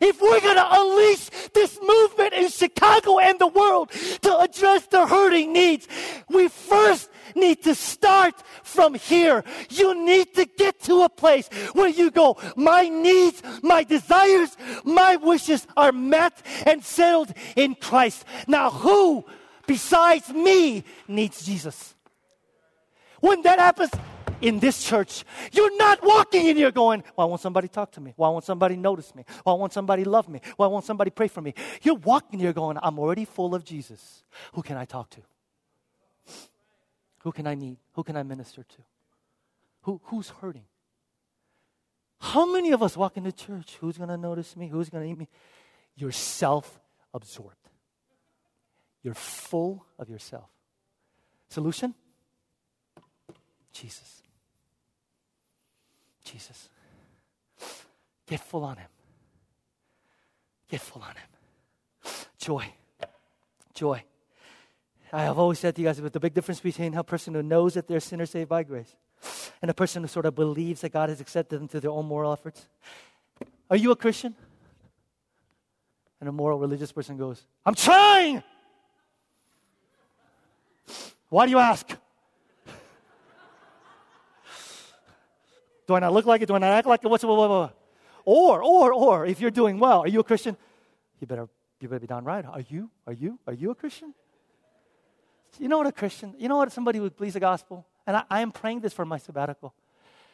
If 0.00 0.20
we're 0.20 0.40
going 0.40 0.56
to 0.56 0.68
unleash 0.70 1.30
this 1.52 1.78
movement 1.80 2.32
in 2.34 2.48
Chicago 2.48 3.18
and 3.18 3.38
the 3.38 3.46
world 3.46 3.90
to 4.22 4.38
address 4.38 4.86
the 4.86 5.06
hurting 5.06 5.52
needs, 5.52 5.88
we 6.28 6.48
first 6.48 7.10
need 7.34 7.62
to 7.62 7.74
start 7.74 8.34
from 8.62 8.94
here. 8.94 9.44
You 9.70 9.94
need 10.04 10.34
to 10.34 10.46
get 10.46 10.80
to 10.82 11.02
a 11.02 11.08
place 11.08 11.48
where 11.72 11.88
you 11.88 12.10
go, 12.10 12.36
my 12.56 12.88
needs, 12.88 13.42
my 13.62 13.84
desires, 13.84 14.56
my 14.84 15.16
wishes 15.16 15.66
are 15.76 15.92
met 15.92 16.42
and 16.66 16.84
settled 16.84 17.32
in 17.56 17.74
Christ. 17.74 18.24
Now, 18.46 18.70
who 18.70 19.24
besides 19.66 20.30
me 20.30 20.84
needs 21.08 21.44
Jesus? 21.44 21.94
When 23.20 23.42
that 23.42 23.58
happens, 23.58 23.90
in 24.44 24.58
this 24.60 24.84
church, 24.84 25.24
you're 25.52 25.74
not 25.78 26.04
walking 26.04 26.46
in 26.46 26.56
here 26.56 26.70
going, 26.70 27.02
Why 27.14 27.24
won't 27.24 27.40
somebody 27.40 27.66
talk 27.66 27.92
to 27.92 28.00
me. 28.00 28.12
Why 28.14 28.28
won't 28.28 28.44
somebody 28.44 28.76
notice 28.76 29.14
me. 29.14 29.24
Why 29.42 29.54
won't 29.54 29.72
somebody 29.72 30.04
love 30.04 30.28
me. 30.28 30.40
Why 30.56 30.66
won't 30.66 30.84
somebody 30.84 31.10
pray 31.10 31.28
for 31.28 31.40
me. 31.40 31.54
You're 31.82 31.94
walking 31.94 32.38
in 32.38 32.40
here 32.40 32.52
going, 32.52 32.76
I'm 32.82 32.98
already 32.98 33.24
full 33.24 33.54
of 33.54 33.64
Jesus. 33.64 34.22
Who 34.52 34.62
can 34.62 34.76
I 34.76 34.84
talk 34.84 35.08
to? 35.10 35.20
Who 37.20 37.32
can 37.32 37.46
I 37.46 37.54
need? 37.54 37.78
Who 37.94 38.04
can 38.04 38.16
I 38.18 38.22
minister 38.22 38.62
to? 38.62 38.76
Who, 39.82 40.00
who's 40.04 40.28
hurting? 40.28 40.64
How 42.20 42.50
many 42.50 42.72
of 42.72 42.82
us 42.82 42.98
walk 42.98 43.16
into 43.16 43.32
church? 43.32 43.78
Who's 43.80 43.96
going 43.96 44.10
to 44.10 44.18
notice 44.18 44.56
me? 44.56 44.68
Who's 44.68 44.90
going 44.90 45.04
to 45.04 45.10
eat 45.10 45.18
me? 45.18 45.28
You're 45.96 46.12
self 46.12 46.80
absorbed. 47.14 47.56
You're 49.02 49.14
full 49.14 49.86
of 49.98 50.10
yourself. 50.10 50.50
Solution? 51.48 51.94
Jesus. 53.72 54.23
Jesus. 56.24 56.68
Get 58.26 58.40
full 58.40 58.64
on 58.64 58.76
Him. 58.76 58.88
Get 60.68 60.80
full 60.80 61.02
on 61.02 61.14
Him. 61.14 62.12
Joy. 62.38 62.72
Joy. 63.74 64.02
I 65.12 65.22
have 65.22 65.38
always 65.38 65.60
said 65.60 65.76
to 65.76 65.82
you 65.82 65.88
guys 65.88 65.98
about 65.98 66.12
the 66.12 66.20
big 66.20 66.34
difference 66.34 66.60
between 66.60 66.94
a 66.94 67.04
person 67.04 67.34
who 67.34 67.42
knows 67.42 67.74
that 67.74 67.86
they're 67.86 68.00
sinners 68.00 68.30
saved 68.30 68.48
by 68.48 68.64
grace 68.64 68.96
and 69.62 69.70
a 69.70 69.74
person 69.74 70.02
who 70.02 70.08
sort 70.08 70.26
of 70.26 70.34
believes 70.34 70.80
that 70.80 70.92
God 70.92 71.08
has 71.08 71.20
accepted 71.20 71.60
them 71.60 71.68
through 71.68 71.80
their 71.80 71.90
own 71.90 72.06
moral 72.06 72.32
efforts. 72.32 72.66
Are 73.70 73.76
you 73.76 73.92
a 73.92 73.96
Christian? 73.96 74.34
And 76.20 76.28
a 76.28 76.32
moral 76.32 76.58
religious 76.58 76.90
person 76.92 77.16
goes, 77.16 77.44
I'm 77.64 77.74
trying! 77.74 78.42
Why 81.28 81.46
do 81.46 81.50
you 81.50 81.58
ask? 81.58 81.96
Do 85.86 85.94
I 85.94 86.00
not 86.00 86.12
look 86.12 86.26
like 86.26 86.42
it? 86.42 86.46
Do 86.46 86.54
I 86.54 86.58
not 86.58 86.72
act 86.72 86.86
like 86.86 87.04
it? 87.04 87.08
What's 87.08 87.24
blah, 87.24 87.34
blah, 87.34 87.48
blah. 87.48 87.70
Or, 88.24 88.62
or, 88.62 88.92
or, 88.92 89.26
if 89.26 89.40
you're 89.40 89.50
doing 89.50 89.78
well, 89.78 90.00
are 90.00 90.08
you 90.08 90.20
a 90.20 90.24
Christian? 90.24 90.56
You 91.20 91.26
better, 91.26 91.48
you 91.80 91.88
better 91.88 92.00
be 92.00 92.06
down 92.06 92.24
right. 92.24 92.44
Are 92.44 92.62
you? 92.68 92.90
Are 93.06 93.12
you? 93.12 93.38
Are 93.46 93.52
you 93.52 93.70
a 93.70 93.74
Christian? 93.74 94.14
You 95.58 95.68
know 95.68 95.78
what 95.78 95.86
a 95.86 95.92
Christian? 95.92 96.34
You 96.38 96.48
know 96.48 96.56
what 96.56 96.72
somebody 96.72 96.98
who 96.98 97.10
believes 97.10 97.34
the 97.34 97.40
gospel? 97.40 97.86
And 98.06 98.16
I, 98.16 98.24
I 98.30 98.40
am 98.40 98.50
praying 98.50 98.80
this 98.80 98.92
for 98.92 99.04
my 99.04 99.18
sabbatical. 99.18 99.74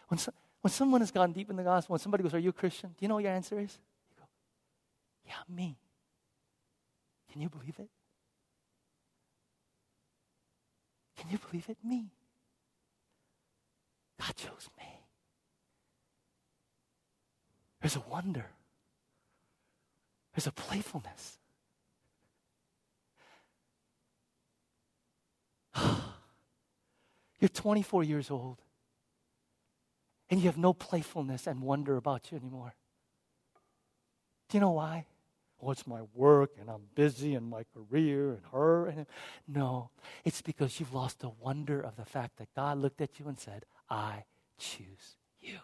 When, 0.09 0.19
so, 0.19 0.33
when 0.61 0.71
someone 0.71 1.01
has 1.01 1.11
gone 1.11 1.33
deep 1.33 1.51
in 1.51 1.57
the 1.57 1.63
gospel, 1.63 1.95
when 1.95 2.01
somebody 2.01 2.23
goes, 2.23 2.35
Are 2.35 2.39
you 2.39 2.51
a 2.51 2.55
Christian? 2.55 2.91
Do 2.91 2.97
you 3.01 3.09
know 3.09 3.17
what 3.17 3.25
your 3.25 3.33
answer 3.33 3.59
is? 3.59 3.79
You 4.11 4.17
go, 4.19 4.25
Yeah, 5.27 5.55
me. 5.55 5.77
Can 7.33 7.41
you 7.41 7.49
believe 7.49 7.79
it? 7.79 7.89
Can 11.17 11.31
you 11.31 11.39
believe 11.39 11.69
it? 11.69 11.77
Me. 11.85 12.07
God 14.19 14.35
chose 14.37 14.69
me. 14.79 15.00
There's 17.91 18.05
a 18.07 18.09
wonder, 18.09 18.47
there's 20.33 20.47
a 20.47 20.53
playfulness. 20.53 21.39
You're 27.41 27.49
24 27.53 28.05
years 28.05 28.31
old, 28.31 28.59
and 30.31 30.39
you 30.39 30.47
have 30.47 30.57
no 30.57 30.73
playfulness 30.73 31.49
and 31.49 31.63
wonder 31.63 31.97
about 31.97 32.31
you 32.31 32.39
anymore. 32.39 32.77
Do 34.49 34.57
you 34.57 34.61
know 34.61 34.71
why? 34.71 35.07
Well, 35.59 35.73
it's 35.73 35.85
my 35.85 36.03
work, 36.15 36.51
and 36.61 36.71
I'm 36.71 36.85
busy, 36.95 37.35
and 37.35 37.51
my 37.51 37.65
career, 37.75 38.35
and 38.35 38.43
her. 38.53 38.87
And 38.87 39.07
no, 39.49 39.91
it's 40.25 40.43
because 40.43 40.79
you've 40.79 40.95
lost 40.95 41.19
the 41.19 41.31
wonder 41.41 41.81
of 41.81 41.97
the 41.97 42.05
fact 42.05 42.37
that 42.37 42.55
God 42.55 42.79
looked 42.79 43.01
at 43.01 43.19
you 43.19 43.27
and 43.27 43.37
said, 43.37 43.65
"I 43.91 44.27
choose 44.59 45.17
you." 45.41 45.59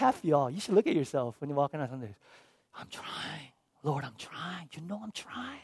Half 0.00 0.24
y'all, 0.24 0.48
you 0.48 0.60
should 0.60 0.74
look 0.74 0.86
at 0.86 0.96
yourself 0.96 1.36
when 1.38 1.50
you're 1.50 1.58
walking 1.58 1.78
on 1.78 1.86
Sundays. 1.86 2.14
I'm 2.74 2.86
trying. 2.90 3.52
Lord, 3.82 4.02
I'm 4.02 4.14
trying. 4.16 4.70
You 4.72 4.80
know 4.80 4.98
I'm 5.04 5.12
trying. 5.12 5.60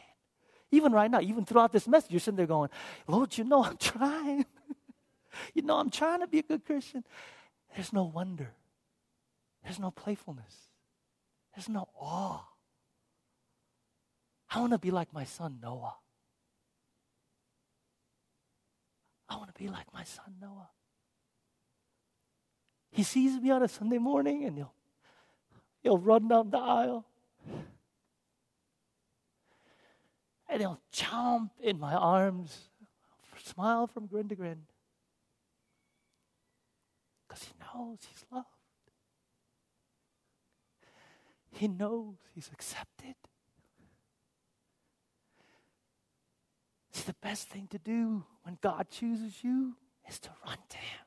Even 0.69 0.91
right 0.91 1.09
now, 1.09 1.21
even 1.21 1.43
throughout 1.43 1.71
this 1.71 1.87
message, 1.87 2.11
you're 2.11 2.19
sitting 2.19 2.35
there 2.35 2.45
going, 2.45 2.69
Lord, 3.07 3.35
you 3.35 3.43
know 3.43 3.63
I'm 3.63 3.77
trying. 3.79 4.45
you 5.55 5.63
know 5.63 5.79
I'm 5.79 5.89
trying 5.89 6.19
to 6.19 6.27
be 6.27 6.37
a 6.37 6.43
good 6.43 6.63
Christian. 6.63 7.03
There's 7.73 7.91
no 7.91 8.03
wonder. 8.03 8.53
There's 9.63 9.79
no 9.79 9.89
playfulness. 9.89 10.55
There's 11.55 11.67
no 11.67 11.87
awe. 11.99 12.43
I 14.51 14.59
want 14.59 14.73
to 14.73 14.77
be 14.77 14.91
like 14.91 15.11
my 15.15 15.23
son 15.23 15.57
Noah. 15.63 15.95
I 19.27 19.37
want 19.37 19.47
to 19.51 19.59
be 19.59 19.67
like 19.67 19.91
my 19.95 20.03
son 20.03 20.35
Noah. 20.39 20.69
He 22.97 23.03
sees 23.03 23.39
me 23.39 23.51
on 23.51 23.61
a 23.61 23.67
Sunday 23.67 23.99
morning 23.99 24.43
and 24.43 24.57
he'll, 24.57 24.73
he'll 25.83 25.99
run 25.99 26.27
down 26.29 26.49
the 26.49 26.57
aisle. 26.57 27.05
And 30.49 30.61
he'll 30.61 30.81
jump 30.91 31.51
in 31.61 31.79
my 31.79 31.93
arms, 31.93 32.69
smile 33.43 33.85
from 33.85 34.07
grin 34.07 34.27
to 34.29 34.35
grin. 34.35 34.63
Because 37.27 37.43
he 37.43 37.53
knows 37.61 37.99
he's 38.01 38.25
loved. 38.31 38.47
He 41.51 41.67
knows 41.67 42.15
he's 42.33 42.49
accepted. 42.51 43.13
See, 46.93 47.03
the 47.05 47.15
best 47.21 47.47
thing 47.47 47.67
to 47.69 47.77
do 47.77 48.23
when 48.41 48.57
God 48.59 48.87
chooses 48.89 49.43
you 49.43 49.75
is 50.09 50.17
to 50.21 50.31
run 50.43 50.57
to 50.69 50.77
him 50.77 51.06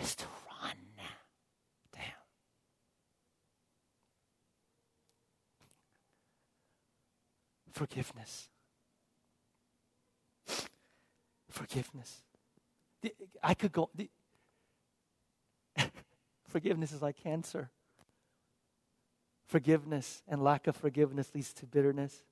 is 0.00 0.14
to 0.16 0.24
run 0.62 0.76
down. 0.96 2.04
Forgiveness. 7.72 8.48
Forgiveness. 11.50 12.22
I 13.42 13.54
could 13.54 13.72
go. 13.72 13.90
forgiveness 16.48 16.92
is 16.92 17.02
like 17.02 17.16
cancer. 17.16 17.70
Forgiveness 19.46 20.22
and 20.26 20.42
lack 20.42 20.66
of 20.66 20.76
forgiveness 20.76 21.30
leads 21.34 21.52
to 21.54 21.66
bitterness. 21.66 22.22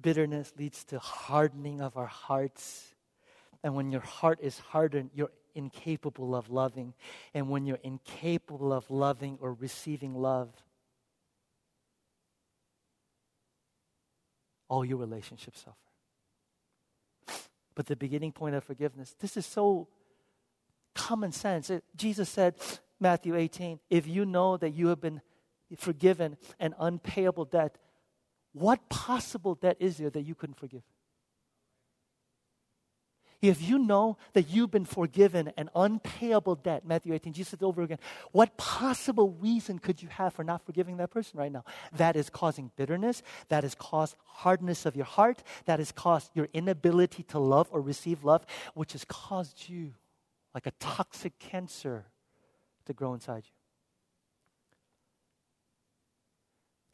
Bitterness 0.00 0.52
leads 0.58 0.84
to 0.84 0.98
hardening 0.98 1.80
of 1.80 1.96
our 1.96 2.06
hearts. 2.06 2.94
And 3.62 3.74
when 3.74 3.92
your 3.92 4.00
heart 4.00 4.38
is 4.42 4.58
hardened, 4.58 5.10
you're 5.14 5.30
incapable 5.54 6.34
of 6.34 6.50
loving. 6.50 6.94
And 7.32 7.48
when 7.48 7.66
you're 7.66 7.80
incapable 7.82 8.72
of 8.72 8.90
loving 8.90 9.38
or 9.40 9.52
receiving 9.52 10.14
love, 10.14 10.50
all 14.68 14.84
your 14.84 14.98
relationships 14.98 15.64
suffer. 15.64 15.76
But 17.74 17.86
the 17.86 17.96
beginning 17.96 18.32
point 18.32 18.54
of 18.54 18.64
forgiveness, 18.64 19.14
this 19.18 19.36
is 19.36 19.46
so 19.46 19.88
common 20.94 21.32
sense. 21.32 21.70
It, 21.70 21.84
Jesus 21.96 22.28
said, 22.28 22.54
Matthew 23.00 23.34
18, 23.36 23.80
if 23.90 24.06
you 24.06 24.24
know 24.24 24.56
that 24.56 24.70
you 24.70 24.88
have 24.88 25.00
been 25.00 25.20
forgiven 25.76 26.36
an 26.60 26.74
unpayable 26.78 27.44
debt, 27.44 27.76
What 28.54 28.88
possible 28.88 29.56
debt 29.56 29.76
is 29.80 29.96
there 29.96 30.10
that 30.10 30.22
you 30.22 30.36
couldn't 30.36 30.58
forgive? 30.58 30.82
If 33.48 33.60
you 33.60 33.78
know 33.78 34.16
that 34.32 34.48
you've 34.48 34.70
been 34.70 34.86
forgiven 34.86 35.52
an 35.58 35.68
unpayable 35.74 36.54
debt, 36.54 36.86
Matthew 36.86 37.12
18, 37.12 37.34
Jesus 37.34 37.50
said 37.50 37.62
over 37.62 37.82
again, 37.82 37.98
what 38.32 38.56
possible 38.56 39.36
reason 39.38 39.78
could 39.78 40.02
you 40.02 40.08
have 40.08 40.32
for 40.32 40.42
not 40.42 40.64
forgiving 40.64 40.96
that 40.96 41.10
person 41.10 41.38
right 41.38 41.52
now? 41.52 41.62
That 41.92 42.16
is 42.16 42.30
causing 42.30 42.70
bitterness, 42.74 43.22
that 43.48 43.62
has 43.62 43.74
caused 43.74 44.16
hardness 44.24 44.86
of 44.86 44.96
your 44.96 45.04
heart, 45.04 45.42
that 45.66 45.78
has 45.78 45.92
caused 45.92 46.30
your 46.32 46.48
inability 46.54 47.22
to 47.24 47.38
love 47.38 47.68
or 47.70 47.82
receive 47.82 48.24
love, 48.24 48.46
which 48.72 48.92
has 48.92 49.04
caused 49.04 49.68
you, 49.68 49.92
like 50.54 50.64
a 50.66 50.72
toxic 50.80 51.38
cancer, 51.38 52.06
to 52.86 52.94
grow 52.94 53.12
inside 53.12 53.42
you. 53.44 53.52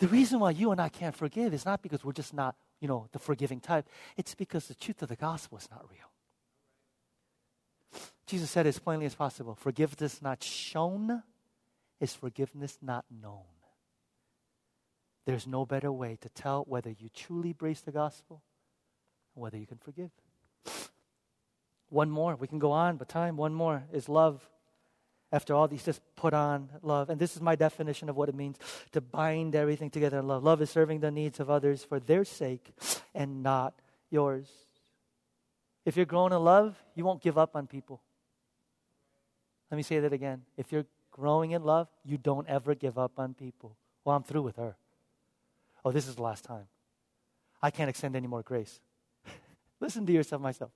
The 0.01 0.09
reason 0.09 0.41
why 0.41 0.51
you 0.51 0.73
and 0.73 0.81
I 0.81 0.89
can't 0.89 1.15
forgive 1.15 1.55
is 1.55 1.65
not 1.65 1.81
because 1.81 2.05
we're 2.05 2.13
just 2.13 2.35
not, 2.35 2.57
you 2.81 2.89
know, 2.89 3.07
the 3.13 3.21
forgiving 3.21 3.61
type. 3.61 3.87
It's 4.17 4.35
because 4.35 4.67
the 4.67 4.75
truth 4.75 5.01
of 5.03 5.09
the 5.09 5.15
gospel 5.15 5.57
is 5.57 5.69
not 5.71 5.85
real. 5.89 6.10
Jesus 8.31 8.49
said 8.49 8.67
as 8.67 8.79
plainly 8.79 9.07
as 9.07 9.15
possible 9.17 9.57
forgiveness 9.57 10.23
not 10.23 10.43
shown 10.43 11.23
is 12.01 12.15
forgiveness 12.15 12.79
not 12.81 13.05
known. 13.11 13.43
There's 15.27 15.49
no 15.49 15.67
better 15.67 15.91
way 15.91 16.17
to 16.21 16.29
tell 16.29 16.65
whether 16.69 16.91
you 16.91 17.09
truly 17.15 17.51
embrace 17.51 17.81
the 17.81 17.91
gospel 17.91 18.41
and 19.35 19.43
whether 19.43 19.59
you 19.59 19.67
can 19.67 19.79
forgive. 19.79 20.11
One 21.89 22.09
more, 22.09 22.37
we 22.37 22.47
can 22.47 22.61
go 22.61 22.71
on, 22.71 22.97
but 22.99 23.09
time, 23.09 23.37
one 23.37 23.53
more 23.53 23.83
is 23.93 24.09
love. 24.09 24.49
After 25.33 25.55
all 25.55 25.67
these, 25.67 25.85
just 25.85 26.01
put 26.15 26.33
on 26.33 26.71
love. 26.83 27.11
And 27.11 27.21
this 27.21 27.35
is 27.35 27.43
my 27.43 27.57
definition 27.57 28.09
of 28.09 28.17
what 28.17 28.29
it 28.29 28.35
means 28.35 28.59
to 28.93 29.01
bind 29.01 29.57
everything 29.57 29.91
together 29.91 30.21
in 30.21 30.29
love. 30.29 30.45
Love 30.45 30.63
is 30.63 30.71
serving 30.71 31.01
the 31.01 31.11
needs 31.11 31.41
of 31.41 31.51
others 31.51 31.83
for 31.83 31.99
their 31.99 32.25
sake 32.25 32.73
and 33.13 33.43
not 33.43 33.75
yours. 34.09 34.49
If 35.85 35.97
you're 35.97 36.07
growing 36.07 36.33
in 36.33 36.43
love, 36.45 36.81
you 36.95 37.05
won't 37.05 37.23
give 37.23 37.37
up 37.37 37.57
on 37.57 37.67
people. 37.67 38.01
Let 39.71 39.77
me 39.77 39.83
say 39.83 40.01
that 40.01 40.13
again. 40.13 40.43
If 40.57 40.73
you're 40.73 40.87
growing 41.11 41.53
in 41.53 41.63
love, 41.63 41.89
you 42.05 42.19
don't 42.19 42.49
ever 42.49 42.75
give 42.75 42.99
up 42.99 43.19
on 43.19 43.35
people. 43.35 43.77
Well, 44.05 44.17
I'm 44.17 44.23
through 44.23 44.43
with 44.43 44.57
her. 44.57 44.77
Oh, 45.85 45.93
this 45.93 46.09
is 46.09 46.17
the 46.17 46.23
last 46.23 46.45
time. 46.45 46.67
I 47.63 47.71
can't 47.71 47.91
extend 47.91 48.17
any 48.17 48.27
more 48.27 48.43
grace. 48.43 48.81
Listen 49.81 50.07
to 50.07 50.13
yourself, 50.13 50.43
myself. 50.43 50.71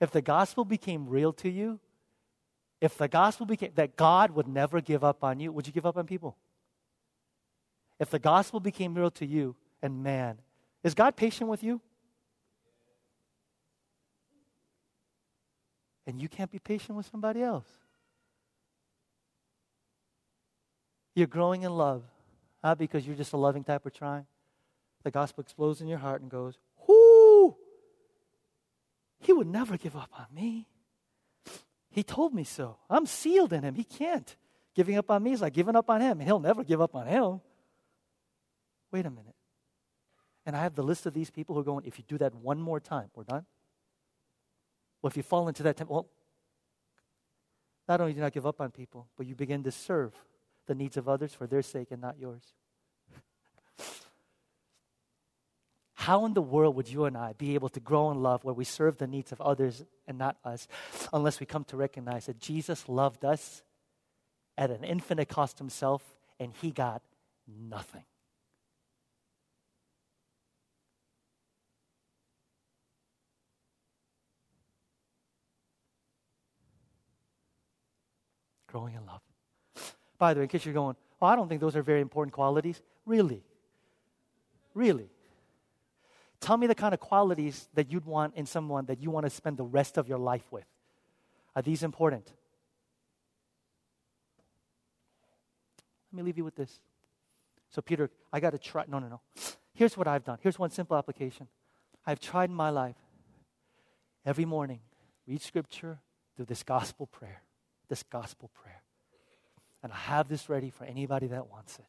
If 0.00 0.10
the 0.10 0.22
gospel 0.22 0.64
became 0.64 1.08
real 1.08 1.32
to 1.34 1.48
you, 1.48 1.80
if 2.80 2.96
the 2.96 3.08
gospel 3.08 3.46
became 3.46 3.72
that 3.74 3.96
God 3.96 4.30
would 4.32 4.46
never 4.46 4.80
give 4.80 5.02
up 5.02 5.24
on 5.24 5.40
you, 5.40 5.50
would 5.50 5.66
you 5.66 5.72
give 5.72 5.86
up 5.86 5.96
on 5.96 6.06
people? 6.06 6.36
If 7.98 8.10
the 8.10 8.18
gospel 8.18 8.60
became 8.60 8.94
real 8.94 9.10
to 9.12 9.26
you, 9.26 9.56
and 9.82 10.02
man, 10.02 10.38
is 10.84 10.94
God 10.94 11.16
patient 11.16 11.50
with 11.50 11.62
you? 11.64 11.80
And 16.06 16.20
you 16.22 16.28
can't 16.28 16.50
be 16.50 16.58
patient 16.58 16.96
with 16.96 17.06
somebody 17.10 17.42
else. 17.42 17.66
You're 21.18 21.26
growing 21.26 21.64
in 21.64 21.72
love, 21.72 22.04
not 22.62 22.78
because 22.78 23.04
you're 23.04 23.16
just 23.16 23.32
a 23.32 23.36
loving 23.36 23.64
type 23.64 23.84
of 23.84 23.92
trying. 23.92 24.24
The 25.02 25.10
gospel 25.10 25.42
explodes 25.42 25.80
in 25.80 25.88
your 25.88 25.98
heart 25.98 26.22
and 26.22 26.30
goes, 26.30 26.56
Whoo! 26.86 27.56
He 29.18 29.32
would 29.32 29.48
never 29.48 29.76
give 29.76 29.96
up 29.96 30.10
on 30.16 30.26
me. 30.32 30.68
He 31.90 32.04
told 32.04 32.32
me 32.32 32.44
so. 32.44 32.76
I'm 32.88 33.04
sealed 33.04 33.52
in 33.52 33.64
him. 33.64 33.74
He 33.74 33.82
can't. 33.82 34.36
Giving 34.76 34.96
up 34.96 35.10
on 35.10 35.20
me 35.24 35.32
is 35.32 35.42
like 35.42 35.54
giving 35.54 35.74
up 35.74 35.90
on 35.90 36.00
him, 36.00 36.20
and 36.20 36.22
he'll 36.22 36.38
never 36.38 36.62
give 36.62 36.80
up 36.80 36.94
on 36.94 37.08
him. 37.08 37.40
Wait 38.92 39.04
a 39.04 39.10
minute. 39.10 39.34
And 40.46 40.54
I 40.54 40.60
have 40.60 40.76
the 40.76 40.84
list 40.84 41.04
of 41.06 41.14
these 41.14 41.32
people 41.32 41.56
who 41.56 41.62
are 41.62 41.64
going, 41.64 41.84
if 41.84 41.98
you 41.98 42.04
do 42.06 42.18
that 42.18 42.32
one 42.32 42.60
more 42.60 42.78
time, 42.78 43.10
we're 43.16 43.24
done. 43.24 43.44
Well, 45.02 45.10
if 45.10 45.16
you 45.16 45.24
fall 45.24 45.48
into 45.48 45.64
that 45.64 45.76
temple, 45.76 45.96
well, 45.96 46.08
not 47.88 48.00
only 48.00 48.12
do 48.12 48.18
you 48.18 48.22
not 48.22 48.32
give 48.32 48.46
up 48.46 48.60
on 48.60 48.70
people, 48.70 49.08
but 49.16 49.26
you 49.26 49.34
begin 49.34 49.64
to 49.64 49.72
serve 49.72 50.14
the 50.68 50.74
needs 50.74 50.96
of 50.96 51.08
others 51.08 51.34
for 51.34 51.48
their 51.48 51.62
sake 51.62 51.88
and 51.90 52.00
not 52.00 52.18
yours. 52.20 52.52
How 55.94 56.24
in 56.26 56.34
the 56.34 56.42
world 56.42 56.76
would 56.76 56.88
you 56.88 57.06
and 57.06 57.16
I 57.16 57.32
be 57.32 57.54
able 57.54 57.70
to 57.70 57.80
grow 57.80 58.12
in 58.12 58.22
love 58.22 58.44
where 58.44 58.54
we 58.54 58.64
serve 58.64 58.98
the 58.98 59.08
needs 59.08 59.32
of 59.32 59.40
others 59.40 59.84
and 60.06 60.16
not 60.16 60.36
us 60.44 60.68
unless 61.12 61.40
we 61.40 61.46
come 61.46 61.64
to 61.64 61.76
recognize 61.76 62.26
that 62.26 62.38
Jesus 62.38 62.88
loved 62.88 63.24
us 63.24 63.62
at 64.56 64.70
an 64.70 64.84
infinite 64.84 65.28
cost 65.28 65.58
himself 65.58 66.02
and 66.38 66.52
he 66.60 66.70
got 66.70 67.02
nothing? 67.46 68.04
Growing 78.68 78.94
in 78.94 79.06
love. 79.06 79.27
By 80.18 80.34
the 80.34 80.40
way, 80.40 80.44
in 80.44 80.48
case 80.48 80.64
you're 80.64 80.74
going, 80.74 80.96
oh, 81.22 81.26
I 81.26 81.36
don't 81.36 81.48
think 81.48 81.60
those 81.60 81.76
are 81.76 81.82
very 81.82 82.00
important 82.00 82.34
qualities. 82.34 82.82
Really? 83.06 83.42
Really? 84.74 85.08
Tell 86.40 86.56
me 86.56 86.66
the 86.66 86.74
kind 86.74 86.94
of 86.94 87.00
qualities 87.00 87.68
that 87.74 87.90
you'd 87.90 88.04
want 88.04 88.34
in 88.34 88.46
someone 88.46 88.86
that 88.86 89.00
you 89.00 89.10
want 89.10 89.26
to 89.26 89.30
spend 89.30 89.56
the 89.56 89.64
rest 89.64 89.98
of 89.98 90.08
your 90.08 90.18
life 90.18 90.44
with. 90.50 90.66
Are 91.56 91.62
these 91.62 91.82
important? 91.82 92.32
Let 96.12 96.16
me 96.16 96.22
leave 96.22 96.38
you 96.38 96.44
with 96.44 96.54
this. 96.54 96.80
So, 97.70 97.82
Peter, 97.82 98.10
I 98.32 98.40
got 98.40 98.50
to 98.50 98.58
try. 98.58 98.84
No, 98.88 98.98
no, 98.98 99.08
no. 99.08 99.20
Here's 99.74 99.96
what 99.96 100.08
I've 100.08 100.24
done. 100.24 100.38
Here's 100.40 100.58
one 100.58 100.70
simple 100.70 100.96
application. 100.96 101.48
I've 102.06 102.20
tried 102.20 102.50
in 102.50 102.56
my 102.56 102.70
life 102.70 102.96
every 104.24 104.44
morning, 104.44 104.80
read 105.26 105.42
scripture, 105.42 105.98
do 106.36 106.44
this 106.44 106.62
gospel 106.62 107.06
prayer. 107.06 107.42
This 107.88 108.02
gospel 108.02 108.50
prayer. 108.62 108.77
And 109.82 109.92
I 109.92 109.96
have 109.96 110.28
this 110.28 110.48
ready 110.48 110.70
for 110.70 110.84
anybody 110.84 111.28
that 111.28 111.50
wants 111.50 111.78
it. 111.78 111.84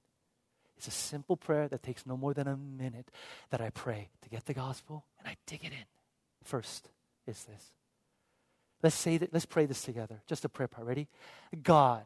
It's 0.78 0.88
a 0.88 0.92
simple 0.92 1.36
prayer 1.36 1.68
that 1.68 1.84
takes 1.84 2.06
no 2.06 2.16
more 2.16 2.34
than 2.34 2.48
a 2.48 2.56
minute 2.56 3.10
that 3.50 3.60
I 3.60 3.70
pray 3.70 4.10
to 4.22 4.30
get 4.30 4.46
the 4.46 4.54
gospel 4.54 5.04
and 5.20 5.28
I 5.28 5.36
dig 5.46 5.66
it 5.66 5.72
in. 5.72 5.86
First 6.44 6.90
is 7.28 7.44
this. 7.44 7.74
Let's 8.82 8.96
say 8.96 9.18
that, 9.18 9.34
let's 9.34 9.46
pray 9.46 9.66
this 9.66 9.82
together. 9.82 10.22
Just 10.28 10.46
a 10.46 10.50
prayer 10.50 10.70
part. 10.70 10.88
Ready? 10.88 11.10
God, 11.64 12.06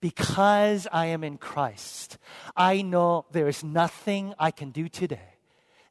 because 0.00 0.86
I 0.92 1.06
am 1.06 1.24
in 1.24 1.38
Christ, 1.38 2.18
I 2.54 2.82
know 2.82 3.24
there 3.32 3.48
is 3.48 3.64
nothing 3.64 4.34
I 4.38 4.50
can 4.50 4.70
do 4.70 4.90
today 4.90 5.38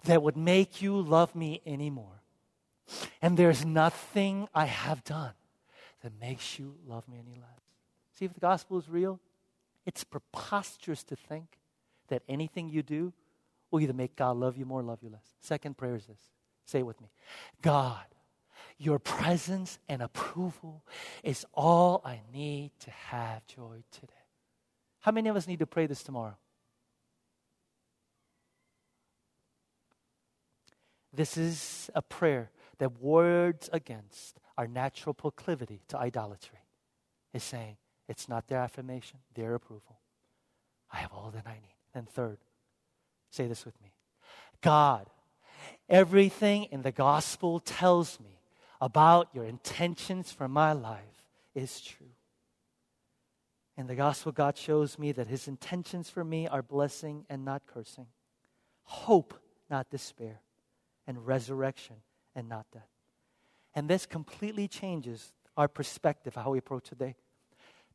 that 0.03 0.21
would 0.21 0.37
make 0.37 0.83
you 0.83 1.01
love 1.01 1.33
me 1.33 1.61
anymore. 1.65 2.21
And 3.23 3.37
there's 3.37 3.65
nothing 3.65 4.47
I 4.53 4.65
have 4.65 5.03
done 5.03 5.33
that 6.03 6.11
makes 6.21 6.59
you 6.59 6.75
love 6.85 7.07
me 7.07 7.17
any 7.17 7.35
less. 7.39 7.62
See 8.17 8.25
if 8.25 8.33
the 8.33 8.39
gospel 8.39 8.77
is 8.77 8.89
real? 8.89 9.19
It's 9.85 10.03
preposterous 10.03 11.03
to 11.05 11.15
think 11.15 11.57
that 12.07 12.23
anything 12.29 12.69
you 12.69 12.83
do 12.83 13.13
will 13.71 13.81
either 13.81 13.93
make 13.93 14.15
God 14.15 14.37
love 14.37 14.57
you 14.57 14.65
more 14.65 14.79
or 14.79 14.83
love 14.83 14.99
you 15.01 15.09
less. 15.09 15.33
Second 15.41 15.77
prayer 15.77 15.95
is 15.95 16.05
this. 16.05 16.21
Say 16.65 16.79
it 16.79 16.85
with 16.85 17.01
me. 17.01 17.09
God, 17.61 18.05
your 18.77 18.99
presence 18.99 19.79
and 19.89 20.01
approval 20.01 20.83
is 21.23 21.45
all 21.53 22.01
I 22.05 22.21
need 22.31 22.71
to 22.81 22.91
have 22.91 23.45
joy 23.47 23.83
today. 23.91 24.13
How 25.01 25.11
many 25.11 25.29
of 25.29 25.35
us 25.35 25.47
need 25.47 25.59
to 25.59 25.67
pray 25.67 25.87
this 25.87 26.03
tomorrow? 26.03 26.37
This 31.11 31.37
is 31.37 31.89
a 31.93 32.01
prayer 32.01 32.51
that 32.79 32.99
wards 32.99 33.69
against 33.71 34.39
our 34.57 34.67
natural 34.67 35.13
proclivity 35.13 35.81
to 35.89 35.97
idolatry. 35.97 36.59
Is 37.33 37.43
saying, 37.43 37.77
it's 38.07 38.27
not 38.27 38.47
their 38.47 38.59
affirmation, 38.59 39.19
their 39.33 39.55
approval. 39.55 39.99
I 40.91 40.97
have 40.97 41.11
all 41.13 41.31
that 41.31 41.47
I 41.47 41.53
need. 41.53 41.77
And 41.93 42.07
third, 42.07 42.37
say 43.29 43.47
this 43.47 43.65
with 43.65 43.79
me 43.81 43.91
God, 44.61 45.09
everything 45.89 46.65
in 46.65 46.81
the 46.81 46.91
gospel 46.91 47.59
tells 47.59 48.19
me 48.19 48.39
about 48.81 49.29
your 49.33 49.45
intentions 49.45 50.31
for 50.31 50.47
my 50.47 50.73
life 50.73 51.23
is 51.55 51.81
true. 51.81 52.07
In 53.77 53.87
the 53.87 53.95
gospel, 53.95 54.31
God 54.31 54.57
shows 54.57 54.99
me 54.99 55.11
that 55.13 55.27
his 55.27 55.47
intentions 55.47 56.09
for 56.09 56.23
me 56.23 56.47
are 56.47 56.61
blessing 56.61 57.25
and 57.29 57.43
not 57.43 57.65
cursing, 57.65 58.07
hope, 58.83 59.33
not 59.69 59.89
despair, 59.89 60.41
and 61.07 61.25
resurrection 61.25 61.95
and 62.35 62.47
not 62.47 62.65
death. 62.71 62.87
And 63.73 63.89
this 63.89 64.05
completely 64.05 64.67
changes 64.67 65.33
our 65.57 65.67
perspective, 65.67 66.35
of 66.37 66.43
how 66.43 66.51
we 66.51 66.57
approach 66.59 66.89
today. 66.89 67.15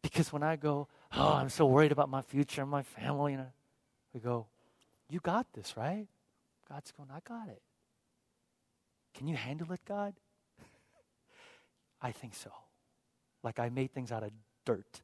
Because 0.02 0.32
when 0.32 0.42
I 0.42 0.56
go, 0.56 0.88
oh, 1.16 1.34
I'm 1.34 1.48
so 1.48 1.66
worried 1.66 1.92
about 1.92 2.08
my 2.08 2.22
future 2.22 2.62
and 2.62 2.70
my 2.70 2.82
family, 2.82 3.34
and 3.34 3.46
we 4.12 4.20
go, 4.20 4.46
you 5.08 5.20
got 5.20 5.52
this, 5.52 5.76
right? 5.76 6.06
God's 6.68 6.92
going, 6.92 7.08
I 7.10 7.20
got 7.26 7.48
it. 7.48 7.62
Can 9.14 9.26
you 9.26 9.36
handle 9.36 9.72
it, 9.72 9.80
God? 9.86 10.14
I 12.02 12.12
think 12.12 12.34
so. 12.34 12.50
Like 13.42 13.58
I 13.58 13.68
made 13.68 13.92
things 13.92 14.12
out 14.12 14.22
of 14.22 14.30
dirt. 14.64 15.02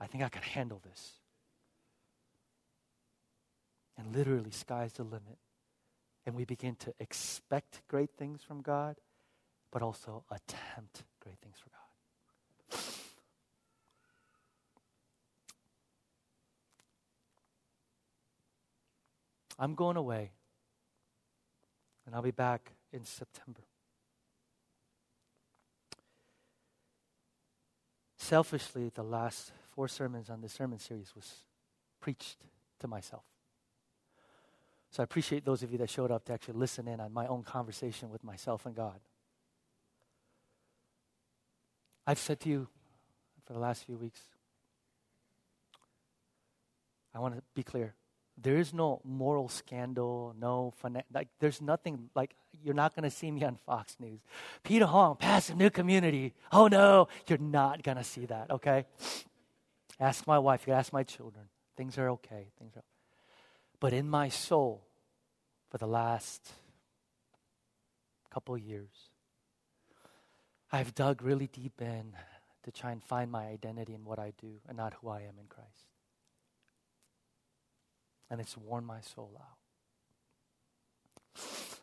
I 0.00 0.06
think 0.06 0.22
I 0.24 0.28
can 0.28 0.42
handle 0.42 0.80
this. 0.84 1.12
And 3.96 4.14
literally, 4.14 4.50
sky's 4.50 4.92
the 4.94 5.04
limit. 5.04 5.38
And 6.26 6.34
we 6.34 6.44
begin 6.44 6.76
to 6.76 6.94
expect 7.00 7.82
great 7.88 8.10
things 8.16 8.42
from 8.42 8.62
God, 8.62 8.96
but 9.70 9.82
also 9.82 10.24
attempt 10.30 11.04
great 11.20 11.38
things 11.42 11.56
for 11.58 11.70
God. 11.70 11.81
I'm 19.58 19.74
going 19.74 19.96
away, 19.96 20.32
and 22.06 22.14
I'll 22.14 22.22
be 22.22 22.30
back 22.30 22.72
in 22.92 23.04
September. 23.04 23.62
Selfishly, 28.16 28.90
the 28.94 29.02
last 29.02 29.52
four 29.74 29.88
sermons 29.88 30.30
on 30.30 30.40
this 30.40 30.52
sermon 30.52 30.78
series 30.78 31.12
was 31.14 31.34
preached 32.00 32.38
to 32.80 32.88
myself. 32.88 33.24
So 34.90 35.02
I 35.02 35.04
appreciate 35.04 35.44
those 35.44 35.62
of 35.62 35.72
you 35.72 35.78
that 35.78 35.88
showed 35.88 36.10
up 36.10 36.26
to 36.26 36.32
actually 36.32 36.58
listen 36.58 36.86
in 36.86 37.00
on 37.00 37.12
my 37.12 37.26
own 37.26 37.42
conversation 37.42 38.10
with 38.10 38.22
myself 38.22 38.66
and 38.66 38.74
God. 38.74 39.00
I've 42.06 42.18
said 42.18 42.40
to 42.40 42.48
you 42.48 42.68
for 43.46 43.54
the 43.54 43.58
last 43.58 43.84
few 43.84 43.96
weeks, 43.96 44.20
I 47.14 47.20
want 47.20 47.36
to 47.36 47.42
be 47.54 47.62
clear. 47.62 47.94
There 48.42 48.56
is 48.56 48.74
no 48.74 49.00
moral 49.04 49.48
scandal, 49.48 50.34
no 50.38 50.72
fun. 50.78 51.02
Like, 51.12 51.28
there's 51.38 51.60
nothing 51.60 52.10
like 52.14 52.34
you're 52.64 52.74
not 52.74 52.94
going 52.94 53.04
to 53.04 53.10
see 53.10 53.30
me 53.30 53.44
on 53.44 53.56
Fox 53.56 53.96
News. 54.00 54.20
Peter 54.64 54.86
Hong, 54.86 55.16
passive 55.16 55.56
new 55.56 55.70
community. 55.70 56.34
Oh 56.50 56.66
no, 56.66 57.08
you're 57.26 57.38
not 57.38 57.82
going 57.82 57.98
to 57.98 58.04
see 58.04 58.26
that. 58.26 58.50
Okay. 58.50 58.86
Ask 60.00 60.26
my 60.26 60.38
wife. 60.38 60.66
You 60.66 60.72
ask 60.72 60.92
my 60.92 61.04
children. 61.04 61.44
Things 61.76 61.96
are 61.98 62.10
okay. 62.10 62.48
Things 62.58 62.76
are. 62.76 62.82
But 63.78 63.92
in 63.92 64.08
my 64.08 64.28
soul, 64.28 64.82
for 65.70 65.78
the 65.78 65.86
last 65.86 66.52
couple 68.30 68.56
years, 68.58 69.10
I've 70.70 70.94
dug 70.94 71.22
really 71.22 71.46
deep 71.46 71.80
in 71.80 72.14
to 72.64 72.72
try 72.72 72.92
and 72.92 73.02
find 73.02 73.30
my 73.30 73.46
identity 73.46 73.94
in 73.94 74.04
what 74.04 74.18
I 74.18 74.32
do 74.40 74.60
and 74.68 74.76
not 74.76 74.94
who 75.00 75.08
I 75.08 75.20
am 75.20 75.38
in 75.38 75.46
Christ. 75.48 75.91
And 78.32 78.40
it's 78.40 78.56
worn 78.56 78.86
my 78.86 79.02
soul 79.02 79.38
out. 79.38 79.58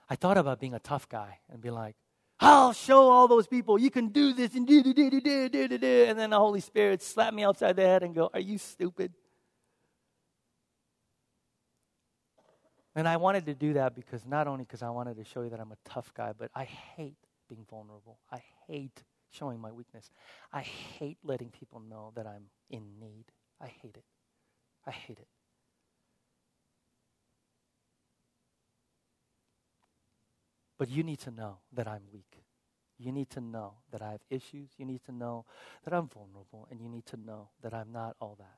I 0.10 0.16
thought 0.16 0.36
about 0.36 0.60
being 0.60 0.74
a 0.74 0.80
tough 0.80 1.08
guy 1.08 1.38
and 1.47 1.62
be 1.62 1.70
like, 1.70 1.95
I'll 2.39 2.74
show 2.74 3.12
all 3.12 3.28
those 3.28 3.45
people 3.45 3.78
you 3.78 3.91
can 3.91 4.08
do 4.08 4.34
this 4.34 4.56
and 4.56 4.66
do, 4.66 4.82
do, 4.82 4.91
do, 4.91 5.12
do, 5.12 5.22
do, 5.22 5.68
do, 5.68 5.78
do. 5.78 6.06
And 6.08 6.18
then 6.18 6.32
the 6.32 6.39
Holy 6.39 6.62
Spirit 6.62 7.04
slap 7.04 7.36
me 7.36 7.43
outside 7.43 7.76
the 7.76 7.84
head 7.84 8.02
and 8.02 8.16
go, 8.16 8.32
Are 8.34 8.39
you 8.39 8.58
stupid? 8.58 9.14
And 12.95 13.08
I 13.08 13.18
wanted 13.18 13.45
to 13.45 13.54
do 13.54 13.74
that 13.74 13.93
because 13.93 14.26
not 14.26 14.47
only 14.47 14.64
because 14.64 14.82
I 14.82 14.89
wanted 14.89 15.18
to 15.18 15.26
show 15.26 15.43
you 15.43 15.52
that 15.52 15.60
I'm 15.60 15.72
a 15.72 15.78
tough 15.86 16.12
guy, 16.16 16.34
but 16.36 16.50
I 16.56 16.64
hate 16.64 17.18
being 17.47 17.64
vulnerable. 17.70 18.18
I 18.32 18.41
hate 18.68 19.04
showing 19.30 19.60
my 19.60 19.72
weakness. 19.72 20.10
I 20.52 20.62
hate 20.62 21.20
letting 21.24 21.52
people 21.52 21.80
know 21.80 22.12
that 22.16 22.26
I'm 22.26 22.45
in 22.72 23.00
need. 23.00 23.26
I 23.62 23.68
hate 23.68 23.97
it. 23.97 24.06
I 24.88 24.91
hate 24.91 25.20
it. 25.20 25.28
But 30.80 30.90
you 30.90 31.04
need 31.04 31.20
to 31.20 31.32
know 31.32 31.58
that 31.74 31.88
I'm 31.88 32.04
weak. 32.12 32.42
You 32.98 33.12
need 33.12 33.30
to 33.32 33.42
know 33.42 33.74
that 33.92 34.02
I 34.02 34.12
have 34.12 34.22
issues. 34.30 34.70
You 34.78 34.86
need 34.86 35.04
to 35.06 35.12
know 35.12 35.46
that 35.84 35.94
I'm 35.94 36.08
vulnerable. 36.08 36.68
And 36.72 36.82
you 36.82 36.88
need 36.90 37.06
to 37.08 37.18
know 37.18 37.50
that 37.62 37.74
I'm 37.74 37.92
not 37.92 38.16
all 38.22 38.38
that. 38.40 38.58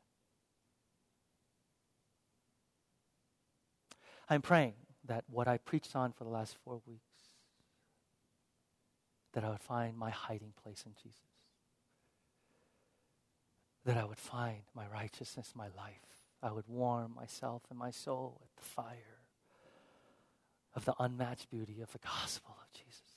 I'm 4.30 4.42
praying 4.42 4.76
that 5.06 5.26
what 5.30 5.48
I 5.48 5.58
preached 5.58 5.96
on 5.96 6.14
for 6.14 6.24
the 6.24 6.30
last 6.30 6.56
four 6.64 6.80
weeks, 6.88 7.02
that 9.34 9.44
I 9.44 9.50
would 9.50 9.60
find 9.60 9.98
my 9.98 10.12
hiding 10.12 10.54
place 10.64 10.84
in 10.86 10.94
Jesus. 11.02 11.20
That 13.84 13.98
I 13.98 14.06
would 14.06 14.20
find 14.20 14.62
my 14.76 14.86
righteousness, 14.88 15.54
my 15.56 15.68
life. 15.76 16.22
I 16.44 16.52
would 16.52 16.68
warm 16.68 17.16
myself 17.16 17.64
and 17.70 17.80
my 17.80 17.92
soul 17.92 18.42
at 18.44 18.64
the 18.64 18.70
fire 18.70 19.21
of 20.76 20.86
the 20.86 20.94
unmatched 21.00 21.50
beauty 21.50 21.82
of 21.82 21.92
the 21.92 22.00
gospel 22.00 22.56
of 22.62 22.72
Jesus. 22.74 23.11